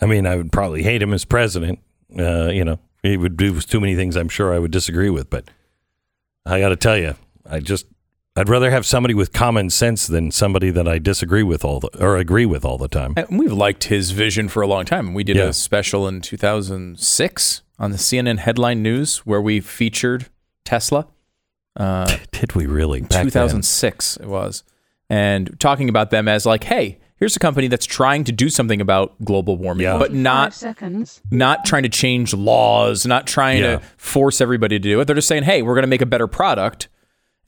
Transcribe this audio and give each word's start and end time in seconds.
I 0.00 0.06
mean, 0.06 0.26
I 0.26 0.36
would 0.36 0.52
probably 0.52 0.82
hate 0.82 1.02
him 1.02 1.12
as 1.12 1.24
president. 1.24 1.78
Uh, 2.18 2.48
you 2.48 2.64
know, 2.64 2.78
he 3.02 3.16
would 3.16 3.36
do 3.36 3.60
too 3.60 3.80
many 3.80 3.96
things 3.96 4.16
I'm 4.16 4.28
sure 4.28 4.52
I 4.54 4.58
would 4.58 4.70
disagree 4.70 5.10
with. 5.10 5.30
But 5.30 5.48
I 6.44 6.60
got 6.60 6.68
to 6.70 6.76
tell 6.76 6.96
you, 6.98 7.14
I 7.48 7.60
just 7.60 7.86
I'd 8.36 8.48
rather 8.50 8.70
have 8.70 8.84
somebody 8.84 9.14
with 9.14 9.32
common 9.32 9.70
sense 9.70 10.06
than 10.06 10.30
somebody 10.30 10.70
that 10.70 10.86
I 10.86 10.98
disagree 10.98 11.42
with 11.42 11.64
all 11.64 11.80
the 11.80 11.88
or 12.04 12.16
agree 12.18 12.44
with 12.46 12.64
all 12.64 12.76
the 12.78 12.88
time. 12.88 13.14
And 13.16 13.38
we've 13.38 13.52
liked 13.52 13.84
his 13.84 14.10
vision 14.10 14.48
for 14.48 14.62
a 14.62 14.66
long 14.66 14.84
time. 14.84 15.14
We 15.14 15.24
did 15.24 15.36
Yeah. 15.36 15.44
a 15.44 15.52
special 15.54 16.06
in 16.06 16.20
2006 16.20 17.62
on 17.78 17.90
the 17.90 17.96
CNN 17.98 18.38
headline 18.38 18.82
news 18.82 19.18
where 19.18 19.40
we 19.40 19.60
featured 19.60 20.26
Tesla. 20.64 21.06
Uh, 21.76 22.16
Did 22.32 22.54
we 22.54 22.66
really? 22.66 23.00
Back 23.02 23.10
then? 23.10 23.24
2006 23.26 24.16
it 24.18 24.26
was, 24.26 24.64
and 25.10 25.58
talking 25.60 25.88
about 25.90 26.10
them 26.10 26.26
as 26.26 26.46
like, 26.46 26.64
hey, 26.64 26.98
here's 27.18 27.34
a 27.36 27.38
company 27.38 27.68
that's 27.68 27.86
trying 27.86 28.24
to 28.24 28.32
do 28.32 28.48
something 28.48 28.80
about 28.80 29.14
global 29.24 29.56
warming, 29.56 29.84
Yeah. 29.84 29.98
but 29.98 30.12
not 30.12 30.54
seconds. 30.54 31.20
not 31.30 31.64
trying 31.64 31.82
to 31.84 31.88
change 31.88 32.34
laws, 32.34 33.06
not 33.06 33.26
trying 33.26 33.62
Yeah. 33.62 33.76
to 33.76 33.82
force 33.96 34.40
everybody 34.40 34.76
to 34.78 34.82
do 34.82 35.00
it. 35.00 35.06
They're 35.06 35.16
just 35.16 35.28
saying, 35.28 35.44
hey, 35.44 35.62
we're 35.62 35.74
going 35.74 35.82
to 35.84 35.88
make 35.88 36.02
a 36.02 36.06
better 36.06 36.26
product. 36.26 36.88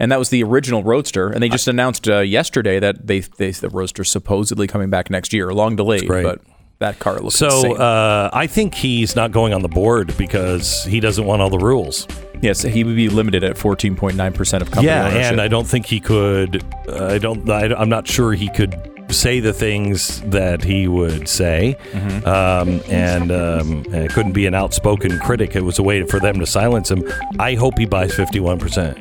And 0.00 0.12
that 0.12 0.18
was 0.20 0.28
the 0.30 0.44
original 0.44 0.84
Roadster, 0.84 1.28
and 1.28 1.42
they 1.42 1.48
just 1.48 1.66
announced 1.66 2.08
uh, 2.08 2.18
yesterday 2.20 2.78
that 2.78 3.08
they, 3.08 3.18
they 3.18 3.50
the 3.50 3.68
Roadster's 3.68 4.08
supposedly 4.08 4.68
coming 4.68 4.90
back 4.90 5.10
next 5.10 5.32
year. 5.32 5.52
Long 5.52 5.74
delayed, 5.74 6.06
great. 6.06 6.22
but 6.22 6.40
that 6.78 7.00
car 7.00 7.18
looks 7.18 7.34
So 7.34 7.74
uh, 7.74 8.30
I 8.32 8.46
think 8.46 8.76
he's 8.76 9.16
not 9.16 9.32
going 9.32 9.52
on 9.52 9.62
the 9.62 9.68
board 9.68 10.16
because 10.16 10.84
he 10.84 11.00
doesn't 11.00 11.24
want 11.24 11.42
all 11.42 11.50
the 11.50 11.58
rules. 11.58 12.06
yes, 12.40 12.62
he 12.62 12.84
would 12.84 12.94
be 12.94 13.08
limited 13.08 13.42
at 13.42 13.58
fourteen 13.58 13.96
point 13.96 14.14
nine 14.16 14.32
percent 14.32 14.62
of 14.62 14.68
company 14.70 14.86
yeah, 14.86 15.08
ownership. 15.08 15.32
and 15.32 15.40
I 15.40 15.48
don't 15.48 15.66
think 15.66 15.86
he 15.86 15.98
could. 15.98 16.62
uh, 16.88 17.06
I 17.14 17.18
don't. 17.18 17.50
I, 17.50 17.74
I'm 17.74 17.88
not 17.88 18.06
sure 18.06 18.32
he 18.34 18.48
could 18.50 18.76
say 19.10 19.40
the 19.40 19.52
things 19.52 20.20
that 20.22 20.62
he 20.64 20.86
would 20.88 21.28
say, 21.28 21.76
Mm-hmm. 21.92 22.26
um, 22.26 22.80
and 22.90 23.30
um, 23.32 23.84
and 23.92 23.96
it 24.04 24.12
couldn't 24.12 24.32
be 24.32 24.46
an 24.46 24.54
outspoken 24.54 25.18
critic. 25.20 25.56
It 25.56 25.62
was 25.64 25.78
a 25.78 25.82
way 25.82 26.02
for 26.04 26.20
them 26.20 26.38
to 26.40 26.46
silence 26.46 26.90
him. 26.90 27.04
I 27.38 27.54
hope 27.54 27.78
he 27.78 27.86
buys 27.86 28.14
51 28.14 28.58
percent. 28.58 28.98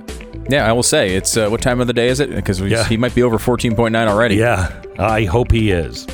yeah, 0.49 0.65
I 0.67 0.71
will 0.71 0.83
say 0.83 1.15
it's 1.15 1.35
uh, 1.35 1.49
what 1.49 1.61
time 1.61 1.81
of 1.81 1.87
the 1.87 1.93
day 1.93 2.07
is 2.07 2.19
it? 2.19 2.29
Because 2.29 2.61
Yeah. 2.61 2.83
he 2.85 2.95
might 2.97 3.13
be 3.15 3.23
over 3.23 3.37
fourteen 3.37 3.75
point 3.75 3.91
nine 3.93 4.07
already. 4.07 4.35
Yeah, 4.35 4.71
I 4.97 5.25
hope 5.25 5.51
he 5.51 5.71
is. 5.71 6.05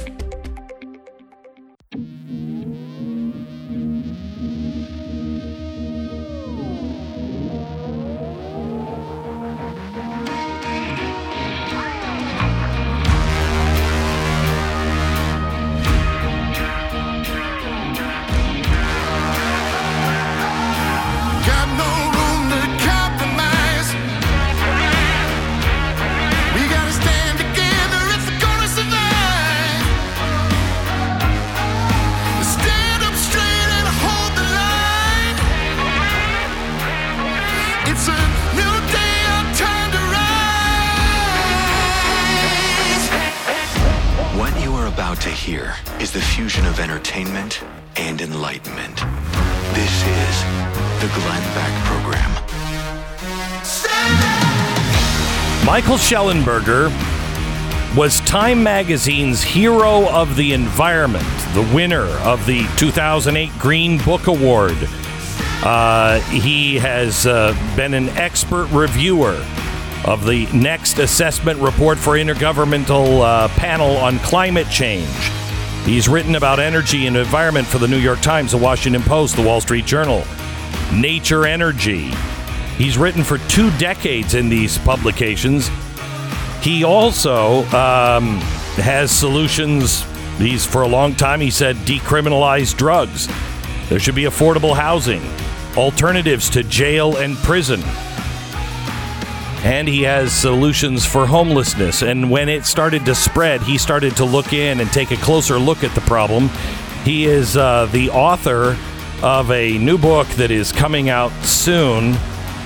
Michael 55.73 55.95
Shellenberger 55.95 56.91
was 57.97 58.19
Time 58.19 58.61
Magazine's 58.61 59.41
Hero 59.41 60.07
of 60.07 60.35
the 60.35 60.53
Environment, 60.53 61.25
the 61.56 61.67
winner 61.73 62.06
of 62.19 62.45
the 62.45 62.67
2008 62.78 63.50
Green 63.57 63.97
Book 64.03 64.28
Award. 64.28 64.78
Uh, 65.63 66.19
he 66.29 66.75
has 66.75 67.25
uh, 67.25 67.57
been 67.75 67.95
an 67.95 68.09
expert 68.09 68.67
reviewer 68.67 69.44
of 70.06 70.28
the 70.28 70.45
next 70.53 71.00
assessment 71.00 71.59
report 71.59 71.97
for 71.97 72.19
Intergovernmental 72.19 73.22
uh, 73.22 73.47
Panel 73.57 73.97
on 73.97 74.19
Climate 74.19 74.69
Change. 74.69 75.09
He's 75.85 76.07
written 76.07 76.35
about 76.35 76.59
energy 76.59 77.07
and 77.07 77.17
environment 77.17 77.66
for 77.66 77.79
the 77.79 77.88
New 77.88 77.97
York 77.97 78.22
Times, 78.22 78.51
the 78.51 78.59
Washington 78.59 79.01
Post, 79.01 79.38
the 79.38 79.41
Wall 79.41 79.59
Street 79.59 79.88
Journal, 79.88 80.23
Nature 80.94 81.47
Energy. 81.47 82.13
He's 82.78 82.97
written 82.97 83.23
for 83.23 83.38
two 83.50 83.69
decades 83.78 84.34
in 84.34 84.50
these 84.50 84.78
publications. 84.79 85.69
He 86.61 86.84
also 86.84 87.63
um, 87.66 88.38
has 88.78 89.11
solutions. 89.11 90.03
He's 90.38 90.66
for 90.66 90.81
a 90.81 90.88
long 90.88 91.13
time. 91.13 91.39
He 91.39 91.51
said 91.51 91.75
decriminalize 91.78 92.75
drugs. 92.75 93.28
There 93.89 94.00
should 94.00 94.16
be 94.16 94.23
affordable 94.23 94.75
housing, 94.75 95.22
alternatives 95.78 96.50
to 96.51 96.63
jail 96.63 97.17
and 97.17 97.35
prison. 97.38 97.81
And 99.63 99.88
he 99.88 100.01
has 100.03 100.34
solutions 100.34 101.05
for 101.05 101.25
homelessness. 101.25 102.01
And 102.01 102.31
when 102.31 102.50
it 102.50 102.66
started 102.66 103.05
to 103.05 103.16
spread, 103.16 103.61
he 103.61 103.78
started 103.78 104.16
to 104.17 104.25
look 104.25 104.51
in 104.51 104.79
and 104.79 104.91
take 104.91 105.11
a 105.11 105.17
closer 105.17 105.59
look 105.59 105.84
at 105.84 105.94
the 105.95 106.01
problem. 106.01 106.50
He 107.03 107.25
is 107.25 107.55
uh, 107.55 107.85
the 107.91 108.09
author 108.09 108.78
of 109.22 109.51
a 109.51 109.78
new 109.78 109.97
book 109.97 110.28
that 110.29 110.51
is 110.51 110.72
coming 110.72 111.09
out 111.09 111.31
soon. 111.44 112.17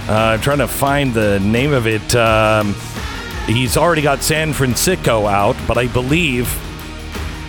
Uh, 0.07 0.13
I'm 0.13 0.41
trying 0.41 0.59
to 0.59 0.67
find 0.67 1.13
the 1.13 1.39
name 1.41 1.73
of 1.73 1.85
it. 1.85 2.15
Um, 2.15 2.73
he's 3.45 3.75
already 3.75 4.01
got 4.01 4.23
San 4.23 4.53
Fransicko 4.53 5.29
out, 5.29 5.57
but 5.67 5.77
I 5.77 5.87
believe. 5.87 6.47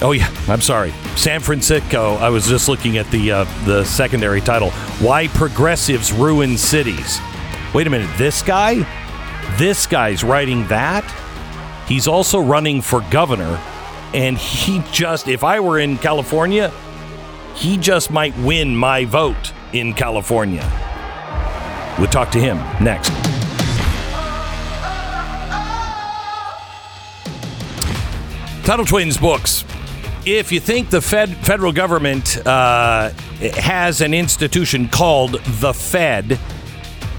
Oh 0.02 0.12
yeah, 0.12 0.32
I'm 0.48 0.60
sorry, 0.60 0.90
San 1.16 1.40
Fransicko. 1.40 2.18
I 2.18 2.30
was 2.30 2.48
just 2.48 2.68
looking 2.68 2.98
at 2.98 3.08
the 3.10 3.30
uh, 3.30 3.44
the 3.64 3.84
secondary 3.84 4.40
title: 4.40 4.70
Why 5.00 5.28
Progressives 5.28 6.12
Ruin 6.12 6.58
Cities. 6.58 7.20
Wait 7.74 7.86
a 7.86 7.90
minute, 7.90 8.10
this 8.16 8.42
guy, 8.42 8.86
this 9.56 9.86
guy's 9.86 10.24
writing 10.24 10.66
that. 10.68 11.04
He's 11.86 12.08
also 12.08 12.40
running 12.40 12.82
for 12.82 13.02
governor, 13.10 13.60
and 14.14 14.36
he 14.36 14.82
just, 14.90 15.28
if 15.28 15.44
I 15.44 15.60
were 15.60 15.78
in 15.78 15.96
California, 15.98 16.72
he 17.54 17.76
just 17.76 18.10
might 18.10 18.36
win 18.38 18.74
my 18.74 19.04
vote 19.04 19.52
in 19.72 19.94
California. 19.94 20.87
We'll 21.98 22.08
talk 22.08 22.30
to 22.30 22.38
him 22.38 22.58
next. 22.82 23.10
Tuttle 28.64 28.84
Twins 28.84 29.16
books. 29.16 29.64
If 30.26 30.52
you 30.52 30.60
think 30.60 30.90
the 30.90 31.00
Fed, 31.00 31.34
federal 31.38 31.72
government 31.72 32.36
uh, 32.46 33.10
has 33.56 34.02
an 34.02 34.12
institution 34.12 34.88
called 34.88 35.40
the 35.42 35.72
Fed, 35.72 36.38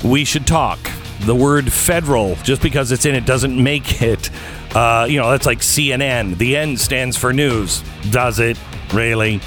we 0.03 0.23
should 0.25 0.45
talk. 0.45 0.79
The 1.21 1.35
word 1.35 1.73
federal, 1.73 2.35
just 2.43 2.61
because 2.61 2.91
it's 2.91 3.05
in 3.05 3.15
it, 3.15 3.25
doesn't 3.25 3.61
make 3.61 4.01
it. 4.01 4.29
Uh, 4.75 5.07
you 5.09 5.19
know, 5.19 5.31
that's 5.31 5.47
like 5.47 5.59
CNN. 5.59 6.37
The 6.37 6.55
N 6.55 6.77
stands 6.77 7.17
for 7.17 7.33
news. 7.33 7.83
Does 8.11 8.39
it? 8.39 8.57
Really? 8.93 9.41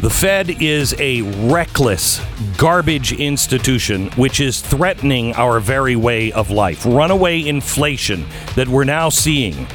The 0.00 0.08
Fed 0.08 0.62
is 0.62 0.94
a 0.98 1.20
reckless, 1.50 2.22
garbage 2.56 3.12
institution 3.12 4.08
which 4.12 4.40
is 4.40 4.62
threatening 4.62 5.34
our 5.34 5.60
very 5.60 5.94
way 5.94 6.32
of 6.32 6.50
life. 6.50 6.86
Runaway 6.86 7.46
inflation 7.46 8.24
that 8.56 8.66
we're 8.66 8.84
now 8.84 9.10
seeing 9.10 9.66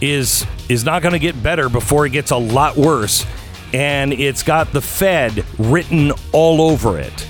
is 0.00 0.46
is 0.70 0.84
not 0.84 1.02
going 1.02 1.12
to 1.12 1.18
get 1.18 1.42
better 1.42 1.68
before 1.68 2.06
it 2.06 2.12
gets 2.12 2.30
a 2.30 2.36
lot 2.36 2.78
worse, 2.78 3.26
and 3.74 4.14
it's 4.14 4.42
got 4.42 4.72
the 4.72 4.80
Fed 4.80 5.44
written 5.58 6.12
all 6.32 6.62
over 6.62 6.98
it. 6.98 7.26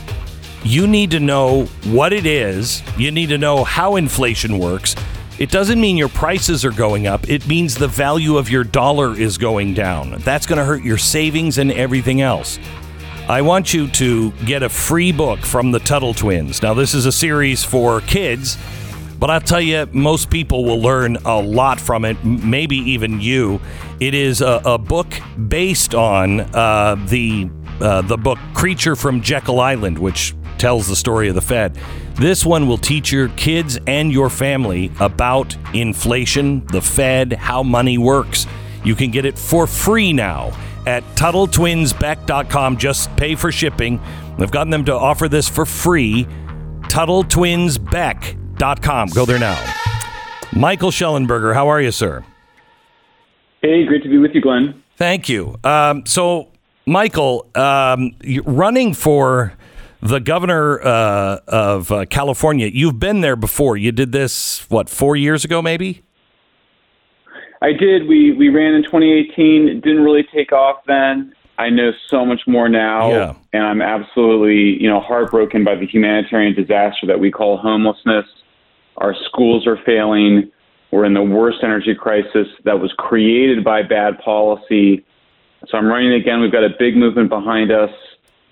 You 0.62 0.86
need 0.86 1.10
to 1.10 1.18
know 1.18 1.64
what 1.86 2.12
it 2.12 2.24
is. 2.24 2.84
You 2.96 3.10
need 3.10 3.30
to 3.30 3.38
know 3.38 3.64
how 3.64 3.96
inflation 3.96 4.60
works. 4.60 4.94
It 5.36 5.50
doesn't 5.50 5.80
mean 5.80 5.96
your 5.96 6.08
prices 6.08 6.64
are 6.64 6.70
going 6.70 7.08
up. 7.08 7.28
It 7.28 7.48
means 7.48 7.74
the 7.74 7.88
value 7.88 8.36
of 8.36 8.48
your 8.48 8.62
dollar 8.62 9.18
is 9.18 9.36
going 9.36 9.74
down. 9.74 10.20
That's 10.20 10.46
going 10.46 10.58
to 10.58 10.64
hurt 10.64 10.84
your 10.84 10.96
savings 10.96 11.58
and 11.58 11.72
everything 11.72 12.20
else. 12.20 12.60
I 13.28 13.42
want 13.42 13.74
you 13.74 13.88
to 13.88 14.30
get 14.44 14.62
a 14.62 14.68
free 14.68 15.10
book 15.10 15.40
from 15.40 15.72
the 15.72 15.80
Tuttle 15.80 16.14
Twins. 16.14 16.62
Now, 16.62 16.72
this 16.72 16.94
is 16.94 17.06
a 17.06 17.10
series 17.10 17.64
for 17.64 18.00
kids, 18.02 18.56
but 19.18 19.28
I'll 19.28 19.40
tell 19.40 19.60
you, 19.60 19.88
most 19.92 20.30
people 20.30 20.64
will 20.64 20.80
learn 20.80 21.16
a 21.24 21.40
lot 21.40 21.80
from 21.80 22.04
it, 22.04 22.22
maybe 22.24 22.76
even 22.76 23.20
you. 23.20 23.60
It 23.98 24.14
is 24.14 24.40
a, 24.40 24.62
a 24.64 24.78
book 24.78 25.08
based 25.48 25.96
on 25.96 26.40
uh, 26.40 26.96
the 27.08 27.50
uh, 27.80 28.02
the 28.02 28.16
book 28.16 28.38
Creature 28.52 28.94
from 28.94 29.20
Jekyll 29.20 29.58
Island, 29.58 29.98
which 29.98 30.32
tells 30.64 30.88
the 30.88 30.96
story 30.96 31.28
of 31.28 31.34
the 31.34 31.42
Fed. 31.42 31.78
This 32.14 32.46
one 32.46 32.66
will 32.66 32.78
teach 32.78 33.12
your 33.12 33.28
kids 33.28 33.78
and 33.86 34.10
your 34.10 34.30
family 34.30 34.90
about 34.98 35.54
inflation, 35.74 36.64
the 36.68 36.80
Fed, 36.80 37.34
how 37.34 37.62
money 37.62 37.98
works. 37.98 38.46
You 38.82 38.94
can 38.94 39.10
get 39.10 39.26
it 39.26 39.38
for 39.38 39.66
free 39.66 40.14
now 40.14 40.58
at 40.86 41.04
TuttleTwinsBeck.com. 41.16 42.78
Just 42.78 43.14
pay 43.14 43.34
for 43.34 43.52
shipping. 43.52 44.00
I've 44.38 44.50
gotten 44.50 44.70
them 44.70 44.86
to 44.86 44.94
offer 44.94 45.28
this 45.28 45.50
for 45.50 45.66
free. 45.66 46.26
TuttleTwinsBeck.com. 46.84 49.08
Go 49.10 49.26
there 49.26 49.38
now. 49.38 49.62
Michael 50.54 50.92
Shellenberger, 50.92 51.52
how 51.52 51.68
are 51.68 51.82
you, 51.82 51.90
sir? 51.90 52.24
Hey, 53.60 53.84
great 53.84 54.02
to 54.02 54.08
be 54.08 54.16
with 54.16 54.30
you, 54.32 54.40
Glenn. 54.40 54.82
Thank 54.96 55.28
you. 55.28 55.58
Um, 55.62 56.06
so, 56.06 56.48
Michael, 56.86 57.50
um, 57.54 58.12
you're 58.22 58.44
running 58.44 58.94
for 58.94 59.52
the 60.04 60.20
governor 60.20 60.80
uh, 60.82 61.38
of 61.48 61.90
uh, 61.90 62.04
California. 62.04 62.68
You've 62.72 63.00
been 63.00 63.22
there 63.22 63.36
before. 63.36 63.76
You 63.76 63.90
did 63.90 64.12
this, 64.12 64.68
what, 64.68 64.88
four 64.90 65.16
years 65.16 65.44
ago, 65.44 65.62
maybe? 65.62 66.02
I 67.62 67.72
did. 67.72 68.06
We 68.06 68.32
we 68.32 68.50
ran 68.50 68.74
in 68.74 68.82
2018. 68.84 69.68
It 69.68 69.80
didn't 69.80 70.02
really 70.04 70.24
take 70.34 70.52
off 70.52 70.80
then. 70.86 71.34
I 71.56 71.70
know 71.70 71.92
so 72.10 72.26
much 72.26 72.42
more 72.46 72.68
now, 72.68 73.10
Yeah. 73.10 73.34
and 73.54 73.62
I'm 73.62 73.80
absolutely 73.80 74.82
you 74.82 74.88
know 74.90 75.00
heartbroken 75.00 75.64
by 75.64 75.74
the 75.76 75.86
humanitarian 75.86 76.54
disaster 76.54 77.06
that 77.06 77.18
we 77.18 77.30
call 77.30 77.56
homelessness. 77.56 78.26
Our 78.98 79.14
schools 79.28 79.66
are 79.66 79.78
failing. 79.86 80.50
We're 80.90 81.06
in 81.06 81.14
the 81.14 81.22
worst 81.22 81.58
energy 81.62 81.94
crisis 81.94 82.48
that 82.64 82.78
was 82.80 82.92
created 82.98 83.64
by 83.64 83.82
bad 83.82 84.18
policy. 84.18 85.02
So 85.68 85.78
I'm 85.78 85.86
running 85.86 86.12
again. 86.12 86.40
We've 86.42 86.52
got 86.52 86.64
a 86.64 86.74
big 86.78 86.96
movement 86.96 87.30
behind 87.30 87.72
us. 87.72 87.90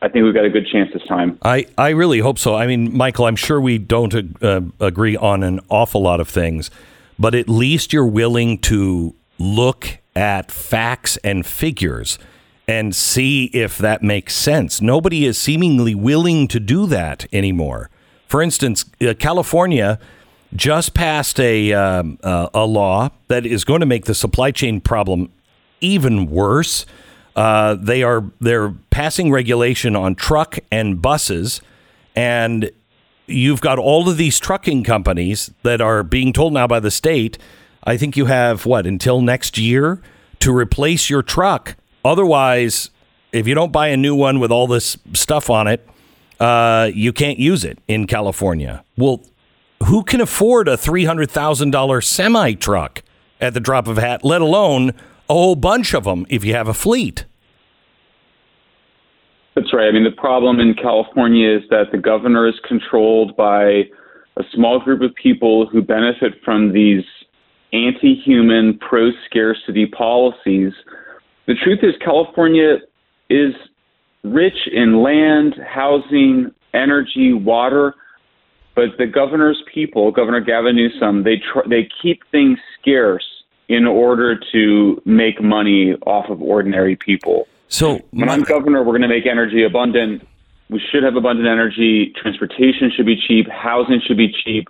I 0.02 0.08
think 0.08 0.24
we've 0.24 0.34
got 0.34 0.44
a 0.44 0.50
good 0.50 0.66
chance 0.66 0.92
this 0.92 1.04
time. 1.06 1.38
I, 1.42 1.66
I 1.78 1.90
really 1.90 2.18
hope 2.18 2.36
so. 2.36 2.56
I 2.56 2.66
mean, 2.66 2.94
Michael, 2.94 3.26
I'm 3.26 3.36
sure 3.36 3.60
we 3.60 3.78
don't 3.78 4.42
uh, 4.42 4.62
agree 4.80 5.16
on 5.16 5.44
an 5.44 5.60
awful 5.68 6.02
lot 6.02 6.18
of 6.18 6.28
things, 6.28 6.72
but 7.20 7.36
at 7.36 7.48
least 7.48 7.92
you're 7.92 8.04
willing 8.04 8.58
to 8.62 9.14
look 9.38 9.98
at 10.16 10.50
facts 10.50 11.18
and 11.18 11.46
figures 11.46 12.18
and 12.66 12.96
see 12.96 13.44
if 13.46 13.78
that 13.78 14.02
makes 14.02 14.34
sense. 14.34 14.80
Nobody 14.80 15.24
is 15.24 15.38
seemingly 15.38 15.94
willing 15.94 16.48
to 16.48 16.58
do 16.58 16.86
that 16.86 17.26
anymore. 17.32 17.88
For 18.26 18.42
instance, 18.42 18.84
uh, 19.00 19.14
California 19.14 20.00
just 20.54 20.94
passed 20.94 21.38
a 21.38 21.72
um, 21.72 22.18
uh, 22.24 22.48
a 22.52 22.66
law 22.66 23.10
that 23.28 23.46
is 23.46 23.64
going 23.64 23.80
to 23.80 23.86
make 23.86 24.06
the 24.06 24.14
supply 24.14 24.50
chain 24.50 24.80
problem 24.80 25.30
even 25.80 26.26
worse. 26.26 26.86
Uh, 27.34 27.74
they 27.74 28.02
are 28.02 28.24
they're 28.40 28.70
passing 28.90 29.30
regulation 29.30 29.96
on 29.96 30.14
truck 30.14 30.58
and 30.70 31.00
buses, 31.00 31.60
and 32.14 32.70
you've 33.26 33.60
got 33.60 33.78
all 33.78 34.08
of 34.08 34.16
these 34.16 34.38
trucking 34.38 34.84
companies 34.84 35.50
that 35.62 35.80
are 35.80 36.02
being 36.02 36.32
told 36.32 36.52
now 36.52 36.66
by 36.66 36.80
the 36.80 36.90
state. 36.90 37.38
I 37.84 37.96
think 37.96 38.16
you 38.16 38.26
have 38.26 38.66
what 38.66 38.86
until 38.86 39.20
next 39.22 39.58
year 39.58 40.00
to 40.40 40.56
replace 40.56 41.08
your 41.08 41.22
truck. 41.22 41.76
Otherwise, 42.04 42.90
if 43.32 43.46
you 43.46 43.54
don't 43.54 43.72
buy 43.72 43.88
a 43.88 43.96
new 43.96 44.14
one 44.14 44.38
with 44.38 44.52
all 44.52 44.66
this 44.66 44.98
stuff 45.14 45.48
on 45.48 45.66
it, 45.66 45.88
uh, 46.38 46.90
you 46.92 47.12
can't 47.12 47.38
use 47.38 47.64
it 47.64 47.78
in 47.88 48.06
California. 48.06 48.84
Well, 48.96 49.22
who 49.84 50.04
can 50.04 50.20
afford 50.20 50.68
a 50.68 50.76
three 50.76 51.04
hundred 51.06 51.30
thousand 51.30 51.70
dollar 51.70 52.00
semi 52.00 52.54
truck 52.54 53.02
at 53.40 53.54
the 53.54 53.60
drop 53.60 53.88
of 53.88 53.98
a 53.98 54.00
hat? 54.00 54.24
Let 54.24 54.42
alone 54.42 54.92
a 55.32 55.34
whole 55.34 55.56
bunch 55.56 55.94
of 55.94 56.04
them 56.04 56.26
if 56.28 56.44
you 56.44 56.52
have 56.54 56.68
a 56.68 56.74
fleet. 56.74 57.24
That's 59.54 59.72
right. 59.72 59.88
I 59.88 59.92
mean, 59.92 60.04
the 60.04 60.10
problem 60.10 60.60
in 60.60 60.74
California 60.74 61.56
is 61.56 61.62
that 61.70 61.86
the 61.90 61.98
governor 61.98 62.46
is 62.46 62.54
controlled 62.68 63.34
by 63.36 63.64
a 64.36 64.42
small 64.54 64.78
group 64.78 65.00
of 65.00 65.14
people 65.14 65.66
who 65.66 65.80
benefit 65.80 66.34
from 66.44 66.72
these 66.72 67.04
anti 67.72 68.14
human, 68.14 68.78
pro 68.78 69.10
scarcity 69.26 69.86
policies. 69.86 70.72
The 71.46 71.54
truth 71.62 71.80
is, 71.82 71.94
California 72.04 72.76
is 73.30 73.54
rich 74.24 74.68
in 74.70 75.02
land, 75.02 75.54
housing, 75.66 76.50
energy, 76.74 77.32
water, 77.32 77.94
but 78.74 78.96
the 78.98 79.06
governor's 79.06 79.62
people, 79.72 80.12
Governor 80.12 80.40
Gavin 80.40 80.76
Newsom, 80.76 81.24
they 81.24 81.36
tr- 81.36 81.68
they 81.68 81.88
keep 82.02 82.20
things 82.30 82.58
scarce 82.80 83.24
in 83.72 83.86
order 83.86 84.38
to 84.52 85.00
make 85.06 85.42
money 85.42 85.94
off 86.06 86.28
of 86.28 86.42
ordinary 86.42 86.94
people. 86.94 87.48
So 87.68 88.00
When 88.10 88.28
I'm 88.28 88.42
governor, 88.42 88.80
we're 88.80 88.98
going 88.98 89.00
to 89.02 89.08
make 89.08 89.24
energy 89.26 89.64
abundant. 89.64 90.28
We 90.68 90.78
should 90.90 91.02
have 91.02 91.16
abundant 91.16 91.48
energy. 91.48 92.12
Transportation 92.20 92.92
should 92.94 93.06
be 93.06 93.16
cheap. 93.16 93.48
Housing 93.48 94.02
should 94.06 94.18
be 94.18 94.30
cheap. 94.44 94.68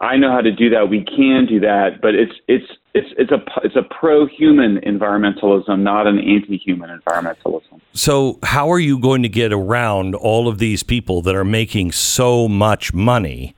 I 0.00 0.18
know 0.18 0.30
how 0.30 0.42
to 0.42 0.52
do 0.52 0.68
that. 0.68 0.90
We 0.90 1.02
can 1.02 1.46
do 1.46 1.58
that, 1.60 2.02
but 2.02 2.14
it's 2.14 2.34
it's 2.46 2.66
it's 2.92 3.08
it's 3.16 3.30
a 3.32 3.42
it's 3.64 3.76
a 3.76 3.82
pro-human 3.82 4.80
environmentalism, 4.80 5.80
not 5.80 6.06
an 6.06 6.18
anti-human 6.18 6.90
environmentalism. 6.90 7.80
So, 7.94 8.38
how 8.42 8.70
are 8.70 8.78
you 8.78 8.98
going 8.98 9.22
to 9.22 9.30
get 9.30 9.50
around 9.50 10.14
all 10.14 10.46
of 10.46 10.58
these 10.58 10.82
people 10.82 11.22
that 11.22 11.34
are 11.34 11.44
making 11.44 11.92
so 11.92 12.48
much 12.48 12.92
money 12.92 13.54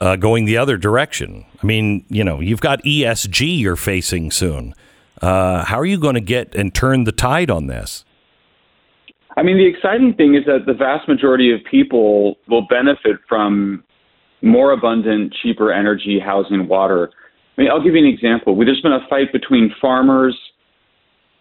uh, 0.00 0.16
going 0.16 0.44
the 0.44 0.56
other 0.56 0.76
direction? 0.76 1.44
I 1.62 1.66
mean, 1.66 2.04
you 2.08 2.24
know, 2.24 2.40
you've 2.40 2.60
got 2.60 2.82
ESG 2.82 3.58
you're 3.58 3.76
facing 3.76 4.30
soon. 4.30 4.74
Uh, 5.22 5.64
how 5.64 5.78
are 5.78 5.86
you 5.86 5.98
going 5.98 6.14
to 6.14 6.20
get 6.20 6.54
and 6.54 6.74
turn 6.74 7.04
the 7.04 7.12
tide 7.12 7.50
on 7.50 7.66
this? 7.66 8.04
I 9.36 9.42
mean, 9.42 9.56
the 9.56 9.66
exciting 9.66 10.14
thing 10.14 10.34
is 10.34 10.44
that 10.46 10.66
the 10.66 10.74
vast 10.74 11.08
majority 11.08 11.52
of 11.52 11.60
people 11.68 12.36
will 12.48 12.66
benefit 12.68 13.16
from 13.28 13.82
more 14.42 14.72
abundant, 14.72 15.34
cheaper 15.42 15.72
energy, 15.72 16.20
housing, 16.20 16.68
water. 16.68 17.10
I 17.56 17.62
mean, 17.62 17.70
I'll 17.70 17.82
give 17.82 17.94
you 17.94 18.06
an 18.06 18.12
example. 18.12 18.56
There's 18.56 18.80
been 18.80 18.92
a 18.92 19.06
fight 19.08 19.32
between 19.32 19.74
farmers, 19.80 20.38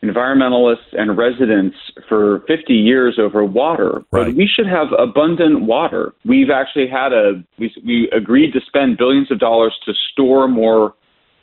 environmentalists, 0.04 0.94
and 0.94 1.18
residents 1.18 1.78
for 2.10 2.44
50 2.48 2.74
years 2.74 3.18
over 3.18 3.46
water. 3.46 4.04
Right. 4.12 4.26
But 4.26 4.36
we 4.36 4.48
should 4.48 4.68
have 4.68 4.88
abundant 4.98 5.64
water. 5.64 6.14
We've 6.26 6.50
actually 6.50 6.88
had 6.88 7.14
a, 7.14 7.44
we, 7.58 7.74
we 7.86 8.10
agreed 8.16 8.52
to 8.54 8.60
spend 8.68 8.98
billions 8.98 9.32
of 9.32 9.40
dollars 9.40 9.74
to 9.86 9.94
store 10.12 10.48
more 10.48 10.94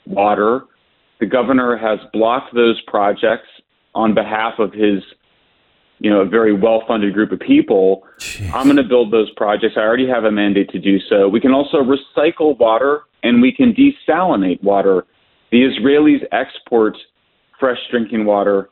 water. 0.07 0.63
The 1.21 1.27
governor 1.27 1.77
has 1.77 1.99
blocked 2.13 2.55
those 2.55 2.81
projects 2.87 3.49
on 3.95 4.15
behalf 4.15 4.59
of 4.59 4.73
his 4.73 5.03
you 6.01 6.09
know, 6.09 6.21
a 6.21 6.25
very 6.25 6.55
well-funded 6.55 7.13
group 7.13 7.31
of 7.31 7.41
people. 7.41 8.03
I'm 8.55 8.65
going 8.65 8.77
to 8.77 8.83
build 8.83 9.13
those 9.13 9.31
projects. 9.37 9.75
I 9.77 9.81
already 9.81 10.09
have 10.09 10.25
a 10.25 10.33
mandate 10.33 10.71
to 10.71 10.79
do 10.79 10.99
so. 10.99 11.29
We 11.29 11.41
can 11.41 11.53
also 11.53 11.79
recycle 11.83 12.59
water 12.59 13.03
and 13.23 13.43
we 13.43 13.53
can 13.53 13.75
desalinate 13.75 14.63
water. 14.63 15.05
The 15.53 15.59
Israelis 15.59 16.25
export 16.33 16.97
fresh 17.61 17.79
drinking 17.91 18.25
water 18.25 18.71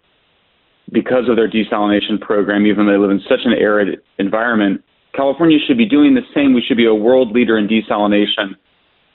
because 0.90 1.28
of 1.28 1.37
their 1.37 1.49
desalination 1.49 2.21
program, 2.21 2.66
even 2.66 2.87
though 2.87 2.92
they 2.92 2.99
live 2.99 3.11
in 3.11 3.21
such 3.28 3.40
an 3.45 3.52
arid 3.52 4.00
environment. 4.18 4.83
California 5.14 5.59
should 5.66 5.78
be 5.78 5.87
doing 5.87 6.14
the 6.14 6.23
same. 6.35 6.54
We 6.54 6.62
should 6.66 6.76
be 6.76 6.87
a 6.87 6.95
world 6.95 7.33
leader 7.33 7.59
in 7.59 7.68
desalination. 7.68 8.57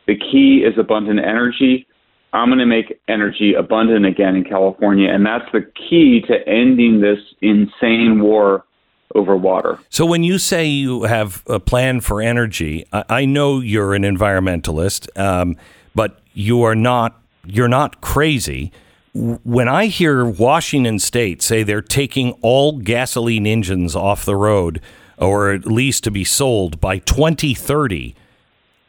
The 0.08 0.16
key 0.16 0.64
is 0.66 0.78
abundant 0.78 1.20
energy. 1.20 1.88
I'm 2.34 2.50
going 2.50 2.60
to 2.60 2.66
make 2.66 3.00
energy 3.08 3.54
abundant 3.54 4.06
again 4.06 4.36
in 4.36 4.44
California, 4.44 5.10
and 5.10 5.26
that's 5.26 5.46
the 5.54 5.62
key 5.62 6.22
to 6.28 6.48
ending 6.48 7.00
this 7.00 7.20
insane 7.42 8.22
war 8.22 8.66
over 9.14 9.38
water. 9.38 9.78
So, 9.90 10.06
when 10.06 10.24
you 10.24 10.40
say 10.40 10.66
you 10.66 11.04
have 11.04 11.44
a 11.46 11.60
plan 11.60 12.02
for 12.02 12.22
energy, 12.22 12.86
I, 12.92 13.26
know 13.26 13.60
you're 13.60 13.94
an 13.94 14.02
environmentalist, 14.02 15.08
um, 15.18 15.56
but 15.94 16.20
you 16.34 16.64
are 16.64 16.76
not. 16.76 17.20
You're 17.46 17.68
not 17.68 18.02
crazy. 18.02 18.72
When 19.14 19.68
I 19.68 19.86
hear 19.86 20.26
Washington 20.26 20.98
State 20.98 21.44
say 21.44 21.62
they're 21.62 21.82
taking 21.82 22.32
all 22.42 22.80
gasoline 22.80 23.46
engines 23.46 23.96
off 23.96 24.26
the 24.26 24.36
road, 24.36 24.82
or 25.20 25.52
at 25.52 25.68
least 25.68 26.04
to 26.06 26.12
be 26.12 26.24
sold 26.24 26.82
by 26.82 26.98
2030, 26.98 28.16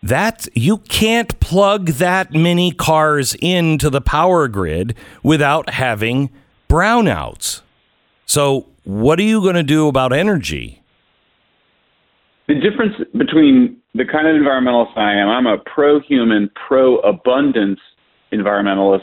that 0.03 0.49
you 0.55 0.79
can't 0.79 1.39
plug 1.41 1.89
that 1.89 2.33
many 2.33 2.71
cars 2.73 3.37
into 3.41 3.91
the 3.91 4.01
power 4.01 4.49
grid 4.49 4.95
without 5.23 5.71
having 5.71 6.31
brownouts. 6.71 7.61
So, 8.25 8.67
what 8.85 9.19
are 9.19 9.23
you 9.23 9.43
going 9.43 9.55
to 9.55 9.63
do 9.63 9.89
about 9.89 10.13
energy? 10.13 10.83
The 12.49 12.55
difference 12.55 12.95
between 13.17 13.79
the 13.95 14.05
kind 14.05 14.27
of 14.27 14.37
environmentalist 14.37 14.97
I 14.97 15.15
am, 15.15 15.29
I'm 15.29 15.47
a 15.47 15.59
pro 15.59 16.01
human, 16.01 16.51
pro 16.67 16.97
abundance 16.99 17.81
environmentalist. 18.33 19.01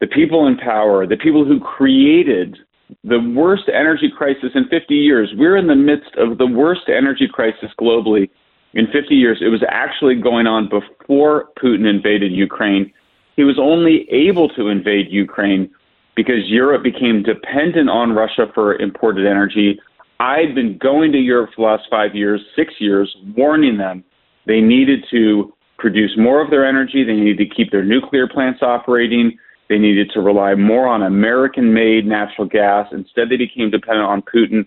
The 0.00 0.06
people 0.06 0.46
in 0.46 0.56
power, 0.56 1.06
the 1.06 1.16
people 1.16 1.44
who 1.44 1.60
created 1.60 2.58
the 3.02 3.20
worst 3.34 3.64
energy 3.72 4.10
crisis 4.14 4.50
in 4.54 4.68
50 4.68 4.94
years. 4.94 5.32
We're 5.36 5.56
in 5.56 5.66
the 5.66 5.74
midst 5.74 6.14
of 6.16 6.38
the 6.38 6.46
worst 6.46 6.88
energy 6.88 7.28
crisis 7.32 7.70
globally 7.80 8.28
in 8.74 8.86
50 8.92 9.14
years. 9.14 9.38
It 9.40 9.48
was 9.48 9.62
actually 9.68 10.16
going 10.16 10.46
on 10.46 10.68
before 10.68 11.46
Putin 11.58 11.88
invaded 11.88 12.32
Ukraine. 12.32 12.92
He 13.36 13.44
was 13.44 13.58
only 13.58 14.06
able 14.10 14.48
to 14.50 14.68
invade 14.68 15.10
Ukraine 15.10 15.70
because 16.14 16.46
Europe 16.46 16.82
became 16.82 17.22
dependent 17.22 17.88
on 17.88 18.12
Russia 18.12 18.46
for 18.54 18.76
imported 18.76 19.26
energy. 19.26 19.80
I've 20.20 20.54
been 20.54 20.78
going 20.78 21.10
to 21.12 21.18
Europe 21.18 21.50
for 21.56 21.62
the 21.62 21.72
last 21.72 21.88
five 21.90 22.14
years, 22.14 22.40
six 22.54 22.74
years, 22.78 23.14
warning 23.36 23.78
them 23.78 24.04
they 24.46 24.60
needed 24.60 25.04
to 25.10 25.52
produce 25.78 26.12
more 26.16 26.42
of 26.42 26.50
their 26.50 26.66
energy, 26.66 27.02
they 27.02 27.14
needed 27.14 27.38
to 27.38 27.54
keep 27.54 27.70
their 27.72 27.82
nuclear 27.82 28.28
plants 28.28 28.62
operating, 28.62 29.36
they 29.68 29.78
needed 29.78 30.10
to 30.14 30.20
rely 30.20 30.54
more 30.54 30.86
on 30.86 31.02
American 31.02 31.72
made 31.72 32.06
natural 32.06 32.46
gas. 32.46 32.88
Instead, 32.92 33.28
they 33.30 33.36
became 33.36 33.70
dependent 33.70 34.06
on 34.06 34.22
Putin. 34.22 34.66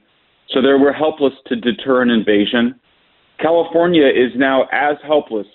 So 0.50 0.62
they 0.62 0.74
were 0.74 0.94
helpless 0.94 1.34
to 1.48 1.56
deter 1.56 2.02
an 2.02 2.10
invasion. 2.10 2.80
California 3.40 4.08
is 4.08 4.32
now 4.36 4.68
as 4.72 4.98
helpless 5.06 5.48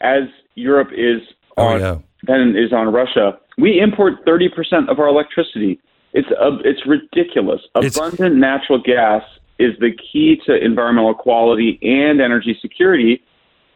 as 0.00 0.22
Europe 0.54 0.88
is 0.92 1.20
Oh, 1.56 1.66
on 1.68 1.80
yeah. 1.80 1.96
than 2.24 2.54
is 2.56 2.72
on 2.72 2.92
Russia. 2.92 3.36
We 3.56 3.80
import 3.80 4.24
30% 4.24 4.88
of 4.88 5.00
our 5.00 5.08
electricity. 5.08 5.80
It's 6.12 6.28
uh, 6.40 6.58
it's 6.64 6.86
ridiculous. 6.86 7.60
It's- 7.76 7.96
Abundant 7.96 8.36
natural 8.36 8.80
gas 8.80 9.22
is 9.58 9.72
the 9.80 9.90
key 9.90 10.40
to 10.46 10.54
environmental 10.64 11.14
quality 11.14 11.78
and 11.82 12.20
energy 12.20 12.56
security. 12.62 13.20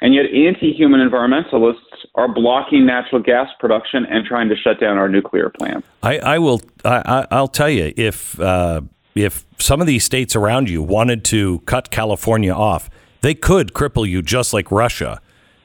And 0.03 0.15
yet, 0.15 0.25
anti-human 0.27 0.99
environmentalists 1.01 1.77
are 2.17 2.27
blocking 2.27 2.85
natural 2.85 3.23
gas 3.23 3.49
production 3.61 4.05
and 4.05 4.27
trying 4.27 4.49
to 4.49 4.57
shut 4.57 4.81
down 4.81 4.99
our 4.99 5.09
nuclear 5.09 5.49
plants. 5.49 5.87
I, 6.03 6.19
I 6.19 6.39
will. 6.41 6.61
I, 6.85 7.03
I- 7.07 7.27
I'll 7.31 7.47
tell 7.47 7.71
you 7.71 7.95
if 7.97 8.39
uh, 8.41 8.81
if 9.15 9.47
some 9.59 9.81
of 9.81 9.87
these 9.87 10.05
states 10.05 10.35
around 10.35 10.69
you 10.69 10.83
wanted 10.83 11.25
to 11.27 11.61
cut 11.61 11.93
California 11.93 12.53
off, 12.53 12.91
they 13.21 13.33
could 13.35 13.73
cripple 13.75 14.07
you 14.09 14.23
just 14.23 14.53
like 14.53 14.73
Russia 14.73 15.21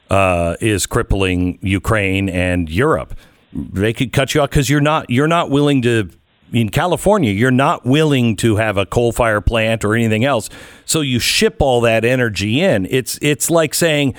uh, 0.08 0.54
is 0.60 0.86
crippling 0.86 1.58
Ukraine 1.60 2.28
and 2.28 2.70
Europe. 2.70 3.18
They 3.52 3.92
could 3.92 4.12
cut 4.12 4.34
you 4.34 4.42
off 4.42 4.50
because 4.50 4.70
you're 4.70 4.80
not 4.80 5.10
you're 5.10 5.26
not 5.26 5.50
willing 5.50 5.82
to. 5.82 6.10
In 6.52 6.70
California, 6.70 7.30
you're 7.30 7.50
not 7.50 7.84
willing 7.84 8.36
to 8.36 8.56
have 8.56 8.76
a 8.78 8.86
coal 8.86 9.12
fire 9.12 9.40
plant 9.40 9.84
or 9.84 9.94
anything 9.94 10.24
else, 10.24 10.48
so 10.86 11.02
you 11.02 11.18
ship 11.18 11.56
all 11.60 11.80
that 11.82 12.04
energy 12.04 12.60
in. 12.62 12.86
It's 12.90 13.18
it's 13.20 13.50
like 13.50 13.74
saying, 13.74 14.14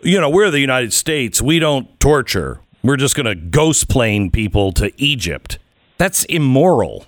you 0.00 0.20
know, 0.20 0.30
we're 0.30 0.50
the 0.50 0.60
United 0.60 0.92
States. 0.92 1.42
We 1.42 1.58
don't 1.58 1.98
torture. 1.98 2.60
We're 2.84 2.96
just 2.96 3.16
going 3.16 3.26
to 3.26 3.34
ghost 3.34 3.88
plane 3.88 4.30
people 4.30 4.72
to 4.72 4.92
Egypt. 5.00 5.58
That's 5.98 6.24
immoral. 6.24 7.06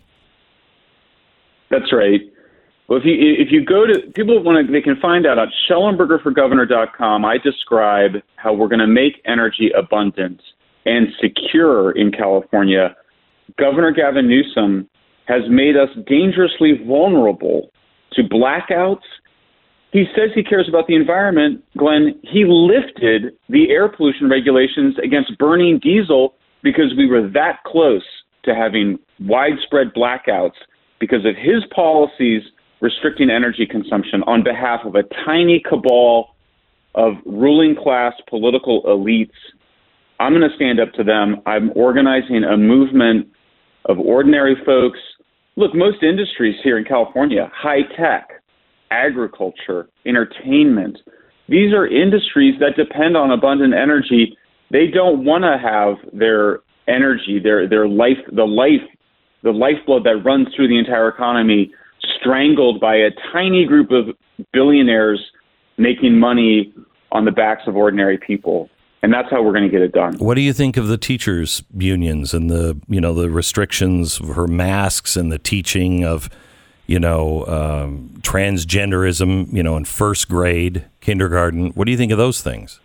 That's 1.70 1.92
right. 1.92 2.20
Well, 2.88 2.98
if 2.98 3.04
you 3.04 3.14
if 3.16 3.50
you 3.50 3.64
go 3.64 3.86
to 3.86 4.00
people 4.14 4.42
want 4.42 4.66
to 4.66 4.72
they 4.72 4.82
can 4.82 4.96
find 5.00 5.26
out 5.26 5.38
at 5.38 5.48
ShellenbergerforGovernor.com. 5.68 7.24
I 7.24 7.38
describe 7.38 8.22
how 8.36 8.52
we're 8.52 8.68
going 8.68 8.80
to 8.80 8.86
make 8.86 9.22
energy 9.24 9.70
abundant 9.76 10.40
and 10.84 11.08
secure 11.20 11.92
in 11.92 12.12
California. 12.12 12.94
Governor 13.58 13.92
Gavin 13.92 14.28
Newsom 14.28 14.88
has 15.26 15.42
made 15.48 15.76
us 15.76 15.88
dangerously 16.06 16.72
vulnerable 16.86 17.70
to 18.12 18.22
blackouts. 18.22 19.04
He 19.92 20.04
says 20.14 20.30
he 20.34 20.42
cares 20.42 20.68
about 20.68 20.86
the 20.86 20.96
environment. 20.96 21.64
Glenn, 21.78 22.18
he 22.22 22.44
lifted 22.46 23.36
the 23.48 23.70
air 23.70 23.88
pollution 23.88 24.28
regulations 24.28 24.96
against 25.02 25.38
burning 25.38 25.78
diesel 25.78 26.34
because 26.62 26.94
we 26.96 27.06
were 27.06 27.28
that 27.30 27.62
close 27.64 28.04
to 28.44 28.54
having 28.54 28.98
widespread 29.20 29.94
blackouts 29.94 30.56
because 30.98 31.24
of 31.24 31.36
his 31.36 31.62
policies 31.74 32.42
restricting 32.80 33.30
energy 33.30 33.66
consumption 33.66 34.22
on 34.26 34.42
behalf 34.42 34.80
of 34.84 34.94
a 34.94 35.02
tiny 35.24 35.62
cabal 35.66 36.34
of 36.94 37.14
ruling 37.24 37.74
class 37.74 38.12
political 38.28 38.82
elites. 38.82 39.30
I'm 40.20 40.32
going 40.32 40.48
to 40.48 40.56
stand 40.56 40.80
up 40.80 40.92
to 40.94 41.04
them. 41.04 41.42
I'm 41.46 41.70
organizing 41.74 42.44
a 42.44 42.56
movement 42.56 43.28
of 43.86 43.98
ordinary 43.98 44.56
folks. 44.64 44.98
Look, 45.56 45.74
most 45.74 46.02
industries 46.02 46.56
here 46.62 46.78
in 46.78 46.84
California, 46.84 47.50
high 47.54 47.82
tech, 47.96 48.42
agriculture, 48.90 49.88
entertainment, 50.06 50.98
these 51.48 51.72
are 51.72 51.86
industries 51.86 52.58
that 52.60 52.76
depend 52.76 53.16
on 53.16 53.30
abundant 53.30 53.74
energy. 53.74 54.36
They 54.70 54.86
don't 54.86 55.24
want 55.24 55.44
to 55.44 55.58
have 55.58 55.96
their 56.18 56.60
energy, 56.88 57.38
their 57.42 57.68
their 57.68 57.86
life, 57.86 58.16
the 58.32 58.44
life, 58.44 58.80
the 59.42 59.52
lifeblood 59.52 60.04
that 60.04 60.22
runs 60.24 60.48
through 60.54 60.68
the 60.68 60.78
entire 60.78 61.08
economy 61.08 61.70
strangled 62.18 62.80
by 62.80 62.96
a 62.96 63.10
tiny 63.32 63.66
group 63.66 63.90
of 63.90 64.16
billionaires 64.52 65.20
making 65.76 66.18
money 66.18 66.72
on 67.12 67.24
the 67.24 67.30
backs 67.30 67.62
of 67.66 67.76
ordinary 67.76 68.18
people. 68.18 68.68
And 69.04 69.12
that's 69.12 69.28
how 69.30 69.42
we're 69.42 69.52
going 69.52 69.64
to 69.64 69.68
get 69.68 69.82
it 69.82 69.92
done. 69.92 70.16
What 70.16 70.32
do 70.32 70.40
you 70.40 70.54
think 70.54 70.78
of 70.78 70.88
the 70.88 70.96
teachers 70.96 71.62
unions 71.76 72.32
and 72.32 72.48
the 72.48 72.80
you 72.88 73.02
know 73.02 73.12
the 73.12 73.28
restrictions 73.28 74.16
for 74.16 74.46
masks 74.46 75.14
and 75.14 75.30
the 75.30 75.38
teaching 75.38 76.06
of 76.06 76.30
you 76.86 76.98
know 76.98 77.44
um, 77.44 78.14
transgenderism 78.22 79.52
you 79.52 79.62
know 79.62 79.76
in 79.76 79.84
first 79.84 80.26
grade 80.30 80.86
kindergarten? 81.02 81.72
What 81.72 81.84
do 81.84 81.90
you 81.90 81.98
think 81.98 82.12
of 82.12 82.18
those 82.18 82.40
things? 82.40 82.80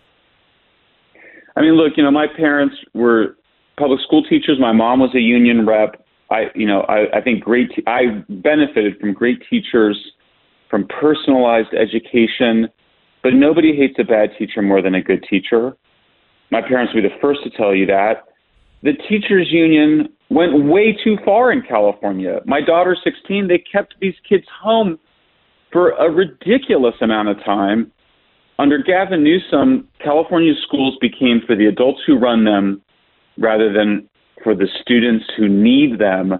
I 1.56 1.62
mean, 1.62 1.72
look, 1.72 1.94
you 1.96 2.02
know, 2.02 2.10
my 2.10 2.26
parents 2.26 2.76
were 2.92 3.38
public 3.78 4.00
school 4.00 4.22
teachers. 4.22 4.60
My 4.60 4.72
mom 4.72 5.00
was 5.00 5.14
a 5.14 5.20
union 5.20 5.64
rep. 5.64 6.04
I, 6.30 6.50
you 6.54 6.66
know, 6.66 6.82
I, 6.82 7.16
I 7.16 7.20
think 7.22 7.42
great. 7.42 7.70
Te- 7.74 7.82
I 7.86 8.22
benefited 8.28 9.00
from 9.00 9.14
great 9.14 9.42
teachers, 9.48 9.96
from 10.68 10.86
personalized 11.00 11.72
education. 11.72 12.68
But 13.22 13.32
nobody 13.32 13.74
hates 13.74 13.94
a 13.98 14.04
bad 14.04 14.32
teacher 14.38 14.60
more 14.60 14.82
than 14.82 14.94
a 14.94 15.02
good 15.02 15.24
teacher. 15.28 15.74
My 16.50 16.60
parents 16.60 16.92
will 16.94 17.02
be 17.02 17.08
the 17.08 17.14
first 17.20 17.40
to 17.44 17.50
tell 17.50 17.74
you 17.74 17.86
that. 17.86 18.24
The 18.82 18.92
teachers 19.08 19.48
union 19.50 20.08
went 20.30 20.64
way 20.64 20.96
too 21.04 21.16
far 21.24 21.52
in 21.52 21.62
California. 21.62 22.40
My 22.46 22.60
daughter's 22.60 23.00
16. 23.04 23.48
They 23.48 23.58
kept 23.58 23.94
these 24.00 24.14
kids 24.28 24.44
home 24.62 24.98
for 25.72 25.90
a 25.90 26.10
ridiculous 26.10 26.94
amount 27.00 27.28
of 27.28 27.36
time. 27.44 27.92
Under 28.58 28.78
Gavin 28.78 29.22
Newsom, 29.22 29.88
California 30.02 30.52
schools 30.66 30.96
became 31.00 31.40
for 31.46 31.56
the 31.56 31.66
adults 31.66 32.00
who 32.06 32.18
run 32.18 32.44
them 32.44 32.82
rather 33.38 33.72
than 33.72 34.08
for 34.42 34.54
the 34.54 34.66
students 34.80 35.24
who 35.36 35.48
need 35.48 35.98
them. 35.98 36.38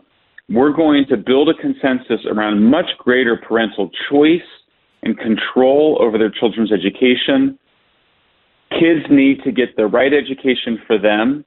We're 0.48 0.72
going 0.72 1.06
to 1.10 1.16
build 1.16 1.48
a 1.48 1.54
consensus 1.54 2.26
around 2.26 2.64
much 2.64 2.86
greater 2.98 3.36
parental 3.36 3.90
choice 4.10 4.40
and 5.02 5.16
control 5.18 5.98
over 6.00 6.18
their 6.18 6.30
children's 6.30 6.72
education. 6.72 7.58
Kids 8.70 9.06
need 9.10 9.42
to 9.44 9.52
get 9.52 9.76
the 9.76 9.86
right 9.86 10.12
education 10.12 10.78
for 10.86 10.98
them. 10.98 11.44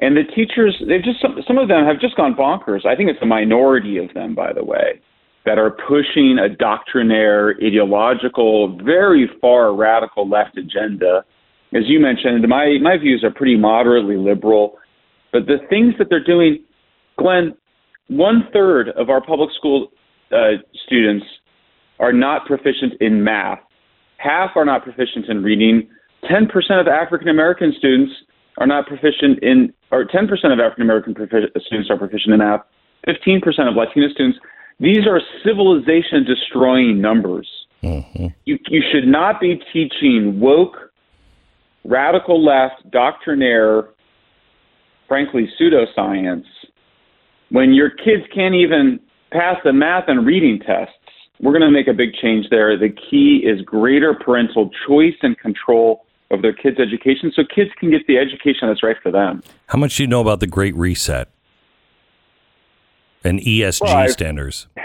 And 0.00 0.16
the 0.16 0.24
teachers, 0.24 0.76
they've 0.88 1.02
just 1.02 1.20
some, 1.22 1.36
some 1.46 1.56
of 1.56 1.68
them 1.68 1.84
have 1.86 2.00
just 2.00 2.16
gone 2.16 2.34
bonkers. 2.34 2.84
I 2.84 2.96
think 2.96 3.10
it's 3.10 3.22
a 3.22 3.26
minority 3.26 3.98
of 3.98 4.12
them, 4.12 4.34
by 4.34 4.52
the 4.52 4.64
way, 4.64 5.00
that 5.46 5.56
are 5.56 5.70
pushing 5.70 6.38
a 6.38 6.48
doctrinaire, 6.48 7.54
ideological, 7.62 8.76
very 8.84 9.30
far 9.40 9.74
radical 9.74 10.28
left 10.28 10.58
agenda. 10.58 11.24
As 11.72 11.82
you 11.86 12.00
mentioned, 12.00 12.46
my 12.48 12.78
my 12.82 12.96
views 12.96 13.22
are 13.24 13.30
pretty 13.30 13.56
moderately 13.56 14.16
liberal, 14.16 14.78
but 15.32 15.46
the 15.46 15.58
things 15.70 15.94
that 15.98 16.08
they're 16.10 16.22
doing, 16.22 16.62
Glenn, 17.16 17.54
one 18.08 18.48
third 18.52 18.88
of 18.90 19.10
our 19.10 19.20
public 19.20 19.50
school 19.56 19.88
uh, 20.32 20.58
students 20.86 21.24
are 22.00 22.12
not 22.12 22.46
proficient 22.46 22.94
in 23.00 23.22
math. 23.22 23.60
Half 24.18 24.50
are 24.56 24.64
not 24.64 24.82
proficient 24.82 25.26
in 25.28 25.42
reading. 25.42 25.88
10% 26.24 26.80
of 26.80 26.88
African 26.88 27.28
American 27.28 27.74
students 27.76 28.12
are 28.58 28.66
not 28.66 28.86
proficient 28.86 29.42
in, 29.42 29.72
or 29.90 30.04
10% 30.04 30.28
of 30.52 30.60
African 30.60 30.82
American 30.82 31.14
profi- 31.14 31.50
students 31.66 31.90
are 31.90 31.98
proficient 31.98 32.34
in 32.34 32.38
math. 32.38 32.60
15% 33.06 33.42
of 33.68 33.74
Latino 33.74 34.08
students. 34.08 34.38
These 34.80 35.06
are 35.06 35.20
civilization 35.44 36.24
destroying 36.24 37.00
numbers. 37.00 37.48
Mm-hmm. 37.82 38.26
You, 38.44 38.58
you 38.68 38.82
should 38.92 39.06
not 39.06 39.40
be 39.40 39.60
teaching 39.72 40.40
woke, 40.40 40.90
radical 41.84 42.42
left, 42.42 42.90
doctrinaire, 42.90 43.88
frankly, 45.06 45.48
pseudoscience 45.60 46.44
when 47.50 47.72
your 47.72 47.90
kids 47.90 48.24
can't 48.34 48.54
even 48.54 48.98
pass 49.30 49.56
the 49.64 49.72
math 49.72 50.04
and 50.08 50.26
reading 50.26 50.58
tests. 50.58 50.94
We're 51.40 51.52
going 51.52 51.62
to 51.62 51.70
make 51.70 51.88
a 51.88 51.92
big 51.92 52.14
change 52.14 52.46
there. 52.50 52.78
The 52.78 52.88
key 52.88 53.42
is 53.44 53.60
greater 53.62 54.14
parental 54.14 54.70
choice 54.86 55.14
and 55.22 55.38
control 55.38 56.06
of 56.30 56.42
their 56.42 56.52
kids' 56.52 56.78
education 56.78 57.32
so 57.34 57.42
kids 57.44 57.70
can 57.78 57.90
get 57.90 58.06
the 58.06 58.18
education 58.18 58.68
that's 58.68 58.82
right 58.82 58.96
for 59.02 59.10
them. 59.10 59.42
How 59.66 59.78
much 59.78 59.96
do 59.96 60.02
you 60.02 60.06
know 60.06 60.20
about 60.20 60.40
the 60.40 60.46
Great 60.46 60.74
Reset 60.74 61.28
and 63.22 63.40
ESG 63.40 63.82
Well, 63.82 64.08
standards? 64.08 64.66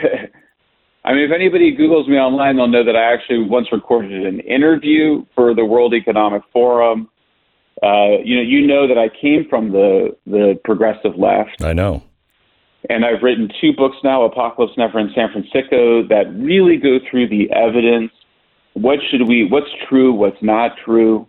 I 1.06 1.14
mean, 1.14 1.24
if 1.24 1.32
anybody 1.32 1.76
Googles 1.76 2.08
me 2.08 2.18
online, 2.18 2.58
they'll 2.58 2.68
know 2.68 2.84
that 2.84 2.96
I 2.96 3.14
actually 3.14 3.44
once 3.44 3.72
recorded 3.72 4.26
an 4.26 4.42
interview 4.42 5.26
for 5.34 5.56
the 5.56 5.66
World 5.66 5.94
Economic 5.94 6.44
Forum. 6.52 7.10
Uh, 7.82 8.20
you 8.24 8.36
know, 8.36 8.42
you 8.42 8.68
know 8.68 8.88
that 8.88 8.98
I 8.98 9.08
came 9.10 9.48
from 9.50 9.72
the 9.72 10.16
the 10.28 10.60
progressive 10.66 11.16
left. 11.18 11.64
I 11.64 11.74
know. 11.74 12.04
And 12.90 13.06
I've 13.06 13.24
written 13.24 13.50
two 13.60 13.74
books 13.74 13.98
now, 14.04 14.24
Apocalypse 14.24 14.74
Never 14.78 15.00
in 15.00 15.12
San 15.14 15.30
Fransicko, 15.30 16.08
that 16.10 16.34
really 16.36 16.78
go 16.78 17.00
through 17.10 17.28
the 17.28 17.52
evidence. 17.52 18.12
What 18.74 19.00
should 19.10 19.28
we, 19.28 19.46
what's 19.50 19.70
true, 19.88 20.14
what's 20.14 20.42
not 20.42 20.72
true. 20.84 21.28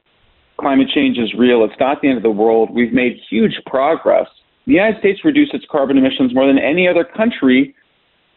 Climate 0.58 0.88
change 0.94 1.18
is 1.18 1.32
real. 1.38 1.64
It's 1.64 1.78
not 1.80 2.02
the 2.02 2.08
end 2.08 2.18
of 2.18 2.22
the 2.22 2.30
world. 2.30 2.70
We've 2.72 2.92
made 2.92 3.18
huge 3.30 3.58
progress. 3.66 4.26
The 4.66 4.74
United 4.74 5.00
States 5.00 5.24
reduced 5.24 5.54
its 5.54 5.64
carbon 5.70 5.96
emissions 5.96 6.34
more 6.34 6.46
than 6.46 6.58
any 6.58 6.86
other 6.86 7.04
country 7.04 7.74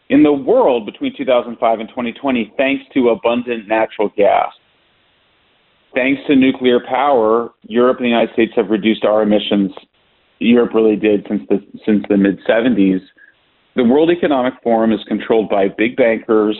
in 0.08 0.22
the 0.22 0.32
world 0.32 0.86
between 0.86 1.16
2005 1.16 1.80
and 1.80 1.88
2020, 1.88 2.52
thanks 2.56 2.84
to 2.94 3.10
abundant 3.10 3.68
natural 3.68 4.10
gas. 4.16 4.52
Thanks 5.94 6.20
to 6.26 6.34
nuclear 6.34 6.80
power, 6.80 7.50
Europe 7.62 7.98
and 7.98 8.06
the 8.06 8.10
United 8.10 8.32
States 8.32 8.52
have 8.56 8.68
reduced 8.68 9.04
our 9.04 9.22
emissions. 9.22 9.70
Europe 10.40 10.74
really 10.74 10.96
did 10.96 11.24
since 11.28 11.42
the 11.48 11.64
since 11.86 12.04
the 12.08 12.16
mid 12.16 12.40
70s. 12.48 13.00
The 13.76 13.84
World 13.84 14.10
Economic 14.10 14.54
Forum 14.62 14.92
is 14.92 15.00
controlled 15.06 15.48
by 15.48 15.68
big 15.68 15.96
bankers, 15.96 16.58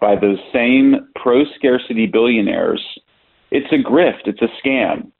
by 0.00 0.14
those 0.16 0.38
same 0.52 1.08
pro 1.16 1.44
scarcity 1.56 2.06
billionaires. 2.06 2.82
It's 3.50 3.72
a 3.72 3.76
grift. 3.76 4.26
It's 4.26 4.42
a 4.42 4.48
scam. 4.66 5.10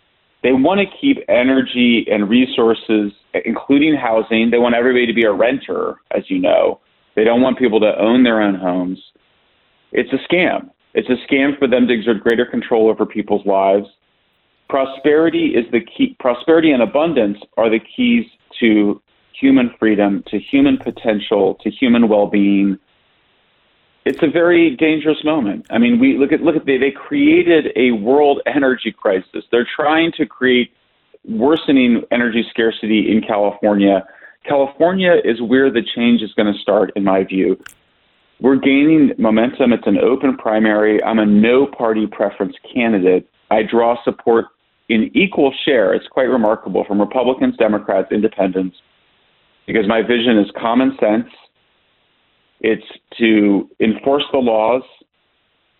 They 0.42 0.52
want 0.52 0.80
to 0.80 0.86
keep 1.00 1.18
energy 1.28 2.06
and 2.10 2.28
resources, 2.28 3.12
including 3.44 3.96
housing. 3.96 4.50
They 4.50 4.58
want 4.58 4.74
everybody 4.76 5.06
to 5.06 5.12
be 5.12 5.24
a 5.24 5.32
renter, 5.32 5.96
as 6.12 6.22
you 6.28 6.38
know. 6.38 6.80
They 7.16 7.24
don't 7.24 7.42
want 7.42 7.58
people 7.58 7.80
to 7.80 7.98
own 7.98 8.22
their 8.22 8.40
own 8.40 8.54
homes. 8.54 9.00
It's 9.90 10.12
a 10.12 10.32
scam. 10.32 10.70
It's 10.94 11.08
a 11.08 11.16
scam 11.26 11.58
for 11.58 11.66
them 11.66 11.88
to 11.88 11.94
exert 11.94 12.22
greater 12.22 12.46
control 12.46 12.88
over 12.88 13.04
people's 13.04 13.44
lives. 13.46 13.86
Prosperity 14.68 15.54
is 15.56 15.64
the 15.72 15.80
key. 15.80 16.14
Prosperity 16.20 16.70
and 16.70 16.82
abundance 16.82 17.38
are 17.56 17.70
the 17.70 17.80
keys 17.96 18.24
to 18.60 19.02
human 19.40 19.70
freedom, 19.78 20.22
to 20.28 20.38
human 20.38 20.76
potential, 20.76 21.56
to 21.62 21.70
human 21.70 22.08
well-being. 22.08 22.78
It's 24.04 24.22
a 24.22 24.30
very 24.30 24.74
dangerous 24.76 25.22
moment. 25.24 25.66
I 25.70 25.78
mean, 25.78 25.98
we 25.98 26.16
look 26.16 26.32
at 26.32 26.40
look 26.40 26.56
at 26.56 26.66
they 26.66 26.78
they 26.78 26.90
created 26.90 27.72
a 27.76 27.92
world 27.92 28.40
energy 28.46 28.92
crisis. 28.92 29.44
They're 29.50 29.68
trying 29.76 30.12
to 30.12 30.26
create 30.26 30.72
worsening 31.28 32.02
energy 32.10 32.44
scarcity 32.50 33.10
in 33.10 33.20
California. 33.20 34.06
California 34.44 35.16
is 35.24 35.42
where 35.42 35.70
the 35.70 35.82
change 35.94 36.22
is 36.22 36.32
going 36.34 36.50
to 36.52 36.58
start, 36.58 36.90
in 36.96 37.04
my 37.04 37.24
view. 37.24 37.58
We're 38.40 38.56
gaining 38.56 39.12
momentum. 39.18 39.72
It's 39.72 39.86
an 39.86 39.98
open 39.98 40.36
primary. 40.36 41.02
I'm 41.02 41.18
a 41.18 41.26
no 41.26 41.66
party 41.66 42.06
preference 42.06 42.54
candidate. 42.72 43.28
I 43.50 43.62
draw 43.62 44.02
support 44.04 44.46
in 44.88 45.10
equal 45.14 45.52
share. 45.64 45.92
It's 45.92 46.06
quite 46.06 46.28
remarkable 46.28 46.84
from 46.84 47.00
Republicans, 47.00 47.56
Democrats, 47.56 48.12
Independents, 48.12 48.76
because 49.66 49.86
my 49.88 50.02
vision 50.02 50.38
is 50.38 50.50
common 50.58 50.96
sense. 51.00 51.28
It's 52.60 52.86
to 53.18 53.68
enforce 53.80 54.24
the 54.32 54.38
laws, 54.38 54.82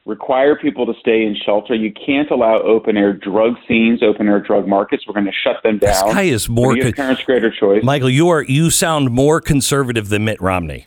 require 0.06 0.56
people 0.56 0.87
to 0.87 0.94
stay 1.00 1.25
in 1.25 1.37
shelter. 1.44 1.75
You 1.75 1.92
can't 1.92 2.30
allow 2.30 2.58
open 2.58 2.97
air 2.97 3.12
drug 3.12 3.54
scenes, 3.66 4.02
open 4.02 4.28
air 4.28 4.40
drug 4.40 4.66
markets. 4.66 5.04
We're 5.06 5.14
going 5.14 5.26
to 5.26 5.32
shut 5.32 5.62
them 5.62 5.78
down. 5.78 6.06
This 6.06 6.14
guy 6.14 6.23
is 6.23 6.49
more. 6.49 6.75
give 6.75 6.94
parents 6.94 7.23
greater 7.25 7.50
choice. 7.50 7.82
Michael, 7.82 8.11
you 8.11 8.28
are 8.28 8.42
you 8.42 8.70
sound 8.70 9.11
more 9.11 9.40
conservative 9.40 10.08
than 10.08 10.25
Mitt 10.25 10.40
Romney. 10.40 10.87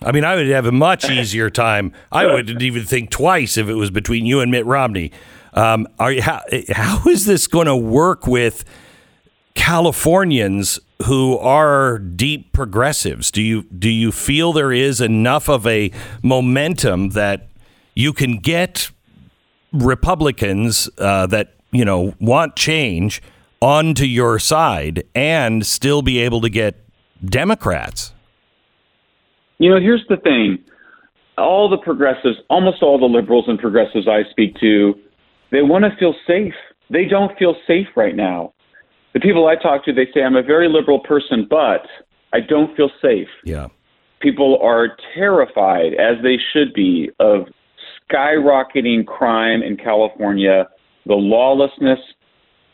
I 0.00 0.12
mean, 0.12 0.24
I 0.24 0.36
would 0.36 0.48
have 0.48 0.66
a 0.66 0.72
much 0.72 1.08
easier 1.10 1.50
time. 1.50 1.92
I 2.10 2.26
wouldn't 2.26 2.62
even 2.62 2.84
think 2.84 3.10
twice 3.10 3.56
if 3.56 3.68
it 3.68 3.74
was 3.74 3.90
between 3.90 4.26
you 4.26 4.40
and 4.40 4.50
Mitt 4.50 4.66
Romney. 4.66 5.12
Um, 5.54 5.88
are 5.98 6.12
you, 6.12 6.22
how, 6.22 6.42
how 6.70 7.02
is 7.08 7.26
this 7.26 7.46
going 7.46 7.66
to 7.66 7.76
work 7.76 8.26
with 8.26 8.64
Californians 9.58 10.78
who 11.06 11.36
are 11.36 11.98
deep 11.98 12.52
progressives? 12.52 13.32
Do 13.32 13.42
you 13.42 13.64
do 13.64 13.90
you 13.90 14.12
feel 14.12 14.52
there 14.52 14.72
is 14.72 15.00
enough 15.00 15.48
of 15.48 15.66
a 15.66 15.90
momentum 16.22 17.10
that 17.10 17.48
you 17.94 18.12
can 18.12 18.36
get 18.38 18.90
Republicans 19.72 20.88
uh, 20.98 21.26
that 21.26 21.56
you 21.72 21.84
know 21.84 22.14
want 22.20 22.54
change 22.54 23.20
onto 23.60 24.04
your 24.04 24.38
side 24.38 25.02
and 25.16 25.66
still 25.66 26.02
be 26.02 26.20
able 26.20 26.40
to 26.42 26.48
get 26.48 26.76
Democrats? 27.24 28.14
You 29.58 29.70
know, 29.70 29.80
here's 29.80 30.06
the 30.08 30.18
thing. 30.18 30.58
All 31.36 31.68
the 31.68 31.78
progressives, 31.78 32.36
almost 32.48 32.80
all 32.80 32.96
the 32.96 33.06
liberals 33.06 33.46
and 33.48 33.58
progressives 33.58 34.06
I 34.06 34.22
speak 34.30 34.54
to, 34.60 34.94
they 35.50 35.62
want 35.62 35.84
to 35.84 35.90
feel 35.98 36.14
safe. 36.28 36.54
They 36.90 37.06
don't 37.06 37.36
feel 37.36 37.56
safe 37.66 37.88
right 37.96 38.14
now. 38.14 38.54
The 39.14 39.20
people 39.20 39.46
I 39.46 39.56
talk 39.56 39.84
to, 39.86 39.92
they 39.92 40.06
say, 40.14 40.22
I'm 40.22 40.36
a 40.36 40.42
very 40.42 40.68
liberal 40.68 41.00
person, 41.00 41.46
but 41.48 41.86
I 42.32 42.40
don't 42.40 42.76
feel 42.76 42.90
safe. 43.00 43.28
Yeah. 43.44 43.68
People 44.20 44.58
are 44.62 44.96
terrified, 45.14 45.94
as 45.94 46.22
they 46.22 46.36
should 46.52 46.74
be, 46.74 47.10
of 47.20 47.46
skyrocketing 48.10 49.06
crime 49.06 49.62
in 49.62 49.76
California, 49.76 50.68
the 51.06 51.14
lawlessness. 51.14 51.98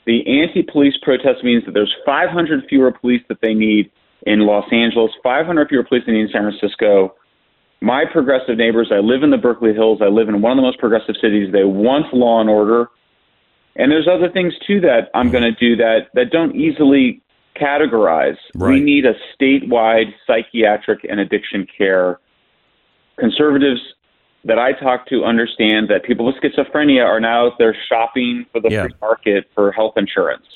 The 0.07 0.21
anti 0.43 0.63
police 0.63 0.95
protest 1.03 1.45
means 1.45 1.65
that 1.67 1.73
there's 1.73 1.95
500 2.05 2.65
fewer 2.69 2.93
police 2.93 3.23
that 3.29 3.39
they 3.41 3.55
need 3.55 3.91
in 4.27 4.41
Los 4.41 4.65
Angeles, 4.73 5.13
500 5.23 5.69
fewer 5.69 5.85
police 5.85 6.03
than 6.07 6.15
they 6.15 6.21
need 6.21 6.27
in 6.27 6.33
San 6.33 6.43
Francisco. 6.43 7.15
My 7.81 8.05
progressive 8.11 8.57
neighbors, 8.57 8.91
I 8.91 9.01
live 9.01 9.23
in 9.23 9.31
the 9.31 9.37
Berkeley 9.37 9.75
Hills. 9.75 10.01
I 10.03 10.09
live 10.09 10.29
in 10.29 10.41
one 10.41 10.53
of 10.53 10.57
the 10.57 10.63
most 10.63 10.79
progressive 10.79 11.17
cities. 11.21 11.53
They 11.53 11.65
want 11.65 12.15
law 12.15 12.41
and 12.41 12.49
order. 12.49 12.89
And 13.77 13.91
there's 13.91 14.07
other 14.09 14.31
things 14.31 14.55
too 14.67 14.81
that 14.81 15.11
I'm 15.15 15.31
going 15.31 15.43
to 15.43 15.53
do 15.53 15.77
that 15.77 16.09
that 16.15 16.31
don't 16.31 16.55
easily 16.55 17.21
categorize. 17.57 18.37
We 18.55 18.81
need 18.81 19.05
a 19.05 19.15
statewide 19.37 20.15
psychiatric 20.27 21.05
and 21.09 21.21
addiction 21.21 21.67
care. 21.77 22.19
Conservatives 23.19 23.81
that 24.45 24.59
I 24.59 24.73
talk 24.73 25.07
to 25.09 25.25
understand 25.25 25.89
that 25.89 26.05
people 26.05 26.27
with 26.27 26.37
schizophrenia 26.37 27.05
are 27.05 27.21
now 27.21 27.47
out 27.47 27.59
there 27.59 27.75
shopping 27.89 28.47
for 28.53 28.61
the 28.61 28.71
Yeah. 28.71 28.83
free 28.83 28.95
market 29.01 29.47
for 29.55 29.73
health 29.73 29.97
insurance. 29.97 30.47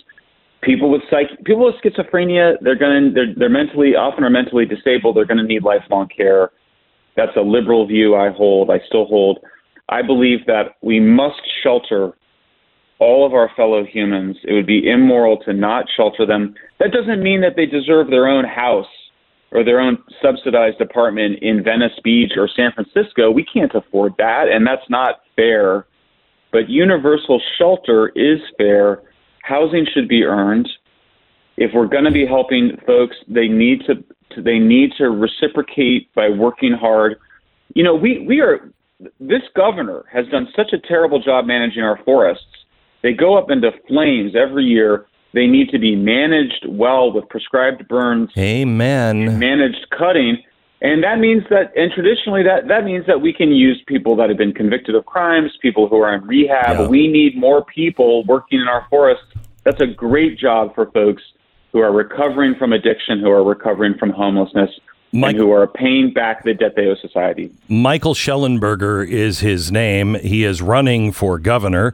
People 0.60 0.90
with 0.90 1.02
psych 1.08 1.44
people 1.44 1.64
with 1.64 1.76
schizophrenia, 1.76 2.56
they're 2.60 2.74
going 2.74 3.04
to 3.04 3.10
they're, 3.10 3.34
they're 3.34 3.48
mentally 3.48 3.94
often 3.94 4.24
are 4.24 4.30
mentally 4.30 4.66
disabled. 4.66 5.16
They're 5.16 5.24
going 5.24 5.38
to 5.38 5.44
need 5.44 5.62
lifelong 5.62 6.08
care. 6.08 6.50
That's 7.14 7.36
a 7.36 7.40
liberal 7.40 7.86
view 7.86 8.16
I 8.16 8.30
hold. 8.30 8.70
I 8.70 8.80
still 8.86 9.06
hold. 9.06 9.38
I 9.88 10.02
believe 10.02 10.46
that 10.46 10.76
we 10.82 11.00
must 11.00 11.40
shelter 11.62 12.12
all 12.98 13.26
of 13.26 13.34
our 13.34 13.50
fellow 13.56 13.84
humans. 13.84 14.36
It 14.44 14.52
would 14.52 14.66
be 14.66 14.88
immoral 14.88 15.38
to 15.44 15.52
not 15.52 15.86
shelter 15.96 16.26
them. 16.26 16.54
That 16.80 16.92
doesn't 16.92 17.22
mean 17.22 17.40
that 17.42 17.54
they 17.56 17.66
deserve 17.66 18.10
their 18.10 18.26
own 18.26 18.44
house 18.44 18.86
or 19.50 19.64
their 19.64 19.80
own 19.80 19.98
subsidized 20.20 20.80
apartment 20.80 21.38
in 21.40 21.62
Venice 21.62 21.98
Beach 22.04 22.32
or 22.36 22.48
San 22.54 22.72
Francisco. 22.72 23.30
We 23.30 23.44
can't 23.44 23.74
afford 23.74 24.14
that, 24.18 24.48
and 24.48 24.66
that's 24.66 24.88
not 24.90 25.20
fair. 25.36 25.86
But 26.52 26.68
universal 26.68 27.40
shelter 27.58 28.08
is 28.14 28.40
fair. 28.56 29.02
Housing 29.42 29.86
should 29.92 30.08
be 30.08 30.24
earned. 30.24 30.68
If 31.56 31.72
we're 31.74 31.86
going 31.86 32.04
to 32.04 32.10
be 32.10 32.26
helping 32.26 32.76
folks, 32.86 33.16
they 33.26 33.48
need 33.48 33.82
to, 33.86 33.94
they 34.40 34.58
need 34.58 34.92
to 34.98 35.04
reciprocate 35.04 36.12
by 36.14 36.28
working 36.28 36.72
hard. 36.72 37.16
You 37.74 37.84
know, 37.84 37.94
we 37.94 38.24
we 38.26 38.40
are 38.40 38.70
this 39.20 39.42
governor 39.54 40.04
has 40.12 40.26
done 40.28 40.48
such 40.56 40.72
a 40.72 40.78
terrible 40.78 41.20
job 41.20 41.46
managing 41.46 41.82
our 41.82 41.98
forests. 42.04 42.44
They 43.02 43.12
go 43.12 43.36
up 43.36 43.50
into 43.50 43.70
flames 43.86 44.34
every 44.34 44.64
year. 44.64 45.06
They 45.34 45.46
need 45.46 45.70
to 45.70 45.78
be 45.78 45.94
managed 45.94 46.66
well 46.68 47.12
with 47.12 47.28
prescribed 47.28 47.86
burns, 47.86 48.30
Amen. 48.36 49.38
managed 49.38 49.86
cutting, 49.96 50.38
and 50.80 51.02
that 51.04 51.18
means 51.18 51.42
that 51.50 51.72
and 51.76 51.92
traditionally 51.92 52.42
that 52.44 52.68
that 52.68 52.84
means 52.84 53.06
that 53.06 53.20
we 53.20 53.32
can 53.32 53.52
use 53.52 53.82
people 53.86 54.16
that 54.16 54.30
have 54.30 54.38
been 54.38 54.54
convicted 54.54 54.94
of 54.94 55.04
crimes, 55.06 55.52
people 55.60 55.86
who 55.88 55.96
are 56.00 56.14
in 56.14 56.26
rehab. 56.26 56.78
Yeah. 56.78 56.88
We 56.88 57.08
need 57.08 57.36
more 57.36 57.64
people 57.64 58.24
working 58.24 58.60
in 58.60 58.68
our 58.68 58.86
forests. 58.88 59.24
That's 59.64 59.80
a 59.82 59.86
great 59.86 60.38
job 60.38 60.74
for 60.74 60.90
folks 60.92 61.22
who 61.72 61.80
are 61.80 61.92
recovering 61.92 62.54
from 62.54 62.72
addiction, 62.72 63.20
who 63.20 63.30
are 63.30 63.44
recovering 63.44 63.98
from 63.98 64.10
homelessness, 64.10 64.70
Mike- 65.12 65.32
and 65.32 65.38
who 65.38 65.50
are 65.50 65.66
paying 65.66 66.12
back 66.12 66.42
the 66.44 66.54
debt 66.54 66.74
they 66.74 66.86
owe 66.86 66.94
society. 66.94 67.50
Michael 67.68 68.14
Shellenberger 68.14 69.06
is 69.06 69.40
his 69.40 69.70
name. 69.70 70.14
He 70.14 70.44
is 70.44 70.62
running 70.62 71.12
for 71.12 71.38
governor 71.38 71.92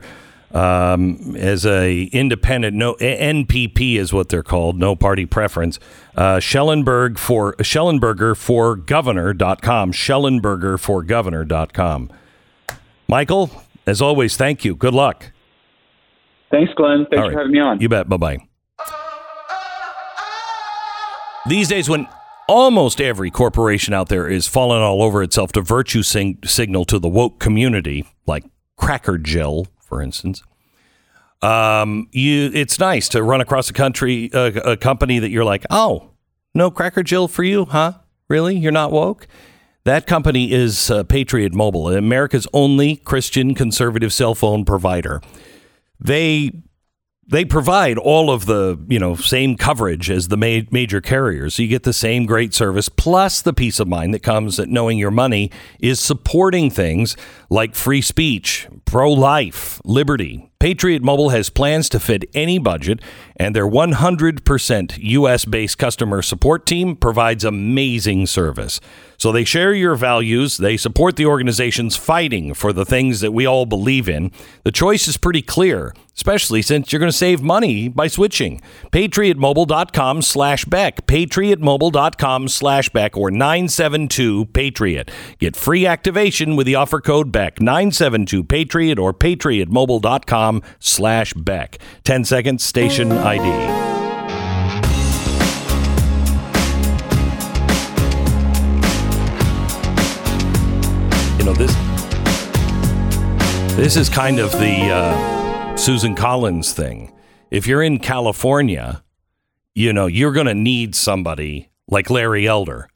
um, 0.54 1.34
as 1.36 1.66
a 1.66 2.04
independent. 2.04 2.76
No 2.76 2.94
NPP 2.94 3.96
is 3.96 4.12
what 4.12 4.28
they're 4.30 4.42
called. 4.42 4.78
No 4.78 4.96
party 4.96 5.26
preference. 5.26 5.78
Uh, 6.16 6.40
Schellenberg 6.40 7.18
for 7.18 7.54
Shellenberger 7.56 8.36
for 8.36 8.76
governor.com. 8.76 9.92
Shellenberger 9.92 10.78
for 10.78 11.02
governor.com. 11.02 12.10
Michael, 13.08 13.50
as 13.86 14.00
always, 14.00 14.36
thank 14.36 14.64
you. 14.64 14.74
Good 14.74 14.94
luck. 14.94 15.32
Thanks, 16.50 16.72
Glenn. 16.74 17.06
Thanks 17.10 17.26
for 17.26 17.36
having 17.38 17.52
me 17.52 17.58
on. 17.60 17.80
You 17.80 17.88
bet. 17.88 18.08
Bye 18.08 18.16
bye. 18.16 18.38
These 21.46 21.68
days, 21.68 21.90
when 21.90 22.08
almost 22.48 23.00
every 23.00 23.30
corporation 23.30 23.92
out 23.92 24.08
there 24.08 24.28
is 24.28 24.46
falling 24.46 24.80
all 24.80 25.02
over 25.02 25.22
itself 25.22 25.52
to 25.52 25.60
virtue 25.60 26.02
sing- 26.02 26.38
signal 26.44 26.84
to 26.86 26.98
the 26.98 27.08
woke 27.08 27.38
community, 27.38 28.06
like 28.26 28.44
Cracker 28.78 29.18
Gel, 29.18 29.66
for 29.84 30.02
instance, 30.02 30.42
um, 31.42 32.08
you 32.12 32.50
it's 32.54 32.78
nice 32.78 33.08
to 33.10 33.22
run 33.22 33.40
across 33.40 33.68
a 33.68 33.72
country, 33.72 34.30
a, 34.32 34.76
company 34.76 35.18
that 35.18 35.30
you're 35.30 35.44
like, 35.44 35.64
oh, 35.70 36.10
No 36.54 36.70
Cracker 36.70 37.02
Jill 37.02 37.28
for 37.28 37.44
you, 37.44 37.66
huh? 37.66 37.94
Really? 38.28 38.56
You're 38.56 38.72
not 38.72 38.92
woke? 38.92 39.26
That 39.84 40.06
company 40.06 40.50
is 40.50 40.90
uh, 40.90 41.04
Patriot 41.04 41.52
Mobile, 41.52 41.90
America's 41.90 42.48
only 42.54 42.96
Christian 42.96 43.54
conservative 43.54 44.12
cell 44.12 44.34
phone 44.34 44.64
provider. 44.64 45.20
They 46.00 46.52
they 47.26 47.44
provide 47.44 47.96
all 47.96 48.30
of 48.30 48.46
the 48.46 48.78
you 48.88 48.98
know 48.98 49.14
same 49.14 49.56
coverage 49.56 50.10
as 50.10 50.28
the 50.28 50.36
ma- 50.36 50.66
major 50.70 51.00
carriers. 51.00 51.54
So 51.54 51.62
you 51.62 51.68
get 51.68 51.82
the 51.82 51.92
same 51.92 52.26
great 52.26 52.54
service 52.54 52.88
plus 52.88 53.42
the 53.42 53.52
peace 53.52 53.80
of 53.80 53.88
mind 53.88 54.14
that 54.14 54.22
comes 54.22 54.58
at 54.58 54.68
knowing 54.68 54.98
your 54.98 55.10
money 55.10 55.50
is 55.80 56.00
supporting 56.00 56.70
things 56.70 57.16
like 57.50 57.74
free 57.74 58.02
speech, 58.02 58.66
pro 58.84 59.10
life, 59.12 59.80
liberty. 59.84 60.50
Patriot 60.58 61.02
Mobile 61.02 61.28
has 61.28 61.50
plans 61.50 61.90
to 61.90 62.00
fit 62.00 62.24
any 62.32 62.58
budget, 62.58 63.00
and 63.36 63.54
their 63.54 63.66
100% 63.68 64.98
US 64.98 65.44
based 65.44 65.76
customer 65.76 66.22
support 66.22 66.64
team 66.64 66.96
provides 66.96 67.44
amazing 67.44 68.26
service. 68.26 68.80
So 69.18 69.30
they 69.30 69.44
share 69.44 69.72
your 69.72 69.94
values, 69.94 70.56
they 70.56 70.76
support 70.76 71.16
the 71.16 71.26
organizations 71.26 71.96
fighting 71.96 72.54
for 72.54 72.72
the 72.72 72.84
things 72.84 73.20
that 73.20 73.32
we 73.32 73.46
all 73.46 73.66
believe 73.66 74.08
in. 74.08 74.32
The 74.64 74.72
choice 74.72 75.06
is 75.06 75.16
pretty 75.16 75.42
clear, 75.42 75.94
especially 76.16 76.62
since 76.62 76.92
you're 76.92 77.00
going 77.00 77.12
to 77.12 77.16
save 77.16 77.42
money 77.42 77.88
by 77.88 78.08
switching. 78.08 78.60
PatriotMobile.com 78.90 80.22
slash 80.22 80.64
Beck, 80.64 81.06
PatriotMobile.com 81.06 82.48
slash 82.48 82.88
Beck, 82.88 83.16
or 83.16 83.30
972 83.30 84.46
Patriot. 84.46 85.10
Get 85.38 85.56
free 85.56 85.86
activation 85.86 86.56
with 86.56 86.66
the 86.66 86.74
offer 86.74 87.00
code 87.00 87.30
Beck, 87.30 87.60
972 87.60 88.44
Patriot, 88.44 88.73
or 88.98 89.12
PatriotMobile.com 89.12 90.62
slash 90.80 91.32
Beck. 91.34 91.78
10 92.04 92.24
seconds, 92.24 92.64
station 92.64 93.12
ID. 93.12 93.44
You 101.38 101.44
know, 101.44 101.54
this 101.54 101.74
this 103.76 103.96
is 103.96 104.08
kind 104.08 104.38
of 104.38 104.52
the 104.52 104.88
uh, 104.90 105.76
Susan 105.76 106.14
Collins 106.14 106.72
thing. 106.72 107.12
If 107.50 107.66
you're 107.66 107.82
in 107.82 107.98
California, 107.98 109.02
you 109.74 109.92
know, 109.92 110.06
you're 110.06 110.32
going 110.32 110.46
to 110.46 110.54
need 110.54 110.94
somebody 110.94 111.70
like 111.88 112.08
Larry 112.08 112.46
Elder. 112.46 112.88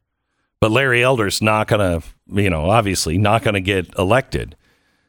But 0.60 0.70
Larry 0.70 1.02
Elder's 1.02 1.42
not 1.42 1.68
going 1.68 2.00
to, 2.00 2.06
you 2.32 2.50
know, 2.50 2.70
obviously 2.70 3.18
not 3.18 3.42
going 3.42 3.54
to 3.54 3.60
get 3.60 3.92
elected. 3.98 4.56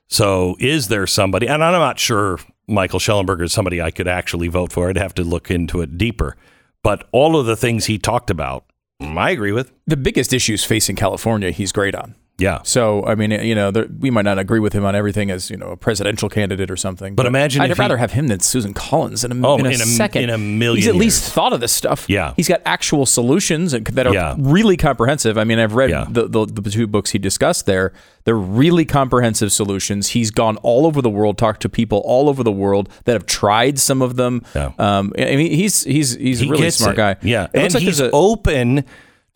So 0.10 0.58
is 0.60 0.88
there 0.88 1.08
somebody, 1.08 1.48
and 1.48 1.64
I'm 1.64 1.74
not 1.74 2.00
sure 2.00 2.40
Michael 2.68 3.00
Shellenberger 3.00 3.44
is 3.44 3.54
somebody 3.54 3.82
I 3.82 3.92
could 3.92 4.08
actually 4.08 4.48
vote 4.48 4.72
for. 4.72 4.90
I'd 4.90 4.98
have 4.98 5.14
to 5.16 5.24
look 5.24 5.50
into 5.50 5.82
it 5.82 5.98
deeper. 5.98 6.36
But 6.84 7.08
all 7.12 7.40
of 7.40 7.46
the 7.46 7.56
things 7.56 7.86
he 7.86 7.98
talked 7.98 8.30
about, 8.30 8.66
I 9.00 9.32
agree 9.32 9.52
with. 9.52 9.72
The 9.86 9.98
biggest 9.98 10.34
issues 10.34 10.66
facing 10.66 10.96
California, 10.96 11.52
he's 11.52 11.72
great 11.72 11.96
on. 11.96 12.16
Yeah. 12.40 12.60
So 12.64 13.06
I 13.06 13.16
mean, 13.16 13.32
you 13.32 13.54
know, 13.54 13.70
there, 13.72 13.88
we 14.00 14.10
might 14.10 14.24
not 14.26 14.40
agree 14.40 14.60
with 14.60 14.74
him 14.74 14.86
on 14.86 14.96
everything 14.96 15.30
as 15.32 15.50
you 15.50 15.58
know 15.58 15.68
a 15.68 15.78
presidential 15.78 16.30
candidate 16.30 16.72
or 16.72 16.78
something. 16.78 17.16
But 17.16 17.26
imagine 17.26 17.62
I'd 17.62 17.72
if 17.72 17.78
he- 17.78 17.82
rather 17.82 17.98
have 17.98 18.14
him 18.14 18.28
than 18.28 18.40
Susan 18.40 18.74
Collins 18.74 19.24
in 19.24 19.32
a, 19.32 19.48
Oh, 19.48 19.58
in 19.58 19.66
a 19.66 19.70
in 19.70 19.76
a- 19.76 19.86
second. 19.86 20.24
in 20.24 20.30
a 20.30 20.38
million 20.38 20.78
He's 20.78 20.88
at 20.88 20.96
least 20.96 21.32
thought 21.32 21.54
of 21.54 21.60
this 21.60 21.72
stuff. 21.72 22.06
Yeah. 22.08 22.34
He's 22.36 22.48
got 22.48 22.62
actual 22.66 23.06
solutions 23.06 23.72
that 23.74 24.08
are 24.08 24.14
Yeah. 24.14 24.36
really 24.40 24.78
comprehensive. 24.78 25.38
I 25.38 25.44
mean, 25.44 25.60
I've 25.60 25.76
read 25.76 25.90
Yeah. 25.90 26.06
the, 26.10 26.28
the 26.28 26.46
the 26.46 26.70
two 26.70 26.88
books 26.88 27.12
he 27.12 27.20
discussed 27.20 27.66
there. 27.66 27.92
They're 28.26 28.36
really 28.36 28.86
comprehensive 28.86 29.52
solutions. 29.52 30.10
He's 30.10 30.30
gone 30.32 30.58
all 30.58 30.86
over 30.86 31.02
the 31.02 31.10
world, 31.10 31.38
talked 31.38 31.62
to 31.64 31.70
people 31.70 32.00
all 32.06 32.30
over 32.30 32.44
the 32.44 32.52
world 32.52 32.90
that 33.06 33.14
have 33.14 33.26
tried 33.26 33.80
some 33.80 34.02
of 34.02 34.16
them. 34.18 34.44
Yeah. 34.56 34.72
Um, 34.78 35.14
I 35.18 35.36
mean, 35.36 35.52
he's 35.52 35.84
he's 35.84 36.16
he's 36.16 36.42
a 36.42 36.46
He 36.46 36.52
really 36.52 36.70
smart 36.70 36.94
it. 36.94 36.98
guy. 36.98 37.16
Yeah. 37.22 37.48
It 37.54 37.62
looks 37.62 37.66
and 37.66 37.74
like 37.76 37.84
he's 37.84 38.00
a, 38.00 38.12
open 38.12 38.84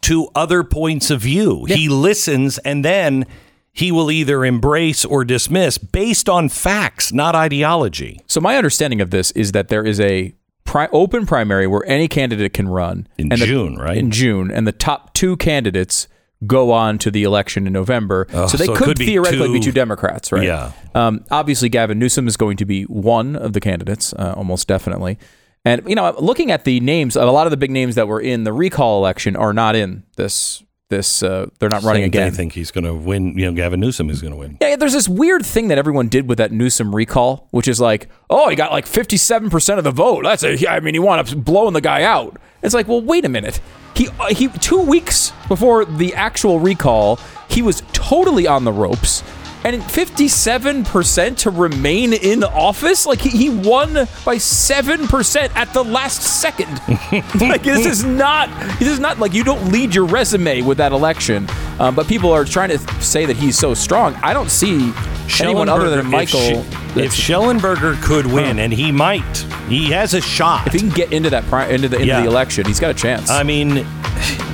to 0.04 0.28
other 0.36 0.64
points 0.64 1.10
of 1.10 1.22
view. 1.22 1.66
He 1.66 1.90
listens 1.90 2.58
and 2.60 2.84
then 2.84 3.26
he 3.72 3.92
will 3.92 4.12
either 4.12 4.46
embrace 4.46 5.04
or 5.04 5.26
dismiss 5.26 5.78
based 5.78 6.30
on 6.30 6.48
facts, 6.50 7.12
not 7.12 7.36
ideology. 7.36 8.22
So 8.28 8.40
my 8.40 8.56
understanding 8.58 9.02
of 9.02 9.10
this 9.10 9.32
is 9.32 9.52
that 9.54 9.70
there 9.70 9.84
is 9.86 10.00
a 10.00 10.36
pri- 10.66 10.90
open 10.92 11.26
primary 11.26 11.68
where 11.68 11.84
any 11.88 12.08
candidate 12.08 12.54
can 12.54 12.68
run 12.70 13.08
In 13.18 13.32
and 13.32 13.42
the- 13.42 13.46
June, 13.46 13.78
right? 13.78 13.98
In 13.98 14.12
June, 14.12 14.52
and 14.52 14.68
the 14.68 14.72
top 14.72 15.14
two 15.14 15.38
candidates 15.38 16.08
go 16.46 16.72
on 16.72 16.98
to 17.00 17.10
the 17.10 17.24
election 17.24 17.66
in 17.66 17.72
November. 17.74 18.28
so 18.30 18.58
they 18.58 18.66
so 18.66 18.76
could, 18.76 18.86
could 18.90 19.00
be 19.00 19.06
theoretically 19.06 19.48
be 19.54 19.60
two- 19.60 19.66
two 19.66 19.72
Democrats, 19.72 20.32
right? 20.32 20.44
Yeah. 20.44 20.74
Um, 20.94 21.24
obviously, 21.32 21.70
Gavin 21.70 21.98
Newsom 21.98 22.28
is 22.28 22.36
going 22.38 22.58
to 22.58 22.66
be 22.66 22.84
one 22.84 23.36
of 23.38 23.54
the 23.54 23.62
candidates, 23.62 24.14
uh, 24.14 24.34
almost 24.36 24.68
definitely. 24.68 25.18
And 25.66 25.82
you 25.88 25.96
know, 25.96 26.14
looking 26.20 26.52
at 26.52 26.66
the 26.66 26.80
names, 26.80 27.16
a 27.16 27.26
lot 27.26 27.48
of 27.48 27.52
the 27.52 27.58
big 27.58 27.72
names 27.72 27.96
that 27.96 28.08
were 28.08 28.20
in 28.20 28.44
the 28.44 28.54
recall 28.54 28.98
election 29.00 29.36
are 29.36 29.54
not 29.54 29.76
in 29.76 30.04
this. 30.18 30.64
This 30.90 31.24
uh, 31.24 31.48
they're 31.58 31.70
not 31.70 31.82
running 31.82 32.02
Saying 32.02 32.08
again. 32.10 32.30
They 32.30 32.38
think 32.38 32.54
he's 32.54 32.70
going 32.70 32.84
to 32.84 32.94
win. 32.94 33.36
You 33.36 33.48
know, 33.48 33.54
Gavin 33.54 33.80
Newsom 33.80 34.12
is 34.12 34.22
going 34.22 34.34
to 34.34 34.38
win. 34.38 34.58
Yeah, 34.62 34.76
there's 34.76 34.94
this 34.94 35.10
weird 35.10 35.44
thing 35.44 35.70
that 35.70 35.80
everyone 35.80 36.08
did 36.08 36.30
with 36.30 36.38
that 36.38 36.52
Newsom 36.52 36.94
recall, 36.94 37.48
which 37.50 37.68
is 37.68 37.82
like, 37.82 38.10
oh, 38.30 38.50
he 38.50 38.56
got 38.56 38.72
like 38.72 38.86
57% 38.86 39.78
of 39.80 39.84
the 39.86 39.92
vote. 39.92 40.24
That's 40.24 40.44
a, 40.44 40.68
I 40.68 40.82
mean, 40.82 40.94
he 40.94 41.00
wound 41.00 41.22
up 41.22 41.44
blowing 41.44 41.74
the 41.74 41.82
guy 41.82 42.04
out. 42.04 42.38
It's 42.62 42.76
like, 42.76 42.88
well, 42.88 43.02
wait 43.02 43.26
a 43.26 43.30
minute. 43.30 43.60
He, 43.96 44.08
uh, 44.20 44.34
he, 44.36 44.50
two 44.50 44.82
weeks 44.82 45.32
before 45.48 45.84
the 45.86 46.14
actual 46.14 46.60
recall, 46.60 47.18
he 47.50 47.64
was 47.64 47.82
totally 47.94 48.46
on 48.46 48.64
the 48.64 48.74
ropes. 48.74 49.24
And 49.66 49.82
57% 49.82 51.38
to 51.38 51.50
remain 51.50 52.12
in 52.14 52.44
office? 52.44 53.06
Like, 53.06 53.22
he, 53.22 53.50
won 53.50 53.94
by 54.26 54.36
7% 54.36 55.56
at 55.56 55.74
the 55.74 55.84
last 55.84 56.22
second. 56.42 56.70
like, 57.40 57.64
this 57.64 57.86
is 57.86 58.04
not, 58.04 58.50
this 58.80 58.90
is 58.90 59.00
not 59.00 59.20
like 59.20 59.34
you 59.34 59.44
don't 59.46 59.72
lead 59.72 59.96
your 59.96 60.06
resume 60.06 60.62
with 60.64 60.78
that 60.80 60.92
election. 60.92 61.48
Um, 61.80 61.96
but 61.96 62.08
people 62.08 62.32
are 62.32 62.44
trying 62.44 62.70
to 62.70 62.80
say 63.02 63.26
that 63.26 63.38
he's 63.38 63.58
so 63.58 63.74
strong. 63.74 64.16
I 64.16 64.34
don't 64.34 64.50
see 64.52 64.92
anyone 65.40 65.70
other 65.70 65.90
than 65.90 66.08
Michael. 66.08 66.40
If, 66.42 66.66
Sch- 66.66 66.98
if 66.98 67.12
Shellenberger 67.14 68.02
could 68.04 68.26
win, 68.26 68.60
and 68.60 68.74
he 68.74 68.92
might, 68.92 69.38
he 69.70 69.92
has 69.92 70.14
a 70.14 70.22
shot. 70.22 70.68
if 70.68 70.74
he 70.74 70.80
can 70.80 70.90
get 70.90 71.14
into 71.14 71.30
that 71.30 71.46
pri- 71.46 71.68
into 71.68 71.88
the 71.88 71.96
into 71.96 72.08
Yeah. 72.08 72.22
the 72.22 72.28
election, 72.28 72.66
he's 72.66 72.80
got 72.80 72.92
a 72.92 72.94
chance. 72.94 73.30
I 73.30 73.44
mean, 73.44 73.86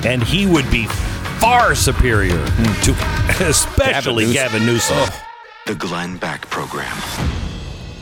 and 0.05 0.23
he 0.23 0.45
would 0.45 0.69
be 0.71 0.87
far 1.39 1.73
superior 1.73 2.45
to 2.83 2.91
especially 3.47 4.31
Gavin 4.33 4.65
Newsom. 4.65 5.09
The 5.65 5.75
Glenn 5.75 6.17
Beck 6.17 6.49
Program. 6.49 6.97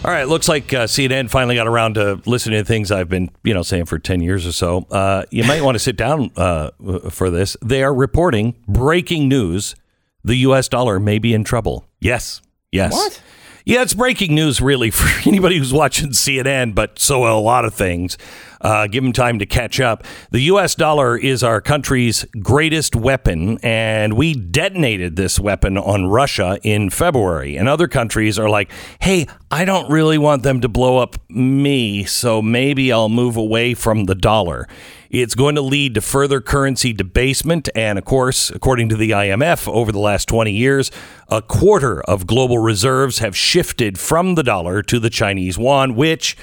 All 0.04 0.12
right, 0.12 0.28
looks 0.28 0.48
like 0.48 0.74
uh, 0.74 0.86
CNN 0.86 1.30
finally 1.30 1.56
got 1.56 1.68
around 1.68 1.96
to 1.96 2.22
listening 2.26 2.60
to 2.60 2.66
things 2.66 2.92
I've 2.92 3.10
been, 3.10 3.30
you 3.44 3.54
know, 3.54 3.62
saying 3.62 3.86
for 3.86 4.00
ten 4.00 4.22
years 4.22 4.48
or 4.48 4.52
so. 4.52 4.88
Uh, 4.90 5.24
you 5.32 5.44
might 5.44 5.62
want 5.62 5.76
to 5.76 5.80
sit 5.80 5.98
down 5.98 6.32
uh, 6.36 6.70
for 7.10 7.30
this. 7.30 7.58
They 7.64 7.84
are 7.84 7.94
reporting 7.94 8.56
breaking 8.68 9.28
news: 9.28 9.76
the 10.24 10.36
U.S. 10.38 10.70
dollar 10.70 11.00
may 11.00 11.20
be 11.20 11.34
in 11.34 11.44
trouble. 11.44 11.86
Yes, 12.00 12.42
yes. 12.72 12.94
What? 12.94 13.22
Yeah, 13.66 13.82
it's 13.82 13.94
breaking 13.94 14.34
news, 14.34 14.62
really, 14.62 14.92
for 14.92 15.28
anybody 15.28 15.58
who's 15.58 15.74
watching 15.74 16.12
CNN, 16.12 16.74
but 16.74 17.00
so 17.00 17.28
a 17.28 17.36
lot 17.38 17.66
of 17.66 17.74
things. 17.74 18.18
Uh, 18.62 18.88
give 18.88 19.04
them 19.04 19.14
time 19.14 19.40
to 19.40 19.46
catch 19.46 19.80
up. 19.80 20.04
The 20.32 20.42
U.S. 20.42 20.76
dollar 20.76 21.18
is 21.18 21.44
our 21.44 21.62
country's 21.62 22.26
greatest 22.42 22.96
weapon, 22.96 23.58
and 23.64 24.14
we 24.14 24.34
detonated 24.34 25.16
this 25.16 25.40
weapon 25.40 25.78
on 25.78 26.08
Russia 26.08 26.60
in 26.64 26.90
February. 26.90 27.56
And 27.58 27.68
other 27.70 27.88
countries 27.88 28.40
are 28.40 28.50
like, 28.50 28.72
hey, 29.02 29.28
I 29.52 29.66
don't 29.66 29.90
really 29.90 30.18
want 30.18 30.44
them 30.44 30.62
to 30.62 30.68
blow 30.68 30.98
up 30.98 31.18
me, 31.30 32.04
so 32.04 32.42
maybe 32.42 32.92
I'll 32.92 33.10
move 33.10 33.38
away 33.38 33.74
from 33.74 34.06
the 34.06 34.16
dollar. 34.16 34.68
It's 35.10 35.36
going 35.36 35.56
to 35.56 35.62
lead 35.62 35.94
to 35.96 36.02
further 36.02 36.42
currency 36.42 36.92
debasement. 36.92 37.70
And 37.76 37.98
of 37.98 38.06
course, 38.06 38.50
according 38.50 38.90
to 38.90 38.98
the 38.98 39.12
IMF, 39.12 39.68
over 39.68 39.92
the 39.92 40.00
last 40.00 40.28
20 40.28 40.52
years, 40.52 40.92
a 41.30 41.42
quarter 41.42 42.02
of 42.02 42.28
global 42.28 42.60
reserves 42.60 43.20
have 43.20 43.36
shifted 43.36 43.98
from 43.98 44.36
the 44.36 44.44
dollar 44.44 44.82
to 44.84 45.00
the 45.00 45.10
Chinese 45.10 45.58
yuan, 45.58 45.96
which 45.96 46.36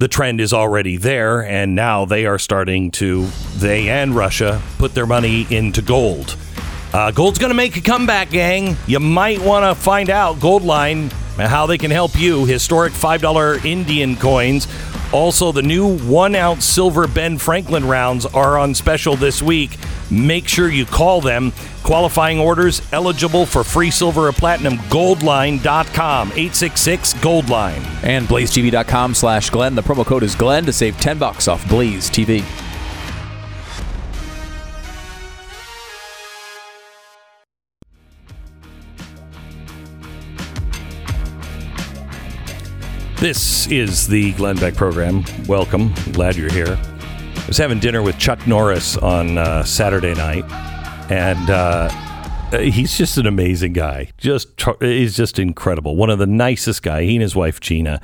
the 0.00 0.08
trend 0.08 0.40
is 0.40 0.52
already 0.54 0.96
there. 0.96 1.44
And 1.44 1.74
now 1.74 2.06
they 2.06 2.24
are 2.24 2.38
starting 2.38 2.90
to, 2.92 3.26
they 3.56 3.90
and 3.90 4.16
Russia, 4.16 4.60
put 4.78 4.94
their 4.94 5.06
money 5.06 5.46
into 5.50 5.82
gold. 5.82 6.36
Uh, 6.92 7.10
gold's 7.10 7.38
going 7.38 7.50
to 7.50 7.54
make 7.54 7.76
a 7.76 7.82
comeback, 7.82 8.30
gang. 8.30 8.76
You 8.86 8.98
might 8.98 9.40
want 9.40 9.64
to 9.64 9.80
find 9.80 10.10
out 10.10 10.36
Goldline 10.36 11.12
how 11.36 11.66
they 11.66 11.78
can 11.78 11.90
help 11.90 12.18
you. 12.18 12.46
Historic 12.46 12.92
$5 12.94 13.64
Indian 13.64 14.16
coins. 14.16 14.66
Also, 15.12 15.50
the 15.50 15.62
new 15.62 15.98
one 15.98 16.34
ounce 16.36 16.64
silver 16.64 17.08
Ben 17.08 17.36
Franklin 17.36 17.86
rounds 17.86 18.26
are 18.26 18.58
on 18.58 18.74
special 18.74 19.16
this 19.16 19.42
week. 19.42 19.76
Make 20.10 20.46
sure 20.46 20.68
you 20.68 20.86
call 20.86 21.20
them. 21.20 21.52
Qualifying 21.82 22.38
orders 22.38 22.82
eligible 22.92 23.46
for 23.46 23.64
free 23.64 23.90
silver 23.90 24.28
or 24.28 24.32
platinum. 24.32 24.76
Goldline.com 24.88 26.28
866 26.28 27.14
Goldline. 27.14 27.84
and 28.04 28.26
blazetv.com 28.26 29.14
slash 29.14 29.50
Glenn. 29.50 29.74
The 29.74 29.82
promo 29.82 30.04
code 30.06 30.22
is 30.22 30.34
Glenn 30.34 30.64
to 30.66 30.72
save 30.72 30.96
10 30.98 31.18
bucks 31.18 31.48
off 31.48 31.68
Blaze 31.68 32.08
TV. 32.10 32.44
This 43.20 43.66
is 43.66 44.06
the 44.06 44.32
Glenn 44.32 44.56
Beck 44.56 44.74
program. 44.74 45.24
Welcome. 45.46 45.92
Glad 46.12 46.36
you're 46.36 46.50
here. 46.50 46.78
I 46.80 47.46
was 47.46 47.58
having 47.58 47.78
dinner 47.78 48.00
with 48.00 48.16
Chuck 48.16 48.46
Norris 48.46 48.96
on 48.96 49.36
uh, 49.36 49.62
Saturday 49.62 50.14
night, 50.14 50.50
and 51.10 51.50
uh, 51.50 51.90
uh, 52.50 52.60
he's 52.60 52.96
just 52.96 53.18
an 53.18 53.26
amazing 53.26 53.74
guy. 53.74 54.08
Just 54.16 54.48
he's 54.80 55.14
just 55.14 55.38
incredible. 55.38 55.96
One 55.96 56.08
of 56.08 56.18
the 56.18 56.26
nicest 56.26 56.82
guy. 56.82 57.02
He 57.02 57.16
and 57.16 57.20
his 57.20 57.36
wife 57.36 57.60
Gena, 57.60 58.00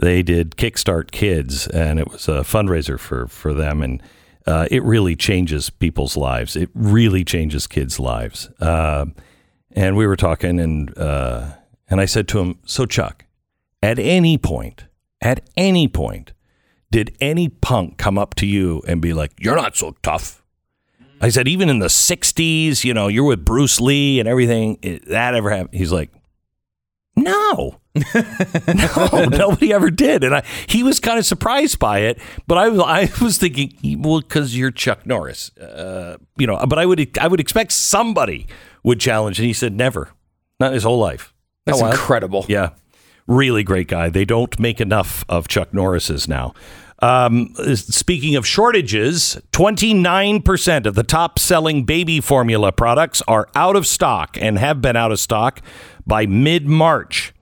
they 0.00 0.22
did 0.22 0.52
Kickstart 0.52 1.10
Kids, 1.10 1.66
and 1.66 1.98
it 1.98 2.08
was 2.08 2.28
a 2.28 2.42
fundraiser 2.42 2.96
for 2.96 3.26
for 3.26 3.52
them, 3.52 3.82
and 3.82 4.00
uh, 4.46 4.68
it 4.70 4.84
really 4.84 5.16
changes 5.16 5.68
people's 5.68 6.16
lives. 6.16 6.54
It 6.54 6.70
really 6.74 7.24
changes 7.24 7.66
kids' 7.66 7.98
lives. 7.98 8.48
Uh, 8.60 9.06
and 9.72 9.96
we 9.96 10.06
were 10.06 10.14
talking, 10.14 10.60
and 10.60 10.96
uh, 10.96 11.54
and 11.88 12.00
I 12.00 12.04
said 12.04 12.28
to 12.28 12.38
him, 12.38 12.60
"So 12.66 12.86
Chuck, 12.86 13.24
at 13.82 13.98
any 13.98 14.38
point, 14.38 14.84
at 15.20 15.40
any 15.56 15.88
point." 15.88 16.32
did 16.92 17.16
any 17.20 17.48
punk 17.48 17.96
come 17.98 18.18
up 18.18 18.34
to 18.34 18.44
you 18.44 18.82
and 18.88 19.00
be 19.00 19.12
like, 19.12 19.30
"You're 19.38 19.54
not 19.54 19.76
so 19.76 19.94
tough"? 20.02 20.42
I 21.20 21.28
said, 21.28 21.46
even 21.46 21.68
in 21.68 21.78
the 21.78 21.86
'60s, 21.86 22.82
you 22.82 22.92
know, 22.92 23.06
you're 23.06 23.22
with 23.22 23.44
Bruce 23.44 23.80
Lee 23.80 24.18
and 24.18 24.28
everything. 24.28 24.76
It, 24.82 25.06
that 25.06 25.34
ever 25.36 25.50
happened? 25.50 25.78
He's 25.78 25.92
like, 25.92 26.10
no, 27.16 27.78
no, 28.14 29.24
nobody 29.26 29.72
ever 29.72 29.90
did, 29.90 30.24
and 30.24 30.34
I, 30.34 30.42
he 30.66 30.82
was 30.82 30.98
kind 31.00 31.18
of 31.18 31.26
surprised 31.26 31.78
by 31.78 32.00
it. 32.00 32.18
But 32.46 32.58
I, 32.58 32.68
was- 32.68 32.80
I 32.80 33.10
was 33.24 33.38
thinking, 33.38 33.72
well, 34.02 34.20
because 34.20 34.56
you're 34.56 34.70
Chuck 34.70 35.06
Norris, 35.06 35.56
uh, 35.58 36.16
you 36.38 36.46
know. 36.46 36.58
But 36.66 36.78
I 36.78 36.86
would, 36.86 37.18
I 37.18 37.28
would 37.28 37.40
expect 37.40 37.72
somebody 37.72 38.46
would 38.82 38.98
challenge, 39.00 39.38
and 39.38 39.46
he 39.46 39.52
said, 39.52 39.74
never, 39.74 40.10
not 40.58 40.72
his 40.72 40.82
whole 40.82 40.98
life. 40.98 41.34
That's 41.66 41.80
Oh, 41.82 41.86
incredible. 41.90 42.46
Yeah. 42.48 42.70
Really 43.30 43.62
great 43.62 43.86
guy. 43.86 44.08
They 44.08 44.24
don't 44.24 44.58
make 44.58 44.80
enough 44.80 45.24
of 45.28 45.46
Chuck 45.46 45.72
Norris's 45.72 46.26
now. 46.26 46.52
Um, 46.98 47.54
speaking 47.76 48.34
of 48.34 48.44
shortages, 48.44 49.40
29% 49.52 50.84
of 50.84 50.96
the 50.96 51.04
top 51.04 51.38
selling 51.38 51.84
baby 51.84 52.20
formula 52.20 52.72
products 52.72 53.22
are 53.28 53.48
out 53.54 53.76
of 53.76 53.86
stock 53.86 54.36
and 54.40 54.58
have 54.58 54.82
been 54.82 54.96
out 54.96 55.12
of 55.12 55.20
stock 55.20 55.62
by 56.04 56.26
mid 56.26 56.66
March. 56.66 57.32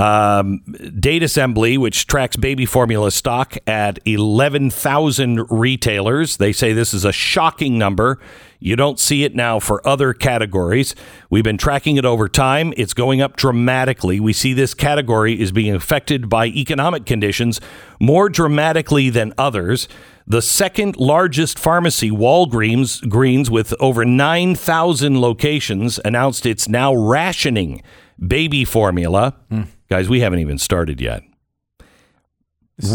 Um, 0.00 0.62
Datasembly, 0.66 1.76
which 1.76 2.06
tracks 2.06 2.34
baby 2.34 2.64
formula 2.64 3.10
stock 3.10 3.58
at 3.66 3.98
11,000 4.06 5.46
retailers, 5.50 6.38
they 6.38 6.52
say 6.52 6.72
this 6.72 6.94
is 6.94 7.04
a 7.04 7.12
shocking 7.12 7.76
number. 7.76 8.18
You 8.60 8.76
don't 8.76 8.98
see 8.98 9.24
it 9.24 9.34
now 9.34 9.58
for 9.58 9.86
other 9.86 10.14
categories. 10.14 10.94
We've 11.28 11.44
been 11.44 11.58
tracking 11.58 11.98
it 11.98 12.06
over 12.06 12.28
time. 12.28 12.72
It's 12.78 12.94
going 12.94 13.20
up 13.20 13.36
dramatically. 13.36 14.20
We 14.20 14.32
see 14.32 14.54
this 14.54 14.72
category 14.72 15.38
is 15.38 15.52
being 15.52 15.74
affected 15.74 16.30
by 16.30 16.46
economic 16.46 17.04
conditions 17.04 17.60
more 18.00 18.30
dramatically 18.30 19.10
than 19.10 19.34
others. 19.36 19.86
The 20.26 20.40
second 20.40 20.96
largest 20.96 21.58
pharmacy, 21.58 22.10
Walgreens, 22.10 23.06
Greens, 23.06 23.50
with 23.50 23.74
over 23.80 24.06
9,000 24.06 25.20
locations, 25.20 26.00
announced 26.06 26.46
it's 26.46 26.68
now 26.68 26.94
rationing 26.94 27.82
baby 28.18 28.64
formula. 28.64 29.34
Guys, 29.90 30.08
we 30.08 30.20
haven't 30.20 30.38
even 30.38 30.56
started 30.56 31.00
yet. 31.00 31.22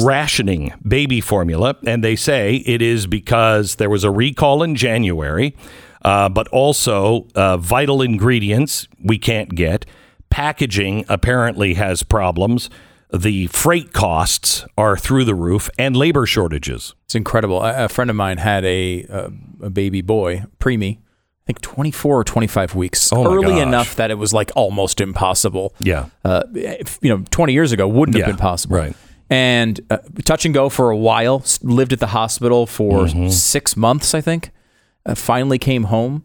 Rationing 0.01 0.73
baby 0.88 1.19
formula. 1.19 1.75
And 1.86 2.03
they 2.03 2.15
say 2.15 2.55
it 2.65 2.81
is 2.81 3.05
because 3.05 3.75
there 3.75 3.89
was 3.89 4.05
a 4.05 4.10
recall 4.10 4.63
in 4.63 4.75
January, 4.75 5.55
uh, 6.03 6.29
but 6.29 6.47
also 6.47 7.27
uh, 7.36 7.58
vital 7.58 8.01
ingredients 8.01 8.88
we 9.03 9.17
can't 9.17 9.53
get. 9.55 9.86
Packaging 10.29 11.05
apparently 11.10 11.73
has 11.73 12.01
problems. 12.01 12.69
The 13.13 13.47
freight 13.47 13.93
costs 13.93 14.65
are 14.77 14.97
through 14.97 15.25
the 15.25 15.36
roof 15.36 15.69
and 15.77 15.95
labor 15.95 16.25
shortages. 16.25 16.95
It's 17.05 17.15
incredible. 17.15 17.62
A, 17.62 17.89
friend 17.89 18.10
of 18.10 18.15
mine 18.15 18.38
had 18.38 18.65
a 18.65 19.03
a, 19.03 19.31
a 19.62 19.69
baby 19.69 20.01
boy, 20.01 20.45
preemie, 20.60 20.99
I 21.45 21.53
think 21.53 21.62
24 21.62 22.19
or 22.21 22.23
25 22.23 22.73
weeks, 22.73 23.13
Oh 23.13 23.31
early 23.31 23.51
gosh. 23.53 23.62
enough 23.62 23.95
that 23.97 24.10
it 24.10 24.15
was 24.15 24.34
like 24.34 24.51
almost 24.55 24.99
impossible. 24.99 25.75
Yeah. 25.79 26.08
Uh, 26.23 26.41
if, 26.55 26.97
you 27.03 27.10
know, 27.15 27.23
20 27.29 27.53
years 27.53 27.71
ago 27.71 27.88
wouldn't 27.88 28.17
Yeah, 28.17 28.25
have 28.25 28.36
been 28.36 28.41
possible. 28.41 28.77
right. 28.77 28.95
And 29.29 29.79
uh, 29.91 29.97
touch 30.23 30.45
and 30.45 30.55
go 30.55 30.69
for 30.69 30.89
a 30.89 30.97
while. 30.97 31.43
Lived 31.62 31.93
at 31.93 31.99
the 31.99 32.08
hospital 32.08 32.65
for 32.65 33.03
Mm-hmm. 33.05 33.29
six 33.29 33.77
months, 33.77 34.15
I 34.15 34.21
think. 34.21 34.49
Uh, 35.05 35.13
finally 35.13 35.60
came 35.60 35.84
home, 35.84 36.23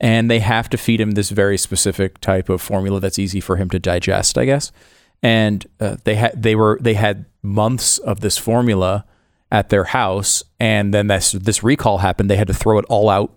and 0.00 0.28
they 0.28 0.40
have 0.40 0.68
to 0.70 0.76
feed 0.76 1.00
him 1.00 1.12
this 1.12 1.30
very 1.30 1.56
specific 1.58 2.20
type 2.20 2.48
of 2.48 2.60
formula 2.60 2.98
that's 2.98 3.20
easy 3.20 3.38
for 3.40 3.54
him 3.56 3.70
to 3.70 3.78
digest, 3.78 4.36
I 4.36 4.46
guess. 4.46 4.72
And 5.22 5.64
uh, 5.78 5.96
they 6.02 6.16
had 6.16 6.42
they 6.42 6.56
were 6.56 6.76
they 6.80 6.94
had 6.94 7.26
months 7.42 7.98
of 7.98 8.18
this 8.20 8.36
formula 8.36 9.04
at 9.52 9.68
their 9.68 9.84
house, 9.84 10.42
and 10.58 10.92
then 10.92 11.06
this 11.06 11.30
this 11.32 11.62
recall 11.62 11.98
happened. 11.98 12.28
They 12.28 12.36
had 12.36 12.48
to 12.48 12.54
throw 12.54 12.78
it 12.78 12.84
all 12.88 13.08
out 13.08 13.32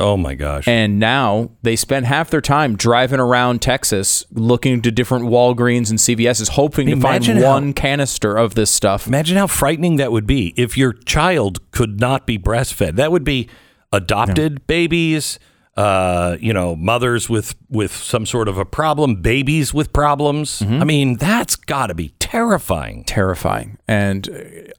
Oh 0.00 0.16
my 0.16 0.34
gosh. 0.34 0.68
and 0.68 0.98
now 1.00 1.50
they 1.62 1.74
spend 1.76 2.06
half 2.06 2.30
their 2.30 2.40
time 2.40 2.76
driving 2.76 3.18
around 3.20 3.60
Texas 3.62 4.24
looking 4.30 4.80
to 4.82 4.90
different 4.92 5.24
Walgreens 5.26 5.90
and 5.90 5.98
CVS's, 5.98 6.50
hoping 6.50 6.86
to 6.86 6.92
Imagine 6.92 7.34
find 7.36 7.44
how- 7.44 7.50
one 7.52 7.72
canister 7.72 8.36
of 8.36 8.54
this 8.54 8.70
stuff. 8.70 9.06
Imagine 9.06 9.36
how 9.36 9.46
frightening 9.46 9.96
that 9.96 10.12
would 10.12 10.26
be 10.26 10.54
if 10.56 10.78
your 10.78 10.92
child 10.92 11.58
could 11.72 11.98
not 12.00 12.26
be 12.26 12.38
breastfed. 12.38 12.96
That 12.96 13.10
would 13.12 13.24
be 13.24 13.48
adopted 13.92 14.66
babies, 14.66 15.38
uh, 15.76 16.36
you 16.40 16.52
know, 16.52 16.76
mothers 16.76 17.28
with 17.28 17.54
with 17.70 17.92
some 17.92 18.26
sort 18.26 18.48
of 18.48 18.58
a 18.58 18.64
problem, 18.64 19.16
babies 19.22 19.72
with 19.72 19.92
problems. 19.92 20.60
I 20.62 20.84
mean, 20.84 21.16
that's 21.16 21.56
got 21.56 21.86
to 21.88 21.94
be 21.94 22.10
terrifying. 22.18 23.04
Terrifying. 23.04 23.78
And 23.88 24.28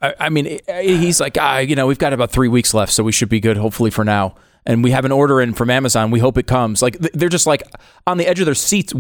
uh, 0.02 0.08
I, 0.20 0.26
I 0.26 0.30
mean, 0.30 0.60
uh, 0.68 0.80
he's 0.80 1.20
like, 1.20 1.38
ah, 1.40 1.58
you 1.60 1.76
know, 1.76 1.88
we've 1.88 1.98
got 2.00 2.14
about 2.14 2.32
three 2.32 2.48
weeks 2.48 2.74
left, 2.74 2.92
so 2.94 3.04
we 3.04 3.12
should 3.12 3.30
be 3.30 3.40
good, 3.40 3.58
hopefully, 3.58 3.90
for 3.90 4.04
now. 4.06 4.36
And 4.70 4.84
we 4.84 4.92
have 4.92 5.04
an 5.04 5.12
order 5.12 5.42
in 5.42 5.54
from 5.56 5.72
Amazon. 5.72 6.12
We 6.12 6.20
hope 6.20 6.38
it 6.38 6.46
comes. 6.46 6.84
Like 6.84 7.00
they're 7.00 7.28
just 7.28 7.48
like 7.48 7.64
on 8.06 8.20
the 8.20 8.28
edge 8.28 8.40
of 8.40 8.46
their 8.46 8.54
seats, 8.54 8.94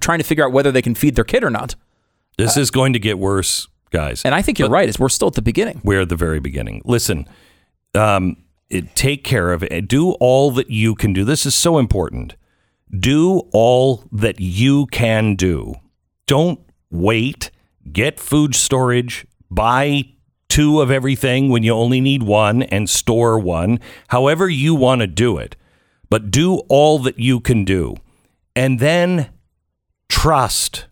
trying 0.00 0.18
to 0.18 0.24
figure 0.24 0.46
out 0.46 0.52
whether 0.52 0.70
they 0.70 0.80
can 0.80 0.94
feed 0.94 1.16
their 1.16 1.24
kid 1.24 1.42
or 1.42 1.50
not. 1.50 1.74
This 2.38 2.56
is 2.56 2.70
going 2.70 2.92
to 2.92 3.00
get 3.00 3.18
worse, 3.18 3.66
guys. 3.90 4.22
And 4.24 4.32
I 4.32 4.42
think 4.42 4.60
you're 4.60 4.70
right. 4.70 4.88
Is 4.88 4.96
we're 4.96 5.08
still 5.08 5.26
at 5.26 5.34
the 5.34 5.42
beginning. 5.42 5.80
We're 5.82 6.02
at 6.02 6.08
the 6.08 6.14
very 6.14 6.38
beginning. 6.38 6.82
Listen, 6.84 7.26
um, 7.96 8.36
it, 8.70 8.94
take 8.94 9.24
care 9.24 9.52
of 9.52 9.64
it. 9.64 9.88
Do 9.88 10.12
all 10.12 10.52
that 10.52 10.70
you 10.70 10.94
can 10.94 11.12
do. 11.12 11.24
This 11.24 11.44
is 11.44 11.56
so 11.56 11.78
important. 11.78 12.36
Do 12.96 13.42
all 13.52 14.04
that 14.12 14.38
you 14.38 14.86
can 14.86 15.34
do. 15.34 15.74
Don't 16.28 16.60
wait. 16.90 17.50
Get 17.90 18.20
food 18.20 18.54
storage. 18.54 19.26
Buy 19.50 20.04
two 20.48 20.80
of 20.80 20.90
everything 20.90 21.48
when 21.48 21.62
you 21.62 21.72
only 21.72 22.00
need 22.00 22.22
one 22.22 22.62
and 22.62 22.88
store 22.88 23.38
one. 23.38 23.80
However, 24.08 24.48
you 24.48 24.74
want 24.74 25.00
to 25.00 25.06
do 25.06 25.38
it. 25.38 25.56
But 26.10 26.30
do 26.30 26.56
all 26.68 26.98
that 27.00 27.18
you 27.18 27.40
can 27.40 27.64
do. 27.64 27.96
And 28.56 28.80
then 28.80 29.30
trust 30.08 30.86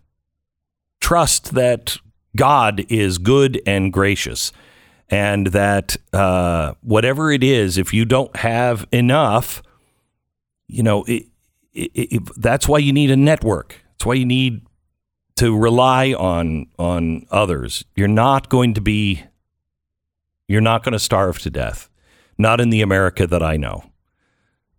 trust 1.07 1.53
that 1.53 1.97
God 2.35 2.85
is 2.89 3.17
good 3.17 3.61
and 3.65 3.93
gracious, 3.93 4.51
and 5.09 5.47
that 5.47 5.95
uh, 6.11 6.73
whatever 6.81 7.31
it 7.31 7.43
is, 7.43 7.77
if 7.77 7.93
you 7.93 8.03
don't 8.03 8.35
have 8.35 8.85
enough, 8.91 9.63
you 10.67 10.83
know, 10.83 11.03
it, 11.05 11.27
it, 11.73 11.91
it, 11.93 12.23
that's 12.35 12.67
why 12.67 12.79
you 12.79 12.91
need 12.91 13.09
a 13.09 13.15
network. 13.15 13.81
That's 13.91 14.05
why 14.05 14.15
you 14.15 14.25
need 14.25 14.67
to 15.37 15.57
rely 15.57 16.13
on 16.13 16.67
on 16.77 17.25
others. 17.31 17.85
You're 17.95 18.09
not 18.09 18.49
going 18.49 18.73
to 18.73 18.81
be, 18.81 19.23
you're 20.47 20.61
not 20.61 20.83
going 20.83 20.93
to 20.93 20.99
starve 20.99 21.39
to 21.39 21.49
death. 21.49 21.89
Not 22.37 22.61
in 22.61 22.69
the 22.69 22.81
America 22.81 23.25
that 23.27 23.41
I 23.41 23.57
know. 23.57 23.91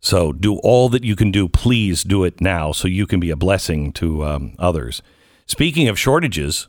So 0.01 0.33
do 0.33 0.59
all 0.59 0.89
that 0.91 1.03
you 1.03 1.17
can 1.17 1.31
do. 1.33 1.49
Please 1.49 2.05
do 2.05 2.23
it 2.25 2.41
now 2.41 2.71
so 2.73 2.87
you 2.87 3.07
can 3.07 3.19
be 3.19 3.31
a 3.31 3.37
blessing 3.37 3.93
to 3.95 4.25
um, 4.25 4.55
others. 4.59 5.03
Speaking 5.47 5.89
of 5.89 5.99
shortages, 5.99 6.69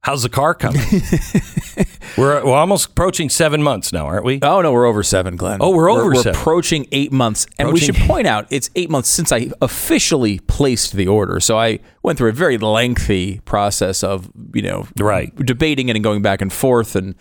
how's 0.00 0.24
the 0.24 0.28
car 0.28 0.52
coming? 0.54 0.82
we're, 2.18 2.44
we're 2.44 2.54
almost 2.56 2.86
approaching 2.90 3.28
seven 3.28 3.62
months 3.62 3.92
now, 3.92 4.06
aren't 4.06 4.24
we? 4.24 4.40
Oh 4.42 4.60
no, 4.62 4.72
we're 4.72 4.86
over 4.86 5.04
seven, 5.04 5.36
Glenn. 5.36 5.58
Oh, 5.62 5.70
we're 5.70 5.88
over 5.90 6.06
We're 6.06 6.14
seven. 6.16 6.40
approaching 6.40 6.88
eight 6.90 7.12
months, 7.12 7.46
and 7.58 7.72
we 7.72 7.78
should 7.78 7.94
point 7.94 8.26
out 8.26 8.46
it's 8.50 8.68
eight 8.74 8.90
months 8.90 9.08
since 9.08 9.30
I 9.30 9.50
officially 9.62 10.40
placed 10.40 10.94
the 10.94 11.06
order. 11.06 11.38
So 11.38 11.56
I 11.56 11.78
went 12.02 12.18
through 12.18 12.30
a 12.30 12.34
very 12.34 12.58
lengthy 12.58 13.38
process 13.44 14.02
of 14.02 14.28
you 14.54 14.62
know 14.62 14.88
Right. 14.98 15.32
debating 15.36 15.88
it 15.88 15.94
and 15.94 16.02
going 16.02 16.20
back 16.22 16.42
and 16.42 16.52
forth, 16.52 16.96
and 16.96 17.14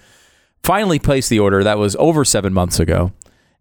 finally 0.64 1.00
placed 1.00 1.30
the 1.30 1.40
order. 1.40 1.64
That 1.64 1.78
was 1.78 1.96
over 1.98 2.24
seven 2.26 2.54
months 2.54 2.80
ago, 2.80 3.12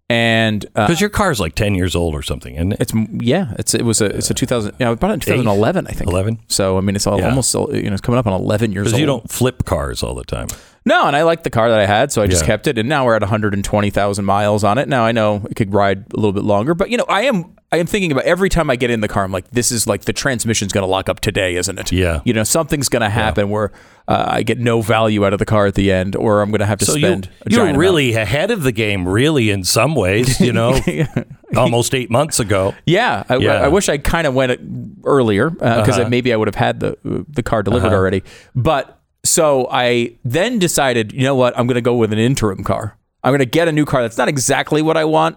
and 0.08 0.64
uh, 0.74 0.86
Because 0.86 1.00
your 1.00 1.10
car's 1.10 1.38
like 1.40 1.54
10 1.54 1.74
years 1.74 1.94
old 1.94 2.14
or 2.14 2.22
something, 2.22 2.54
isn't 2.56 2.72
it? 2.72 2.80
it's 2.80 2.92
yeah, 3.20 3.54
it's 3.58 3.74
it 3.74 3.84
was 3.84 4.00
a 4.00 4.06
it's 4.16 4.30
a 4.30 4.34
2000. 4.34 4.74
You 4.78 4.86
know, 4.86 4.92
I 4.92 4.94
bought 4.96 5.10
it 5.10 5.14
in 5.14 5.20
2011, 5.20 5.86
I 5.86 5.90
think. 5.92 6.10
11? 6.10 6.40
So 6.48 6.76
I 6.78 6.80
mean, 6.80 6.96
it's 6.96 7.06
all, 7.06 7.18
Yeah. 7.18 7.28
almost 7.28 7.54
you 7.54 7.60
know 7.84 7.92
it's 7.92 8.00
coming 8.00 8.18
up 8.18 8.26
on 8.26 8.32
11 8.32 8.72
years 8.72 8.86
Because 8.88 9.00
you 9.00 9.06
don't 9.06 9.30
flip 9.30 9.64
cars 9.64 10.02
all 10.02 10.14
the 10.14 10.24
time. 10.24 10.48
No, 10.86 11.06
and 11.06 11.14
I 11.14 11.22
liked 11.22 11.44
the 11.44 11.50
car 11.50 11.68
that 11.70 11.78
I 11.78 11.84
had, 11.86 12.10
so 12.10 12.22
I 12.22 12.26
just 12.26 12.42
Yeah. 12.42 12.46
kept 12.46 12.66
it. 12.66 12.78
And 12.78 12.88
now 12.88 13.04
we're 13.04 13.14
at 13.14 13.22
120,000 13.22 14.24
miles 14.24 14.64
on 14.64 14.78
it. 14.78 14.88
Now 14.88 15.04
I 15.04 15.12
know 15.12 15.46
it 15.50 15.54
could 15.54 15.74
ride 15.74 16.04
a 16.12 16.16
little 16.16 16.32
bit 16.32 16.42
longer, 16.44 16.74
but 16.74 16.88
you 16.90 16.96
know, 16.96 17.04
I 17.08 17.22
am 17.22 17.54
I 17.72 17.76
am 17.76 17.86
thinking 17.86 18.10
about 18.10 18.24
every 18.24 18.48
time 18.48 18.68
I 18.68 18.74
get 18.74 18.90
in 18.90 19.00
the 19.00 19.06
car, 19.06 19.22
I'm 19.22 19.30
like, 19.30 19.48
this 19.52 19.70
is 19.70 19.86
like 19.86 20.02
the 20.06 20.12
transmission's 20.12 20.72
going 20.72 20.82
to 20.82 20.88
lock 20.90 21.08
up 21.08 21.20
today, 21.20 21.54
isn't 21.54 21.78
it? 21.78 21.92
Yeah. 21.92 22.20
You 22.24 22.32
know, 22.32 22.42
something's 22.42 22.88
going 22.88 23.02
to 23.02 23.08
happen 23.10 23.48
where 23.48 23.70
uh, 24.08 24.24
I 24.26 24.42
get 24.42 24.58
no 24.58 24.82
value 24.82 25.24
out 25.24 25.32
of 25.32 25.38
the 25.38 25.44
car 25.44 25.66
at 25.66 25.76
the 25.76 25.92
end, 25.92 26.16
or 26.16 26.42
I'm 26.42 26.50
going 26.50 26.58
to 26.58 26.66
have 26.66 26.80
to 26.80 26.84
So 26.84 26.94
you, 26.94 27.06
spend. 27.06 27.28
a 27.46 27.50
you're 27.50 27.60
giant 27.66 27.78
really 27.78 28.14
ahead 28.14 28.50
of 28.50 28.64
the 28.64 28.72
game, 28.72 29.06
really, 29.06 29.50
in 29.50 29.62
some 29.62 29.94
ways. 29.94 30.40
You 30.40 30.52
know, 30.52 30.80
almost 31.56 31.94
eight 31.94 32.10
months 32.10 32.40
ago. 32.40 32.74
Yeah, 32.86 33.22
I, 33.28 33.36
Yeah. 33.36 33.52
I 33.62 33.68
wish 33.68 33.88
I 33.88 33.98
kind 33.98 34.26
of 34.26 34.34
went 34.34 34.58
earlier 35.04 35.50
because 35.50 35.98
Uh-huh. 35.98 36.08
maybe 36.08 36.32
I 36.32 36.36
would 36.36 36.48
have 36.48 36.56
had 36.56 36.80
the 36.80 36.96
the 37.28 37.42
car 37.44 37.62
delivered 37.62 37.92
already. 37.92 38.24
But 38.56 38.99
so 39.24 39.68
I 39.70 40.16
then 40.24 40.58
decided, 40.58 41.12
you 41.12 41.22
know 41.24 41.34
what? 41.34 41.58
I'm 41.58 41.66
going 41.66 41.74
to 41.76 41.80
go 41.82 41.96
with 41.96 42.12
an 42.12 42.18
interim 42.18 42.64
car. 42.64 42.96
I'm 43.22 43.30
going 43.30 43.40
to 43.40 43.46
get 43.46 43.68
a 43.68 43.72
new 43.72 43.84
car 43.84 44.02
that's 44.02 44.16
not 44.18 44.28
exactly 44.28 44.80
what 44.82 44.96
I 44.96 45.04
want. 45.04 45.36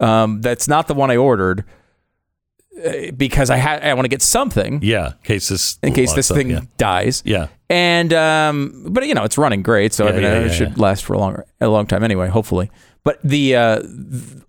Um, 0.00 0.40
that's 0.40 0.66
not 0.66 0.88
the 0.88 0.94
one 0.94 1.10
I 1.12 1.16
ordered 1.16 1.64
uh, 2.84 3.12
because 3.16 3.50
I 3.50 3.56
had 3.56 3.82
I 3.84 3.94
want 3.94 4.04
to 4.06 4.08
get 4.08 4.22
something 4.22 4.80
Yeah, 4.82 5.08
in 5.12 5.12
case 5.22 5.48
this 5.48 5.78
in 5.82 5.92
case 5.92 6.12
this 6.14 6.30
up, 6.30 6.36
thing 6.36 6.50
Yeah. 6.50 6.60
dies. 6.78 7.22
yeah. 7.24 7.48
And 7.70 8.12
um, 8.12 8.86
but 8.90 9.06
you 9.06 9.14
know 9.14 9.22
it's 9.24 9.38
running 9.38 9.62
great, 9.62 9.92
so 9.92 10.08
I 10.08 10.12
mean 10.12 10.22
yeah, 10.22 10.38
it 10.40 10.50
should 10.52 10.70
yeah. 10.70 10.82
last 10.82 11.04
for 11.04 11.12
a 11.14 11.18
longer 11.18 11.44
a 11.60 11.68
long 11.68 11.86
time 11.86 12.02
anyway, 12.02 12.28
hopefully. 12.28 12.70
But 13.04 13.20
the 13.22 13.54
uh, 13.56 13.80
th- 13.80 13.90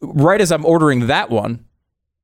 right 0.01 0.41
as 0.41 0.51
I'm 0.51 0.65
ordering 0.65 1.07
that 1.07 1.29
one, 1.29 1.63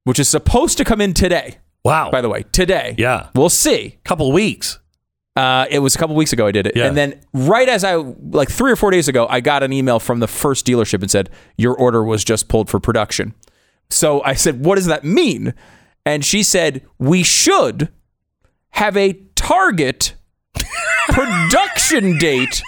which 0.05 0.19
is 0.19 0.27
supposed 0.29 0.77
to 0.79 0.83
come 0.85 0.99
in 1.01 1.13
today, 1.13 1.57
Wow. 1.83 2.09
by 2.11 2.21
the 2.21 2.29
way, 2.29 2.43
today. 2.51 2.95
Yeah. 2.97 3.27
we'll 3.35 3.49
see. 3.49 3.99
couple 4.03 4.31
weeks. 4.31 4.79
Uh, 5.39 5.65
it 5.69 5.79
was 5.79 5.95
a 5.95 5.97
couple 5.97 6.15
weeks 6.15 6.33
ago 6.33 6.47
I 6.47 6.51
did 6.51 6.67
it, 6.67 6.75
Yeah. 6.75 6.87
and 6.87 6.97
then 6.97 7.19
right 7.33 7.69
as 7.69 7.83
I 7.83 7.95
like 7.95 8.49
three 8.49 8.71
or 8.71 8.75
four 8.75 8.91
days 8.91 9.07
ago, 9.07 9.25
I 9.29 9.39
got 9.39 9.63
an 9.63 9.71
email 9.71 9.99
from 9.99 10.19
the 10.19 10.27
first 10.27 10.65
dealership 10.65 11.01
and 11.01 11.09
said 11.09 11.29
your 11.57 11.73
order 11.75 12.03
was 12.03 12.23
just 12.23 12.49
pulled 12.49 12.69
for 12.69 12.79
production. 12.79 13.33
So 13.89 14.21
I 14.23 14.33
said, 14.33 14.65
"What 14.65 14.75
does 14.75 14.87
that 14.87 15.03
mean?" 15.03 15.53
And 16.05 16.25
she 16.25 16.43
said, 16.43 16.81
"We 16.97 17.23
should 17.23 17.89
have 18.71 18.97
a 18.97 19.13
target 19.35 20.15
production 21.09 22.17
date 22.17 22.61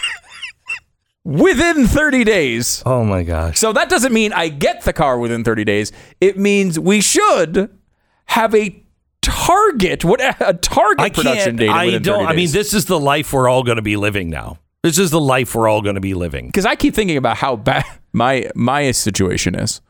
within 1.23 1.87
30 1.87 2.23
days." 2.23 2.83
Oh 2.85 3.03
my 3.03 3.23
gosh. 3.23 3.57
So 3.59 3.73
that 3.73 3.89
doesn't 3.89 4.13
mean 4.13 4.33
I 4.33 4.47
get 4.49 4.83
the 4.83 4.93
car 4.93 5.19
within 5.19 5.43
30 5.43 5.63
days. 5.65 5.91
It 6.19 6.37
means 6.37 6.79
we 6.79 7.01
should 7.01 7.69
have 8.27 8.55
a 8.55 8.80
target, 9.21 10.03
what 10.03 10.21
a 10.21 10.53
target 10.53 10.99
I 10.99 11.09
production 11.09 11.55
date 11.55 11.69
I 11.69 11.97
don't. 11.99 12.25
I 12.25 12.33
mean, 12.33 12.51
this 12.51 12.73
is 12.73 12.85
the 12.85 12.99
life 12.99 13.31
we're 13.33 13.49
all 13.49 13.63
going 13.63 13.77
to 13.77 13.81
be 13.81 13.95
living 13.97 14.29
now. 14.29 14.59
This 14.83 14.97
is 14.97 15.11
the 15.11 15.19
life 15.21 15.53
we're 15.53 15.67
all 15.67 15.81
going 15.81 15.95
to 15.95 16.01
be 16.01 16.13
living. 16.13 16.47
because 16.47 16.65
I 16.65 16.75
keep 16.75 16.95
thinking 16.95 17.17
about 17.17 17.37
how 17.37 17.55
bad 17.55 17.85
my 18.13 18.49
my 18.55 18.91
situation 18.91 19.55
is, 19.55 19.81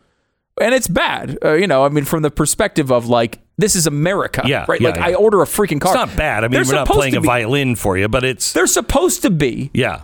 and 0.60 0.74
it's 0.76 0.88
bad. 0.88 1.38
Uh, 1.44 1.54
you 1.54 1.68
know, 1.68 1.86
I 1.86 1.90
mean, 1.90 2.04
from 2.06 2.24
the 2.24 2.32
perspective 2.32 2.92
of 2.92 3.08
like 3.08 3.40
this 3.58 3.76
is 3.76 3.88
America, 3.88 4.42
Yeah, 4.46 4.66
right? 4.68 4.82
yeah, 4.82 4.90
like 4.90 4.98
yeah. 4.98 5.06
I 5.06 5.14
order 5.14 5.42
a 5.42 5.46
freaking 5.46 5.80
car. 5.80 5.94
It's 5.94 6.08
not 6.08 6.18
bad. 6.18 6.44
I 6.44 6.48
mean, 6.48 6.52
They're 6.64 6.66
we're 6.66 6.80
not 6.80 6.88
playing 6.88 7.16
a 7.16 7.22
violin 7.22 7.76
for 7.76 7.98
you, 7.98 8.08
but 8.10 8.24
it's 8.26 8.52
They're 8.54 8.68
supposed 8.68 9.22
to 9.22 9.30
be 9.30 9.72
yeah. 9.74 10.02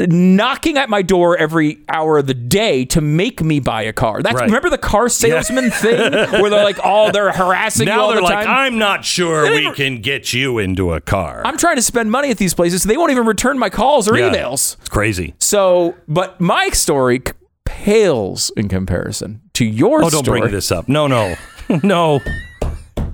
Knocking 0.00 0.76
at 0.78 0.88
my 0.88 1.02
door 1.02 1.36
every 1.36 1.78
hour 1.88 2.18
of 2.18 2.26
the 2.28 2.34
day 2.34 2.84
to 2.84 3.00
make 3.00 3.42
me 3.42 3.58
buy 3.58 3.82
a 3.82 3.92
car. 3.92 4.22
That's 4.22 4.36
Right. 4.36 4.44
remember 4.46 4.70
the 4.70 4.78
car 4.78 5.08
salesman 5.08 5.70
thing 5.72 6.12
where 6.12 6.50
they're 6.50 6.62
like, 6.64 6.78
oh, 6.84 7.10
they're 7.10 7.32
harassing 7.32 7.88
you 7.88 7.92
all 7.94 8.08
they're 8.08 8.18
the 8.18 8.22
like, 8.22 8.46
time. 8.46 8.48
I'm 8.48 8.78
not 8.78 9.04
sure 9.04 9.42
They 9.42 9.50
we 9.50 9.60
didn't- 9.62 9.74
can 9.74 10.00
get 10.00 10.32
you 10.32 10.58
into 10.58 10.92
a 10.92 11.00
car. 11.00 11.42
I'm 11.44 11.56
trying 11.58 11.76
to 11.76 11.82
spend 11.82 12.12
money 12.12 12.30
at 12.30 12.38
these 12.38 12.54
places. 12.54 12.82
So 12.82 12.88
they 12.88 12.96
won't 12.96 13.10
even 13.10 13.26
return 13.26 13.58
my 13.58 13.70
calls 13.70 14.08
or 14.08 14.16
Yeah. 14.16 14.30
emails. 14.30 14.76
It's 14.78 14.88
crazy. 14.88 15.34
So, 15.38 15.96
but 16.06 16.40
my 16.40 16.68
story 16.70 17.22
pales 17.64 18.50
in 18.56 18.68
comparison 18.68 19.40
to 19.54 19.64
your 19.64 20.04
Oh, 20.04 20.10
don't 20.10 20.22
story, 20.24 20.40
bring 20.42 20.52
this 20.52 20.70
up. 20.70 20.88
No, 20.88 21.08
no, 21.08 21.34
no. 21.82 22.20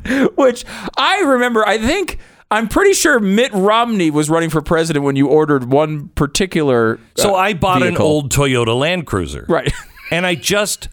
which 0.36 0.64
I 0.98 1.20
remember. 1.22 1.66
I 1.66 1.78
think 1.78 2.18
I'm 2.50 2.68
pretty 2.68 2.92
sure 2.92 3.18
Mitt 3.20 3.52
Romney 3.52 4.10
was 4.10 4.30
running 4.30 4.50
for 4.50 4.62
president 4.62 5.04
when 5.04 5.16
you 5.16 5.26
ordered 5.28 5.64
one 5.72 6.08
particular. 6.08 7.00
So 7.16 7.34
uh, 7.34 7.38
I 7.38 7.54
bought 7.54 7.82
an 7.82 7.96
old 7.96 8.32
Toyota 8.32 8.78
Land 8.78 9.06
Cruiser, 9.06 9.44
right. 9.48 9.72
and 10.10 10.24
I 10.26 10.34
just, 10.36 10.88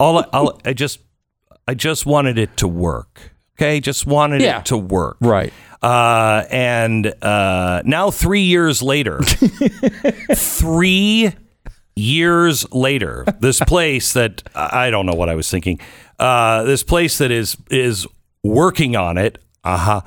all, 0.00 0.24
all 0.32 0.60
I 0.64 0.72
just, 0.72 1.00
I 1.68 1.74
just 1.74 2.06
wanted 2.06 2.38
it 2.38 2.56
to 2.58 2.68
work. 2.68 3.32
Okay, 3.58 3.80
just 3.80 4.06
wanted 4.06 4.42
Yeah. 4.42 4.58
it 4.60 4.66
to 4.66 4.76
work. 4.76 5.16
Right. 5.20 5.52
Uh, 5.82 6.44
and 6.50 7.06
uh, 7.22 7.82
now 7.84 8.10
three 8.10 8.42
years 8.42 8.82
later, 8.82 9.20
three 10.34 11.32
years 11.94 12.70
later, 12.72 13.24
this 13.40 13.60
place 13.60 14.12
that 14.14 14.42
I 14.54 14.90
don't 14.90 15.06
know 15.06 15.14
what 15.14 15.28
I 15.28 15.34
was 15.34 15.50
thinking. 15.50 15.80
Uh, 16.18 16.64
this 16.64 16.82
place 16.82 17.18
that 17.18 17.30
is 17.30 17.56
is 17.70 18.06
working 18.42 18.96
on 18.96 19.18
it. 19.18 19.38
Uh-huh. 19.74 20.00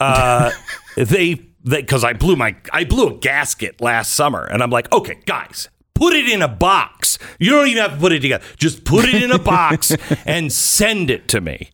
Uh 0.00 0.50
They 0.96 1.40
they 1.64 1.80
because 1.82 2.04
I 2.04 2.12
blew 2.12 2.36
my 2.36 2.56
I 2.72 2.84
blew 2.84 3.08
a 3.08 3.14
gasket 3.18 3.80
last 3.80 4.12
summer, 4.12 4.44
and 4.44 4.62
I'm 4.62 4.70
like, 4.70 4.92
okay, 4.92 5.18
guys. 5.26 5.68
Put 5.94 6.12
it 6.12 6.28
in 6.28 6.42
a 6.42 6.48
box. 6.48 7.18
You 7.38 7.50
don't 7.52 7.68
even 7.68 7.82
have 7.82 7.92
to 7.94 7.98
put 7.98 8.12
it 8.12 8.20
together. 8.20 8.44
Just 8.58 8.84
put 8.84 9.06
it 9.06 9.22
in 9.22 9.30
a 9.32 9.38
box 9.38 9.92
and 10.26 10.52
send 10.52 11.08
it 11.10 11.26
to 11.28 11.40
me. 11.40 11.70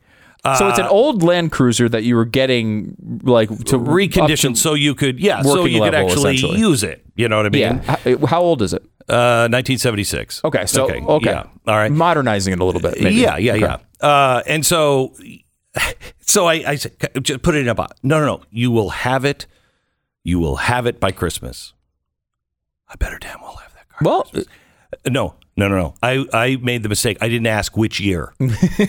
so 0.59 0.69
it's 0.69 0.79
an 0.79 0.87
old 0.87 1.25
Land 1.25 1.51
Cruiser 1.51 1.89
that 1.89 2.05
you 2.05 2.15
were 2.15 2.25
getting 2.25 2.95
like 3.25 3.49
to 3.49 3.77
reconditioned 3.79 4.51
up 4.53 4.57
so 4.57 4.75
you 4.75 4.95
could 4.95 5.19
yeah 5.19 5.43
so 5.43 5.65
you 5.65 5.81
could 5.81 5.95
actually 5.95 6.37
use 6.37 6.83
it 6.85 7.05
you 7.17 7.29
know 7.29 7.37
what 7.37 7.47
i 7.47 7.49
mean 7.49 7.61
yeah. 7.63 7.97
How, 7.97 8.27
how 8.27 8.41
old 8.43 8.61
is 8.63 8.73
it? 8.73 8.83
uh 9.09 9.47
1976 9.51 10.41
Okay. 10.45 10.67
So 10.67 10.89
okay. 10.91 11.31
yeah 11.31 11.47
all 11.67 11.77
right 11.77 11.91
Modernizing 11.93 12.53
it 12.53 12.61
a 12.61 12.65
little 12.65 12.81
bit. 12.81 13.01
Maybe. 13.01 13.17
yeah 13.17 13.37
yeah 13.37 13.53
Okay. 13.55 13.61
yeah 14.01 14.09
uh 14.09 14.43
and 14.47 14.65
so 14.67 15.15
so 16.23 16.47
i 16.47 16.55
i 16.67 16.75
said 16.77 16.93
just 17.23 17.43
put 17.43 17.55
it 17.55 17.61
in 17.61 17.69
a 17.69 17.75
box. 17.75 17.99
No 18.03 18.21
no 18.21 18.27
no. 18.27 18.43
You 18.51 18.71
will 18.71 18.91
have 18.91 19.25
it. 19.25 19.47
You 20.25 20.39
will 20.39 20.57
have 20.57 20.87
it 20.87 21.01
by 21.01 21.13
christmas. 21.13 21.73
I 22.89 22.97
better 22.97 23.19
damn 23.19 23.41
well 23.41 23.57
have 23.57 23.73
that 23.75 23.89
car 23.89 23.99
Well, 24.03 24.31
no 25.07 25.35
no 25.57 25.69
no 25.69 25.77
no. 25.77 25.95
I 26.03 26.25
i 26.33 26.57
made 26.57 26.83
the 26.83 26.89
mistake. 26.89 27.19
I 27.21 27.29
didn't 27.29 27.47
ask 27.47 27.77
which 27.77 28.01
year. 28.01 28.33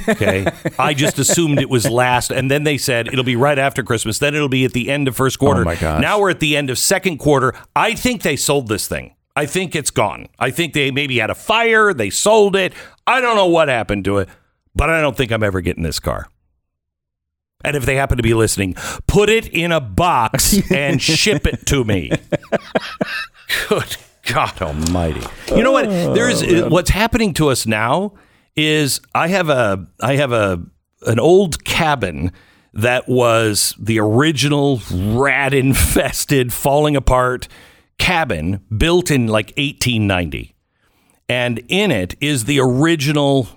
Okay? 0.09 0.45
I 0.79 0.93
just 0.93 1.19
assumed 1.19 1.59
it 1.59 1.69
was 1.69 1.89
last 1.89 2.31
and 2.31 2.49
then 2.49 2.63
they 2.63 2.77
said 2.77 3.07
it'll 3.07 3.23
be 3.23 3.35
right 3.35 3.59
after 3.59 3.83
christmas. 3.83 4.19
Then 4.19 4.35
it'll 4.35 4.49
be 4.49 4.65
at 4.65 4.73
the 4.73 4.89
end 4.89 5.07
of 5.07 5.15
first 5.15 5.39
quarter. 5.39 5.61
Oh 5.61 5.65
my 5.65 5.75
gosh. 5.75 6.01
now 6.01 6.19
we're 6.19 6.29
at 6.31 6.39
the 6.39 6.55
end 6.55 6.69
of 6.69 6.77
second 6.77 7.17
quarter. 7.17 7.53
I 7.75 7.93
think 7.95 8.21
they 8.21 8.35
sold 8.35 8.67
this 8.67 8.87
thing. 8.87 9.15
I 9.35 9.47
think 9.47 9.75
it's 9.75 9.89
gone. 9.89 10.27
I 10.37 10.51
think 10.51 10.73
they 10.73 10.91
maybe 10.91 11.17
had 11.17 11.31
a 11.31 11.35
fire. 11.35 11.91
They 11.91 12.11
sold 12.11 12.55
it. 12.55 12.73
I 13.07 13.19
don't 13.19 13.35
know 13.35 13.47
what 13.47 13.67
happened 13.67 14.05
to 14.05 14.19
it 14.19 14.29
but 14.75 14.89
i 14.89 15.01
don't 15.01 15.15
think 15.15 15.31
i'm 15.31 15.43
ever 15.43 15.61
getting 15.61 15.83
this 15.83 15.99
car 15.99 16.27
and 17.63 17.75
if 17.75 17.85
they 17.85 17.95
happen 17.95 18.17
to 18.17 18.23
be 18.23 18.33
listening, 18.33 18.75
put 19.07 19.29
it 19.29 19.47
in 19.47 19.71
a 19.71 19.81
box 19.81 20.59
and 20.71 21.01
ship 21.01 21.47
it 21.47 21.65
to 21.67 21.83
me. 21.83 22.11
Good 23.69 23.97
God 24.23 24.61
Almighty! 24.61 25.21
You 25.55 25.63
know 25.63 25.71
what? 25.71 25.87
Oh, 25.87 26.13
there 26.13 26.29
is 26.29 26.43
uh, 26.43 26.69
what's 26.69 26.89
happening 26.89 27.33
to 27.35 27.49
us 27.49 27.65
now 27.65 28.13
is 28.55 29.01
I 29.13 29.27
have 29.27 29.49
a 29.49 29.85
I 30.01 30.15
have 30.15 30.31
a 30.31 30.63
an 31.05 31.19
old 31.19 31.63
cabin 31.65 32.31
that 32.73 33.07
was 33.07 33.75
the 33.79 33.99
original 33.99 34.81
rat 34.91 35.53
infested, 35.53 36.51
falling 36.53 36.95
apart 36.95 37.47
cabin 37.99 38.61
built 38.75 39.11
in 39.11 39.27
like 39.27 39.47
1890, 39.57 40.55
and 41.29 41.61
in 41.67 41.91
it 41.91 42.15
is 42.19 42.45
the 42.45 42.59
original 42.59 43.47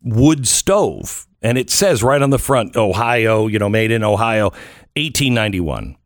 wood 0.00 0.46
stove. 0.48 1.26
And 1.42 1.58
it 1.58 1.70
says 1.70 2.02
right 2.02 2.22
on 2.22 2.30
the 2.30 2.38
front, 2.38 2.76
Ohio, 2.76 3.46
you 3.46 3.58
know, 3.58 3.68
made 3.68 3.90
in 3.90 4.04
Ohio, 4.04 4.50
1891. 4.94 5.96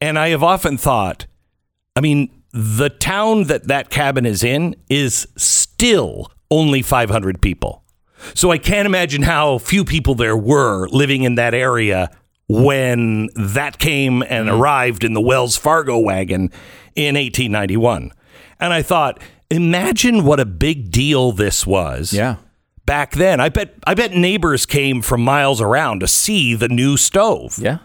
And 0.00 0.18
I 0.18 0.28
have 0.28 0.42
often 0.42 0.76
thought, 0.76 1.26
I 1.94 2.00
mean, 2.00 2.30
the 2.52 2.90
town 2.90 3.44
that 3.44 3.68
that 3.68 3.90
cabin 3.90 4.26
is 4.26 4.44
in 4.44 4.76
is 4.88 5.26
still 5.36 6.30
only 6.50 6.82
500 6.82 7.40
people. 7.40 7.82
So 8.34 8.50
I 8.50 8.58
can't 8.58 8.86
imagine 8.86 9.22
how 9.22 9.58
few 9.58 9.84
people 9.84 10.14
there 10.14 10.36
were 10.36 10.88
living 10.88 11.22
in 11.22 11.34
that 11.36 11.54
area 11.54 12.10
when 12.48 13.28
that 13.34 13.78
came 13.78 14.22
and 14.22 14.48
mm-hmm. 14.48 14.60
arrived 14.60 15.04
in 15.04 15.12
the 15.14 15.20
Wells 15.20 15.56
Fargo 15.56 15.98
wagon 15.98 16.50
in 16.94 17.14
1891. 17.14 18.12
And 18.60 18.72
I 18.72 18.82
thought, 18.82 19.20
imagine 19.50 20.24
what 20.24 20.40
a 20.40 20.44
big 20.44 20.90
deal 20.90 21.32
this 21.32 21.66
was 21.66 22.12
yeah. 22.12 22.36
Back 22.86 23.12
then. 23.12 23.40
I 23.40 23.48
bet 23.48 23.74
I 23.86 23.94
bet 23.94 24.12
neighbors 24.12 24.64
came 24.64 25.02
from 25.02 25.22
miles 25.22 25.60
around 25.60 26.00
to 26.00 26.08
see 26.08 26.54
the 26.54 26.68
new 26.68 26.96
stove. 26.96 27.58
Yeah. 27.58 27.78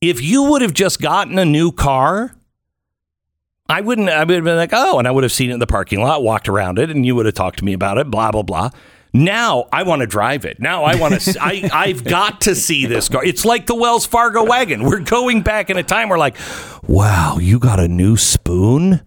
If 0.00 0.22
you 0.22 0.44
would 0.44 0.62
have 0.62 0.74
just 0.74 1.00
gotten 1.00 1.38
a 1.38 1.44
new 1.44 1.72
car, 1.72 2.36
I 3.68 3.80
wouldn't 3.80 4.10
I 4.10 4.22
would 4.22 4.34
have 4.34 4.44
been 4.44 4.56
like, 4.56 4.70
"Oh," 4.72 4.98
and 4.98 5.08
I 5.08 5.10
would 5.10 5.24
have 5.24 5.32
seen 5.32 5.50
it 5.50 5.54
in 5.54 5.60
the 5.60 5.66
parking 5.66 6.00
lot, 6.00 6.22
walked 6.22 6.48
around 6.48 6.78
it, 6.78 6.90
and 6.90 7.04
you 7.04 7.14
would 7.16 7.26
have 7.26 7.34
talked 7.34 7.58
to 7.60 7.64
me 7.64 7.72
about 7.72 7.98
it, 7.98 8.10
blah 8.10 8.30
blah 8.30 8.42
blah. 8.42 8.70
Now 9.14 9.68
I 9.72 9.84
want 9.84 10.00
to 10.00 10.06
drive 10.06 10.44
it. 10.44 10.60
Now 10.60 10.84
I 10.84 10.96
want 10.96 11.18
to. 11.20 11.38
I 11.40 11.70
I've 11.72 12.04
got 12.04 12.42
to 12.42 12.54
see 12.54 12.84
this 12.84 13.08
car. 13.08 13.24
It's 13.24 13.44
like 13.44 13.66
the 13.66 13.74
Wells 13.74 14.04
Fargo 14.04 14.44
wagon. 14.44 14.84
We're 14.84 15.00
going 15.00 15.42
back 15.42 15.70
in 15.70 15.78
a 15.78 15.82
time. 15.82 16.08
We're 16.08 16.18
like, 16.18 16.36
wow, 16.86 17.38
you 17.40 17.58
got 17.58 17.80
a 17.80 17.88
new 17.88 18.16
spoon. 18.16 19.00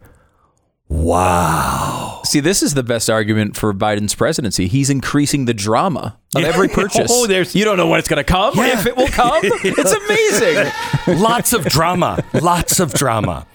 Wow. 0.89 2.21
See, 2.23 2.39
this 2.39 2.63
is 2.63 2.73
the 2.73 2.83
best 2.83 3.09
argument 3.09 3.55
for 3.57 3.73
Biden's 3.73 4.15
presidency. 4.15 4.67
He's 4.67 4.89
increasing 4.89 5.43
the 5.45 5.53
drama 5.53 6.17
of 6.35 6.43
every 6.43 6.67
purchase. 6.69 7.11
Oh, 7.13 7.27
there's- 7.27 7.55
you 7.55 7.63
don't 7.65 7.75
know 7.77 7.87
when 7.87 7.99
it's 7.99 8.07
going 8.07 8.23
to 8.23 8.23
come, 8.23 8.53
Yeah. 8.55 8.79
if 8.79 8.85
it 8.85 8.95
will 8.95 9.07
come. 9.07 9.39
it's 9.43 9.93
amazing. 9.93 10.71
Lots 11.21 11.51
of 11.53 11.65
drama. 11.65 12.23
Lots 12.33 12.79
of 12.79 12.93
drama. 12.93 13.45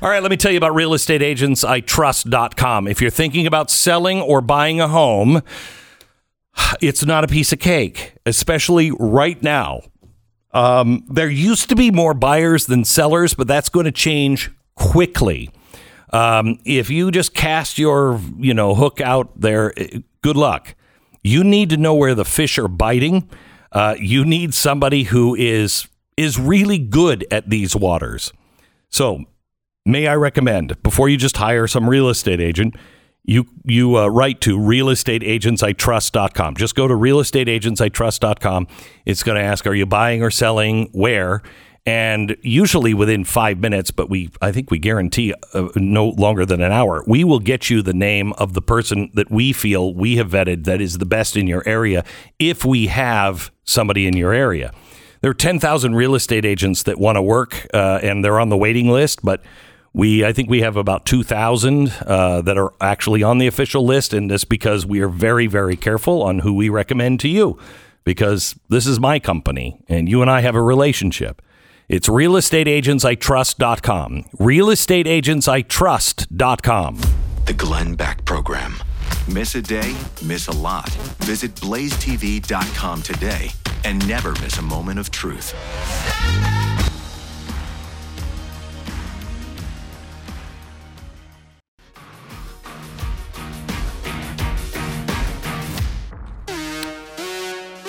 All 0.00 0.08
right, 0.08 0.22
let 0.22 0.30
me 0.30 0.36
tell 0.38 0.50
you 0.50 0.56
about 0.58 0.72
realestateagentsitrust.com. 0.72 2.88
If 2.88 3.02
you're 3.02 3.10
thinking 3.10 3.46
about 3.46 3.70
selling 3.70 4.20
or 4.22 4.40
buying 4.40 4.80
a 4.80 4.88
home, 4.88 5.42
it's 6.80 7.04
not 7.04 7.22
a 7.24 7.28
piece 7.28 7.52
of 7.52 7.58
cake, 7.58 8.14
especially 8.24 8.90
right 8.98 9.42
now. 9.42 9.82
Um, 10.52 11.04
there 11.10 11.28
used 11.28 11.68
to 11.68 11.76
be 11.76 11.90
more 11.90 12.14
buyers 12.14 12.64
than 12.66 12.84
sellers, 12.84 13.34
but 13.34 13.46
that's 13.46 13.68
going 13.68 13.84
to 13.84 13.92
change 13.92 14.50
quickly. 14.74 15.50
Um, 16.10 16.58
if 16.64 16.90
you 16.90 17.10
just 17.10 17.34
cast 17.34 17.78
your, 17.78 18.20
you 18.38 18.54
know, 18.54 18.74
hook 18.74 19.00
out 19.00 19.40
there, 19.40 19.72
eh, 19.76 20.00
good 20.22 20.36
luck. 20.36 20.74
You 21.22 21.44
need 21.44 21.70
to 21.70 21.76
know 21.76 21.94
where 21.94 22.14
the 22.14 22.24
fish 22.24 22.58
are 22.58 22.68
biting. 22.68 23.28
Uh, 23.72 23.96
you 23.98 24.24
need 24.24 24.54
somebody 24.54 25.04
who 25.04 25.34
is 25.34 25.88
is 26.16 26.38
really 26.38 26.78
good 26.78 27.26
at 27.30 27.48
these 27.48 27.76
waters. 27.76 28.32
So, 28.88 29.24
may 29.84 30.08
I 30.08 30.14
recommend 30.14 30.82
before 30.82 31.08
you 31.08 31.16
just 31.16 31.36
hire 31.36 31.66
some 31.66 31.88
real 31.88 32.08
estate 32.08 32.40
agent, 32.40 32.74
you 33.24 33.44
you 33.64 33.98
uh, 33.98 34.06
write 34.08 34.40
to 34.42 34.58
realestateagentsitrust.com. 34.58 36.56
Just 36.56 36.74
go 36.74 36.88
to 36.88 36.94
realestateagentsitrust.com. 36.94 38.66
It's 39.04 39.22
going 39.22 39.36
to 39.36 39.44
ask, 39.44 39.66
are 39.66 39.74
you 39.74 39.86
buying 39.86 40.22
or 40.22 40.30
selling? 40.30 40.88
Where? 40.92 41.42
And 41.88 42.36
usually 42.42 42.92
within 42.92 43.24
five 43.24 43.60
minutes, 43.60 43.90
but 43.90 44.10
we 44.10 44.28
I 44.42 44.52
think 44.52 44.70
we 44.70 44.78
guarantee 44.78 45.32
uh, 45.54 45.68
no 45.74 46.08
longer 46.10 46.44
than 46.44 46.60
an 46.60 46.70
hour, 46.70 47.02
we 47.06 47.24
will 47.24 47.38
get 47.38 47.70
you 47.70 47.80
the 47.80 47.94
name 47.94 48.34
of 48.34 48.52
the 48.52 48.60
person 48.60 49.10
that 49.14 49.30
we 49.30 49.54
feel 49.54 49.94
we 49.94 50.16
have 50.16 50.28
vetted 50.28 50.64
that 50.64 50.82
is 50.82 50.98
the 50.98 51.06
best 51.06 51.34
in 51.34 51.46
your 51.46 51.66
area. 51.66 52.04
If 52.38 52.62
we 52.62 52.88
have 52.88 53.50
somebody 53.64 54.06
in 54.06 54.14
your 54.18 54.34
area, 54.34 54.70
there 55.22 55.30
are 55.30 55.34
ten 55.48 55.58
thousand 55.58 55.94
real 55.94 56.14
estate 56.14 56.44
agents 56.44 56.82
that 56.82 56.98
want 56.98 57.16
to 57.16 57.22
work, 57.22 57.66
uh, 57.72 58.00
and 58.02 58.22
they're 58.22 58.38
on 58.38 58.50
the 58.50 58.58
waiting 58.58 58.90
list, 58.90 59.20
but. 59.24 59.42
We, 59.94 60.24
I 60.24 60.32
think 60.34 60.50
we 60.50 60.60
have 60.60 60.76
about 60.76 61.06
2,000 61.06 61.88
uh, 62.06 62.42
that 62.42 62.58
are 62.58 62.72
actually 62.80 63.22
on 63.22 63.38
the 63.38 63.46
official 63.46 63.84
list, 63.84 64.12
and 64.12 64.30
this 64.30 64.44
because 64.44 64.84
we 64.86 65.00
are 65.00 65.08
very, 65.08 65.46
very 65.46 65.76
careful 65.76 66.22
on 66.22 66.40
who 66.40 66.54
we 66.54 66.68
recommend 66.68 67.20
to 67.20 67.28
you, 67.28 67.58
because 68.04 68.54
this 68.68 68.86
is 68.86 69.00
my 69.00 69.18
company, 69.18 69.80
and 69.88 70.08
you 70.08 70.20
and 70.20 70.30
I 70.30 70.42
have 70.42 70.54
a 70.54 70.62
relationship. 70.62 71.42
It's 71.88 72.08
realestateagentsitrust.com. 72.08 74.24
Realestateagentsitrust.com. 74.38 77.00
The 77.46 77.54
Glenn 77.54 77.94
Beck 77.94 78.24
Program. 78.26 78.74
Miss 79.26 79.54
a 79.54 79.62
day, 79.62 79.96
miss 80.22 80.48
a 80.48 80.52
lot. 80.52 80.90
Visit 81.20 81.54
blazetv.com 81.56 83.02
today 83.02 83.48
and 83.84 84.06
never 84.06 84.32
miss 84.32 84.58
a 84.58 84.62
moment 84.62 84.98
of 84.98 85.10
truth. 85.10 85.54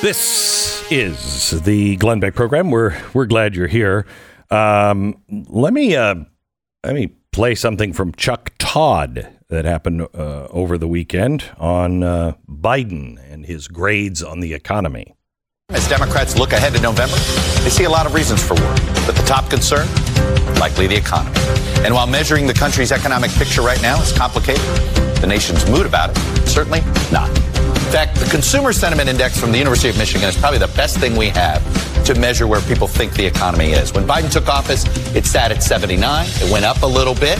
This 0.02 0.90
is 0.90 1.62
the 1.64 1.98
Glenn 1.98 2.22
Beck 2.22 2.34
program. 2.34 2.72
We're 2.72 2.98
we're 3.14 3.26
glad 3.26 3.54
you're 3.54 3.68
here. 3.68 4.06
Um, 4.50 5.22
let 5.28 5.74
me 5.74 5.94
uh, 5.94 6.16
let 6.86 6.96
me 6.96 7.08
play 7.34 7.54
something 7.54 7.92
from 7.92 8.14
Chuck 8.14 8.54
Todd 8.58 9.28
that 9.50 9.66
happened 9.66 10.04
uh, 10.14 10.48
over 10.52 10.78
the 10.78 10.88
weekend 10.88 11.52
on 11.58 12.02
uh, 12.04 12.32
Biden 12.48 13.20
and 13.30 13.46
his 13.46 13.68
grades 13.68 14.24
on 14.24 14.40
the 14.40 14.54
economy. 14.54 15.16
As 15.68 15.86
Democrats 15.90 16.40
look 16.40 16.54
ahead 16.54 16.72
to 16.76 16.82
November, 16.82 17.18
they 17.64 17.70
see 17.70 17.84
a 17.84 17.90
lot 17.90 18.06
of 18.06 18.14
reasons 18.14 18.42
for 18.42 18.54
worry. 18.54 18.80
But 19.06 19.18
the 19.18 19.26
top 19.28 19.50
concern, 19.50 19.86
likely 20.62 20.88
the 20.88 20.96
economy. 20.96 21.38
And 21.84 21.94
while 21.94 22.08
measuring 22.08 22.48
the 22.48 22.54
country's 22.54 22.94
economic 22.94 23.32
picture 23.32 23.62
right 23.62 23.82
now 23.82 24.02
is 24.02 24.18
complicated, 24.18 24.64
the 25.20 25.28
nation's 25.28 25.70
mood 25.70 25.86
about 25.86 26.12
it, 26.12 26.48
certainly 26.48 26.80
not. 27.12 27.30
In 27.90 27.94
fact, 27.94 28.20
the 28.20 28.30
Consumer 28.30 28.72
Sentiment 28.72 29.10
Index 29.10 29.40
from 29.40 29.52
the 29.52 29.58
University 29.58 29.90
of 29.90 29.98
Michigan 29.98 30.30
is 30.30 30.38
probably 30.38 30.60
the 30.60 30.72
best 30.76 31.00
thing 31.00 31.16
we 31.16 31.30
have 31.30 31.60
to 32.06 32.14
measure 32.14 32.46
where 32.46 32.62
people 32.62 32.88
think 32.88 33.14
the 33.14 33.26
economy 33.26 33.72
is. 33.72 33.92
When 33.92 34.06
Biden 34.06 34.32
took 34.32 34.48
office, 34.48 34.86
it 35.16 35.26
sat 35.26 35.52
at 35.52 35.64
79. 35.64 36.28
It 36.30 36.52
went 36.54 36.66
up 36.66 36.84
a 36.84 36.86
little 36.86 37.16
bit 37.16 37.40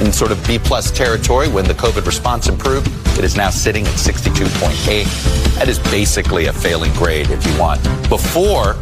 in 0.00 0.12
sort 0.12 0.30
of 0.30 0.46
B 0.46 0.56
plus 0.56 0.92
territory 0.92 1.48
when 1.48 1.64
the 1.64 1.74
COVID 1.74 2.06
response 2.06 2.48
improved. 2.48 2.86
It 3.18 3.24
is 3.24 3.36
now 3.36 3.50
sitting 3.50 3.88
at 3.88 3.94
62.8. 3.94 5.56
That 5.56 5.68
is 5.68 5.80
basically 5.90 6.46
a 6.46 6.52
failing 6.52 6.92
grade 6.92 7.30
if 7.30 7.44
you 7.44 7.58
want. 7.58 7.82
Before, 8.08 8.76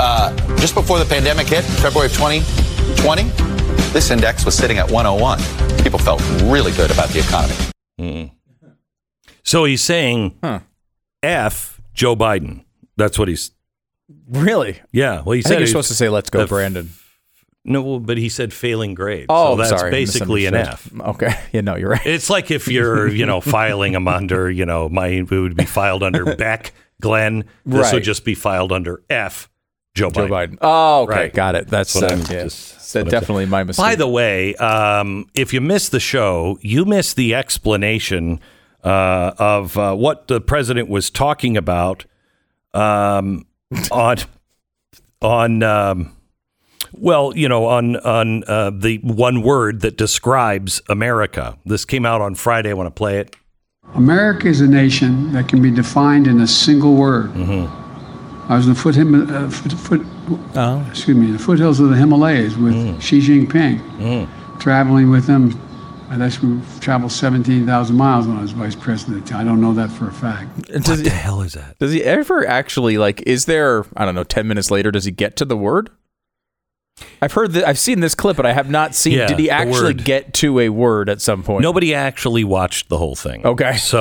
uh, 0.00 0.34
just 0.56 0.74
before 0.74 0.98
the 0.98 1.04
pandemic 1.04 1.48
hit, 1.48 1.64
February 1.64 2.06
of 2.06 2.14
2020, 2.14 3.24
this 3.92 4.10
index 4.10 4.46
was 4.46 4.54
sitting 4.54 4.78
at 4.78 4.90
101. 4.90 5.38
People 5.82 5.98
felt 5.98 6.22
really 6.44 6.72
good 6.72 6.90
about 6.90 7.10
the 7.10 7.18
economy. 7.18 7.56
So 9.44 9.64
he's 9.64 9.82
saying 9.82 10.38
F 11.22 11.80
Joe 11.94 12.16
Biden. 12.16 12.64
That's 12.96 13.18
what 13.18 13.28
he's. 13.28 13.50
Really? 14.28 14.80
Yeah. 14.92 15.22
Well, 15.22 15.32
he 15.32 15.38
I 15.38 15.42
said 15.42 15.48
think 15.48 15.50
you're 15.50 15.58
he's- 15.60 15.70
supposed 15.70 15.88
to 15.88 15.94
say, 15.94 16.08
let's 16.08 16.30
go, 16.30 16.42
f- 16.42 16.48
Brandon. 16.48 16.90
No, 17.64 18.00
but 18.00 18.18
he 18.18 18.28
said 18.28 18.52
failing 18.52 18.94
grade. 18.94 19.26
Oh, 19.28 19.52
so 19.52 19.56
that's 19.62 19.70
sorry. 19.80 19.90
basically 19.92 20.46
an 20.46 20.54
F. 20.54 20.90
Okay. 21.00 21.32
Yeah, 21.52 21.60
no, 21.60 21.76
you're 21.76 21.90
right. 21.90 22.04
It's 22.06 22.28
like 22.28 22.50
if 22.50 22.66
you're, 22.66 23.06
you 23.08 23.24
know, 23.24 23.40
filing 23.40 23.92
them 23.92 24.08
under, 24.08 24.50
you 24.50 24.66
know, 24.66 24.88
my 24.88 25.06
it 25.06 25.30
would 25.30 25.56
be 25.56 25.64
filed 25.64 26.02
under 26.02 26.34
Beck, 26.36 26.72
Glenn. 27.00 27.44
This 27.64 27.84
Right. 27.84 27.94
would 27.94 28.02
just 28.02 28.24
be 28.24 28.34
filed 28.34 28.72
under 28.72 29.02
F, 29.08 29.48
Joe 29.94 30.08
Biden. 30.10 30.14
Joe 30.14 30.28
Biden. 30.28 30.58
Oh, 30.60 31.02
okay. 31.02 31.14
Right. 31.14 31.32
Got 31.32 31.54
it. 31.54 31.68
That's, 31.68 31.92
That's 31.92 32.02
what 32.20 32.30
uh, 32.30 32.34
yeah. 32.34 32.42
just- 32.44 32.92
That's 32.94 33.10
definitely 33.10 33.46
my 33.46 33.62
mistake. 33.62 33.82
By 33.84 33.94
the 33.94 34.08
way, 34.08 34.56
um, 34.56 35.26
if 35.34 35.54
you 35.54 35.60
missed 35.60 35.92
the 35.92 36.00
show, 36.00 36.58
you 36.62 36.84
missed 36.84 37.14
the 37.16 37.32
explanation 37.36 38.40
uh, 38.82 39.32
of 39.38 39.76
uh, 39.78 39.94
what 39.94 40.28
the 40.28 40.40
president 40.40 40.88
was 40.88 41.10
talking 41.10 41.56
about 41.56 42.04
um, 42.74 43.46
on 43.90 44.16
on 45.20 45.62
um, 45.62 46.16
well, 46.92 47.36
you 47.36 47.48
know, 47.48 47.66
on 47.66 47.96
on 47.96 48.44
uh, 48.44 48.70
the 48.70 48.98
one 48.98 49.42
word 49.42 49.80
that 49.80 49.96
describes 49.96 50.82
America. 50.88 51.56
This 51.64 51.84
came 51.84 52.04
out 52.04 52.20
on 52.20 52.34
Friday. 52.34 52.70
I 52.70 52.74
want 52.74 52.88
to 52.88 52.90
play 52.90 53.18
it. 53.18 53.36
America 53.94 54.48
is 54.48 54.60
a 54.60 54.66
nation 54.66 55.32
that 55.32 55.48
can 55.48 55.60
be 55.60 55.70
defined 55.70 56.26
in 56.26 56.40
a 56.40 56.46
single 56.46 56.94
word. 56.94 57.30
I 58.48 58.56
was 58.56 58.66
in 58.66 58.74
the 58.74 58.78
foot, 58.78 58.94
Him- 58.94 59.30
uh, 59.30 59.48
foot, 59.50 59.72
foot 59.72 60.00
excuse 60.90 61.16
me, 61.16 61.30
the 61.30 61.38
foothills 61.38 61.80
of 61.80 61.88
the 61.90 61.96
Himalayas 61.96 62.56
with 62.56 63.00
Xi 63.02 63.20
Jinping, 63.20 64.28
traveling 64.60 65.10
with 65.10 65.26
him. 65.26 65.58
And 66.12 66.22
actually, 66.22 66.52
we 66.56 66.60
traveled 66.80 67.10
17,000 67.10 67.96
miles 67.96 68.26
when 68.26 68.36
I 68.36 68.42
was 68.42 68.50
vice 68.52 68.74
president. 68.76 69.32
I 69.32 69.42
don't 69.44 69.62
know 69.62 69.72
that 69.72 69.88
for 69.90 70.08
a 70.08 70.12
fact. 70.12 70.60
Does 70.70 70.86
What 70.86 70.98
he, 70.98 71.04
the 71.04 71.10
hell 71.10 71.40
is 71.40 71.54
that? 71.54 71.78
does 71.78 71.90
he 71.90 72.04
ever 72.04 72.46
actually, 72.46 72.98
like, 72.98 73.22
is 73.22 73.46
there, 73.46 73.86
I 73.96 74.04
don't 74.04 74.14
know, 74.14 74.22
10 74.22 74.46
minutes 74.46 74.70
later, 74.70 74.90
does 74.90 75.06
he 75.06 75.10
get 75.10 75.36
to 75.36 75.46
the 75.46 75.56
word? 75.56 75.88
I've 77.22 77.32
heard 77.32 77.52
that, 77.52 77.66
I've 77.66 77.78
seen 77.78 78.00
this 78.00 78.14
clip, 78.14 78.36
but 78.36 78.44
I 78.44 78.52
have 78.52 78.68
not 78.68 78.94
seen, 78.94 79.14
Yeah, 79.16 79.26
did 79.26 79.38
he 79.38 79.48
actually 79.48 79.94
word. 79.94 80.04
get 80.04 80.34
to 80.34 80.60
a 80.60 80.68
word 80.68 81.08
at 81.08 81.22
some 81.22 81.42
point? 81.42 81.62
Nobody 81.62 81.94
actually 81.94 82.44
watched 82.44 82.90
the 82.90 82.98
whole 82.98 83.16
thing. 83.16 83.46
Okay. 83.46 83.78
So, 83.78 83.98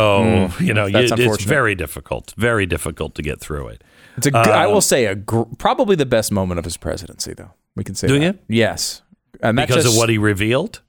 mm. 0.50 0.60
you 0.60 0.74
know, 0.74 0.88
you, 0.88 0.98
it's 1.00 1.44
very 1.46 1.76
difficult, 1.76 2.34
very 2.36 2.66
difficult 2.66 3.16
to 3.16 3.22
get 3.22 3.40
through 3.40 3.70
it. 3.70 3.86
It's 4.18 4.28
a, 4.28 4.32
g- 4.32 4.38
I 4.38 4.66
um, 4.66 4.74
will 4.74 4.82
say, 4.82 5.06
a 5.06 5.16
gr- 5.16 5.44
probably 5.58 5.96
the 5.96 6.06
best 6.06 6.30
moment 6.34 6.60
of 6.60 6.66
his 6.66 6.76
presidency, 6.76 7.34
though. 7.34 7.52
We 7.78 7.86
can 7.86 7.96
say 7.96 8.08
Do 8.10 8.20
that. 8.20 8.26
you? 8.26 8.40
Yes. 8.50 9.02
And 9.42 9.56
because 9.56 9.86
just- 9.86 9.88
of 9.88 9.98
what 9.98 10.10
he 10.10 10.18
revealed 10.18 10.82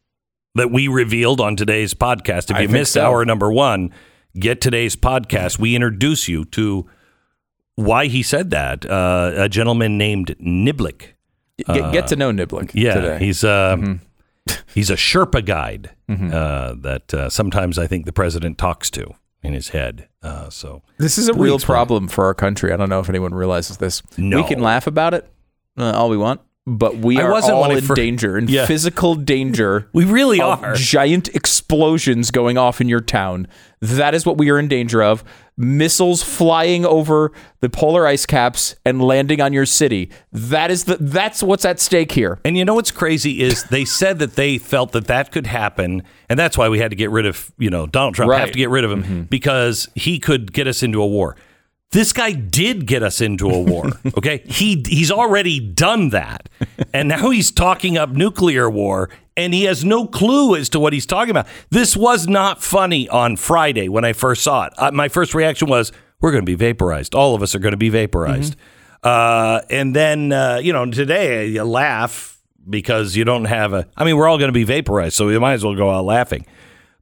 that 0.55 0.71
we 0.71 0.89
revealed 0.89 1.41
on 1.41 1.57
today's 1.57 1.95
podcast. 1.95 2.51
If 2.51 2.61
you 2.61 2.69
missed 2.69 2.93
so. 2.93 3.05
hour 3.07 3.25
number 3.25 3.51
one, 3.53 3.91
get 4.39 4.61
today's 4.61 4.97
podcast. 4.97 5.59
We 5.59 5.75
introduce 5.75 6.29
you 6.29 6.45
to 6.47 6.89
why 7.75 8.07
he 8.07 8.23
said 8.23 8.51
that. 8.51 8.85
Uh, 8.85 9.33
a 9.37 9.49
gentleman 9.49 9.97
named 9.99 10.37
Niblick. 10.41 11.15
get, 11.67 11.93
get 11.93 12.07
to 12.09 12.17
know 12.17 12.31
Niblick 12.33 12.69
uh, 12.71 12.73
Yeah, 12.75 12.95
today. 12.95 13.19
he's 13.25 13.45
uh, 13.45 13.77
Mm-hmm. 13.77 14.53
he's 14.75 14.91
a 14.91 14.97
Sherpa 14.97 15.45
guide 15.45 15.91
uh, 16.11 16.75
that 16.79 17.15
uh, 17.15 17.31
sometimes 17.31 17.79
I 17.79 17.87
think 17.87 18.05
the 18.07 18.13
president 18.13 18.59
talks 18.59 18.91
to 18.91 19.15
in 19.43 19.55
his 19.55 19.71
head. 19.71 20.09
Uh, 20.23 20.51
so 20.51 20.83
This 20.99 21.17
is 21.17 21.29
a 21.29 21.33
real 21.35 21.59
problem 21.59 22.09
for 22.09 22.27
our 22.27 22.35
country. 22.35 22.73
I 22.73 22.77
don't 22.77 22.89
know 22.91 23.01
if 23.01 23.09
anyone 23.09 23.33
realizes 23.35 23.79
this. 23.79 24.03
No. 24.19 24.37
We 24.37 24.45
can 24.49 24.61
laugh 24.61 24.87
about 24.87 25.15
it 25.15 25.31
uh, 25.79 25.93
all 25.93 26.11
we 26.11 26.17
want, 26.17 26.41
but 26.67 26.99
we 26.99 27.19
I 27.19 27.23
are 27.23 27.33
all 27.33 27.71
in 27.71 27.83
fir- 27.83 27.95
danger, 27.95 28.39
in 28.39 28.47
Yeah. 28.47 28.67
physical 28.67 29.15
danger. 29.15 29.89
We 29.93 30.05
really 30.05 30.41
of 30.41 30.63
are. 30.63 30.75
Giant 30.75 31.29
explosions 31.35 32.31
going 32.31 32.57
off 32.57 32.81
in 32.81 32.89
your 32.89 33.01
town. 33.01 33.49
That 33.81 34.15
is 34.15 34.25
what 34.25 34.39
we 34.39 34.49
are 34.51 34.59
in 34.59 34.69
danger 34.69 35.03
of. 35.03 35.25
Missiles 35.57 36.23
flying 36.23 36.87
over 36.87 37.33
the 37.61 37.69
polar 37.69 38.07
ice 38.07 38.27
caps 38.27 38.77
and 38.85 39.03
landing 39.03 39.41
on 39.41 39.53
your 39.53 39.67
city. 39.67 40.11
That 40.33 40.71
is 40.71 40.85
the 40.85 40.97
that's 40.99 41.43
what's 41.43 41.65
at 41.65 41.81
stake 41.81 42.13
here. 42.13 42.41
And 42.45 42.57
you 42.57 42.65
know 42.65 42.75
what's 42.75 42.91
crazy 42.93 43.43
is 43.43 43.65
they 43.65 43.85
said 43.85 44.19
that 44.21 44.37
they 44.37 44.57
felt 44.57 44.93
that 44.93 45.09
that 45.09 45.31
could 45.33 45.47
happen, 45.49 46.05
and 46.29 46.39
that's 46.39 46.57
why 46.57 46.69
we 46.69 46.79
had 46.79 46.91
to 46.91 46.97
get 46.97 47.11
rid 47.11 47.27
of 47.27 47.53
you 47.59 47.71
know 47.71 47.87
Donald 47.87 48.15
Trump. 48.15 48.31
We 48.31 48.37
have 48.37 48.53
to 48.53 48.59
get 48.59 48.71
rid 48.71 48.85
of 48.85 48.93
him 48.93 49.03
mm-hmm. 49.03 49.23
because 49.23 49.89
he 49.95 50.19
could 50.19 50.53
get 50.53 50.67
us 50.67 50.83
into 50.83 51.03
a 51.03 51.07
war. 51.07 51.37
This 51.93 52.13
guy 52.13 52.33
did 52.33 52.87
get 52.87 53.03
us 53.03 53.21
into 53.21 53.49
a 53.49 53.61
war. 53.61 53.91
Okay, 54.17 54.43
he 54.47 54.83
he's 54.87 55.11
already 55.11 55.59
done 55.59 56.11
that, 56.11 56.49
and 56.93 57.09
now 57.09 57.31
he's 57.31 57.51
talking 57.51 57.97
up 57.97 58.11
nuclear 58.11 58.69
war, 58.69 59.11
and 59.37 59.55
he 59.55 59.65
has 59.65 59.85
no 59.85 60.07
clue 60.07 60.55
as 60.55 60.69
to 60.71 60.81
what 60.81 60.93
he's 60.93 61.07
talking 61.07 61.31
about. 61.31 61.47
This 61.71 61.97
was 61.97 62.29
not 62.29 62.63
funny 62.63 63.09
on 63.09 63.37
Friday 63.37 63.89
when 63.89 64.05
I 64.05 64.13
first 64.13 64.43
saw 64.43 64.67
it. 64.67 64.75
Uh, 64.77 64.91
my 64.93 65.09
first 65.09 65.35
reaction 65.35 65.69
was, 65.69 65.93
"We're 66.21 66.31
going 66.31 66.45
to 66.45 66.51
be 66.51 66.55
vaporized. 66.55 67.15
All 67.15 67.35
of 67.35 67.43
us 67.43 67.55
are 67.55 67.59
going 67.59 67.73
to 67.73 67.79
be 67.79 67.89
vaporized." 67.89 68.55
Uh, 69.03 69.61
and 69.71 69.97
then 69.97 70.33
uh, 70.33 70.61
you 70.63 70.73
know 70.73 70.89
today 70.91 71.47
you 71.49 71.65
laugh 71.65 72.41
because 72.69 73.17
you 73.17 73.25
don't 73.25 73.47
have 73.47 73.73
a. 73.73 73.89
I 73.97 74.05
mean, 74.05 74.17
we're 74.17 74.29
all 74.29 74.39
going 74.39 74.49
to 74.49 74.53
be 74.53 74.65
vaporized, 74.65 75.15
so 75.15 75.27
we 75.27 75.39
might 75.39 75.55
as 75.55 75.65
well 75.65 75.75
go 75.75 75.91
out 75.91 76.05
laughing. 76.05 76.47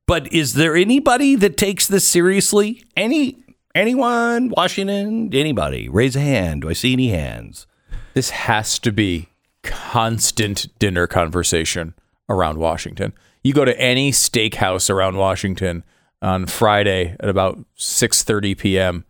But 0.06 0.32
is 0.32 0.54
there 0.54 0.74
anybody 0.76 1.36
that 1.36 1.56
takes 1.56 1.86
this 1.86 2.06
seriously? 2.06 2.84
Any 2.96 3.36
anyone? 3.74 4.52
Washington? 4.56 5.30
Anybody? 5.34 5.88
Raise 5.88 6.16
a 6.16 6.20
hand. 6.20 6.62
Do 6.62 6.68
I 6.68 6.72
see 6.72 6.92
any 6.92 7.08
hands? 7.08 7.66
This 8.14 8.30
has 8.30 8.78
to 8.80 8.92
be 8.92 9.28
constant 9.62 10.66
dinner 10.78 11.06
conversation 11.06 11.94
around 12.28 12.58
Washington. 12.58 13.12
You 13.42 13.52
go 13.52 13.64
to 13.64 13.78
any 13.80 14.10
steakhouse 14.12 14.90
around 14.90 15.16
Washington 15.16 15.84
on 16.22 16.46
Friday 16.46 17.16
at 17.20 17.28
about 17.28 17.58
6:30 17.78 18.58
p.m. 18.58 19.04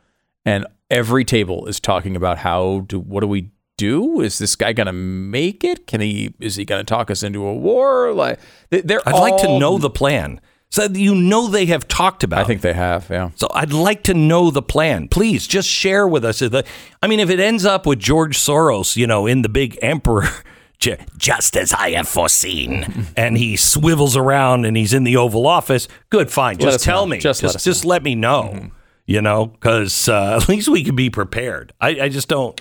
and 0.44 0.66
every 0.90 1.24
table 1.24 1.66
is 1.66 1.80
talking 1.80 2.14
about 2.16 2.38
how 2.38 2.84
do 2.86 3.00
what 3.00 3.20
do 3.20 3.26
we 3.26 3.50
do? 3.76 4.20
Is 4.20 4.38
this 4.38 4.54
guy 4.56 4.72
going 4.72 4.86
to 4.86 4.92
make 4.92 5.64
it? 5.64 5.86
Can 5.86 6.00
he 6.00 6.34
is 6.38 6.56
he 6.56 6.64
going 6.64 6.80
to 6.80 6.84
talk 6.88 7.10
us 7.10 7.22
into 7.22 7.44
a 7.46 7.54
war? 7.54 8.12
Like 8.12 8.38
they- 8.70 8.82
they're 8.82 9.00
I'd 9.08 9.14
like 9.18 9.38
to 9.42 9.58
know 9.58 9.78
the 9.78 9.90
plan. 9.90 10.40
So 10.70 10.84
you 10.84 11.14
know 11.16 11.48
they 11.48 11.66
have 11.66 11.88
talked 11.88 12.22
about. 12.22 12.38
I 12.40 12.44
think 12.44 12.60
they 12.60 12.74
have, 12.74 13.08
yeah. 13.10 13.30
So 13.34 13.48
I'd 13.52 13.72
like 13.72 14.04
to 14.04 14.14
know 14.14 14.50
the 14.52 14.62
plan. 14.62 15.08
Please 15.08 15.46
just 15.48 15.68
share 15.68 16.06
with 16.06 16.24
us. 16.24 16.38
The, 16.38 16.64
I 17.02 17.08
mean, 17.08 17.18
if 17.18 17.28
it 17.28 17.40
ends 17.40 17.64
up 17.64 17.86
with 17.86 17.98
George 17.98 18.38
Soros, 18.38 18.94
you 18.96 19.06
know, 19.08 19.26
in 19.26 19.42
the 19.42 19.48
big 19.48 19.76
emperor, 19.82 20.28
ju- 20.78 20.96
just 21.18 21.56
as 21.56 21.72
I 21.72 21.90
have 21.92 22.06
foreseen, 22.08 23.06
and 23.16 23.36
he 23.36 23.56
swivels 23.56 24.16
around 24.16 24.64
and 24.64 24.76
he's 24.76 24.94
in 24.94 25.02
the 25.02 25.16
Oval 25.16 25.46
Office, 25.46 25.88
good, 26.08 26.30
fine. 26.30 26.56
Let 26.58 26.66
Just 26.66 26.74
us 26.76 26.84
tell 26.84 27.04
know. 27.04 27.10
me. 27.10 27.18
Just 27.18 27.40
Just, 27.40 27.54
let 27.56 27.62
just, 27.62 27.84
let 27.84 28.02
me 28.04 28.14
know. 28.14 28.70
You 29.06 29.20
know, 29.22 29.46
because 29.46 30.08
uh, 30.08 30.36
at 30.40 30.48
least 30.48 30.68
we 30.68 30.84
can 30.84 30.94
be 30.94 31.10
prepared. 31.10 31.72
I, 31.80 31.88
I 32.02 32.08
just 32.08 32.28
don't. 32.28 32.60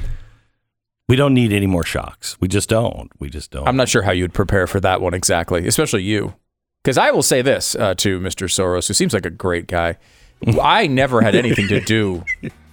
We 1.08 1.16
don't 1.16 1.36
need 1.36 1.54
any 1.54 1.68
more 1.68 1.84
shocks. 1.84 2.38
We 2.40 2.48
just 2.48 2.70
don't. 2.70 3.12
We 3.20 3.30
just 3.30 3.52
don't. 3.52 3.68
I'm 3.68 3.76
not 3.76 3.88
sure 3.90 4.02
how 4.02 4.12
you'd 4.12 4.34
prepare 4.34 4.66
for 4.66 4.80
that 4.80 5.00
one 5.00 5.14
exactly, 5.14 5.68
especially 5.68 6.02
you. 6.04 6.34
Because 6.84 6.98
I 6.98 7.12
will 7.12 7.24
say 7.24 7.42
this 7.42 7.76
uh, 7.76 7.94
to 7.96 8.20
Mr. 8.20 8.48
Soros, 8.48 8.88
who 8.88 8.94
seems 8.94 9.14
like 9.14 9.26
a 9.26 9.30
great 9.30 9.68
guy. 9.68 9.98
I 10.62 10.88
never 10.88 11.22
had 11.22 11.36
anything 11.36 11.68
to 11.68 11.82
do 11.82 12.24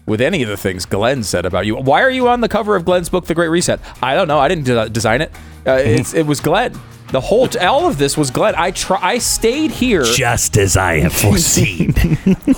with 0.06 0.20
any 0.20 0.42
of 0.44 0.48
the 0.48 0.56
things 0.56 0.86
Glenn 0.86 1.24
said 1.24 1.44
about 1.44 1.66
you. 1.66 1.74
Why 1.74 2.02
are 2.02 2.10
you 2.10 2.28
on 2.28 2.40
the 2.40 2.48
cover 2.48 2.76
of 2.76 2.84
Glenn's 2.84 3.08
book, 3.08 3.26
The 3.26 3.34
Great 3.34 3.48
Reset? 3.48 3.80
I 4.00 4.14
don't 4.14 4.28
know. 4.28 4.38
I 4.38 4.46
didn't 4.46 4.64
de- 4.64 4.88
design 4.90 5.22
it. 5.22 5.32
Uh, 5.66 5.72
it 5.82 6.24
was 6.24 6.38
Glenn. 6.40 6.78
The 7.12 7.20
whole, 7.20 7.46
t- 7.46 7.58
all 7.60 7.86
of 7.86 7.98
this 7.98 8.16
was 8.16 8.32
Glenn. 8.32 8.54
I 8.56 8.72
try, 8.72 8.98
I 9.00 9.18
stayed 9.18 9.70
here. 9.70 10.02
just 10.02 10.56
as 10.58 10.76
I 10.76 10.98
have 11.00 11.12
foreseen. 11.16 11.94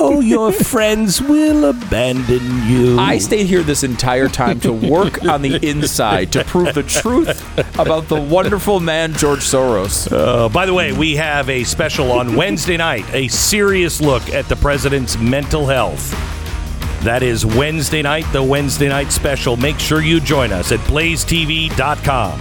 oh, 0.01 0.21
your 0.21 0.53
friends 0.53 1.21
will 1.21 1.67
abandon 1.67 2.67
you. 2.67 2.99
I 2.99 3.19
stayed 3.19 3.47
here 3.47 3.63
this 3.63 3.85
entire 3.85 4.29
time 4.29 4.59
to 4.61 4.73
work 4.73 5.23
on 5.25 5.43
the 5.43 5.57
inside 5.69 6.33
to 6.33 6.45
prove 6.45 6.75
the 6.75 6.83
truth 6.83 7.79
about 7.79 8.09
the 8.09 8.19
wonderful 8.21 8.81
man 8.81 9.13
George 9.13 9.41
Soros. 9.41 10.11
Uh, 10.11 10.49
by 10.49 10.65
the 10.65 10.73
way, 10.73 10.93
we 10.93 11.15
have 11.17 11.51
a 11.51 11.63
special 11.65 12.11
on 12.11 12.35
Wednesday 12.35 12.79
night, 12.79 13.05
a 13.13 13.29
serious 13.29 14.01
look 14.01 14.31
at 14.31 14.49
the 14.49 14.57
president's 14.57 15.19
mental 15.19 15.67
health. 15.67 16.11
That 17.05 17.23
is 17.23 17.45
Wednesday 17.45 18.01
night, 18.03 18.25
the 18.33 18.43
Wednesday 18.43 18.89
night 18.89 19.13
special. 19.13 19.57
Make 19.59 19.79
sure 19.79 20.01
you 20.01 20.21
join 20.21 20.53
us 20.53 20.73
at 20.73 20.81
blazetv.com. 20.81 22.41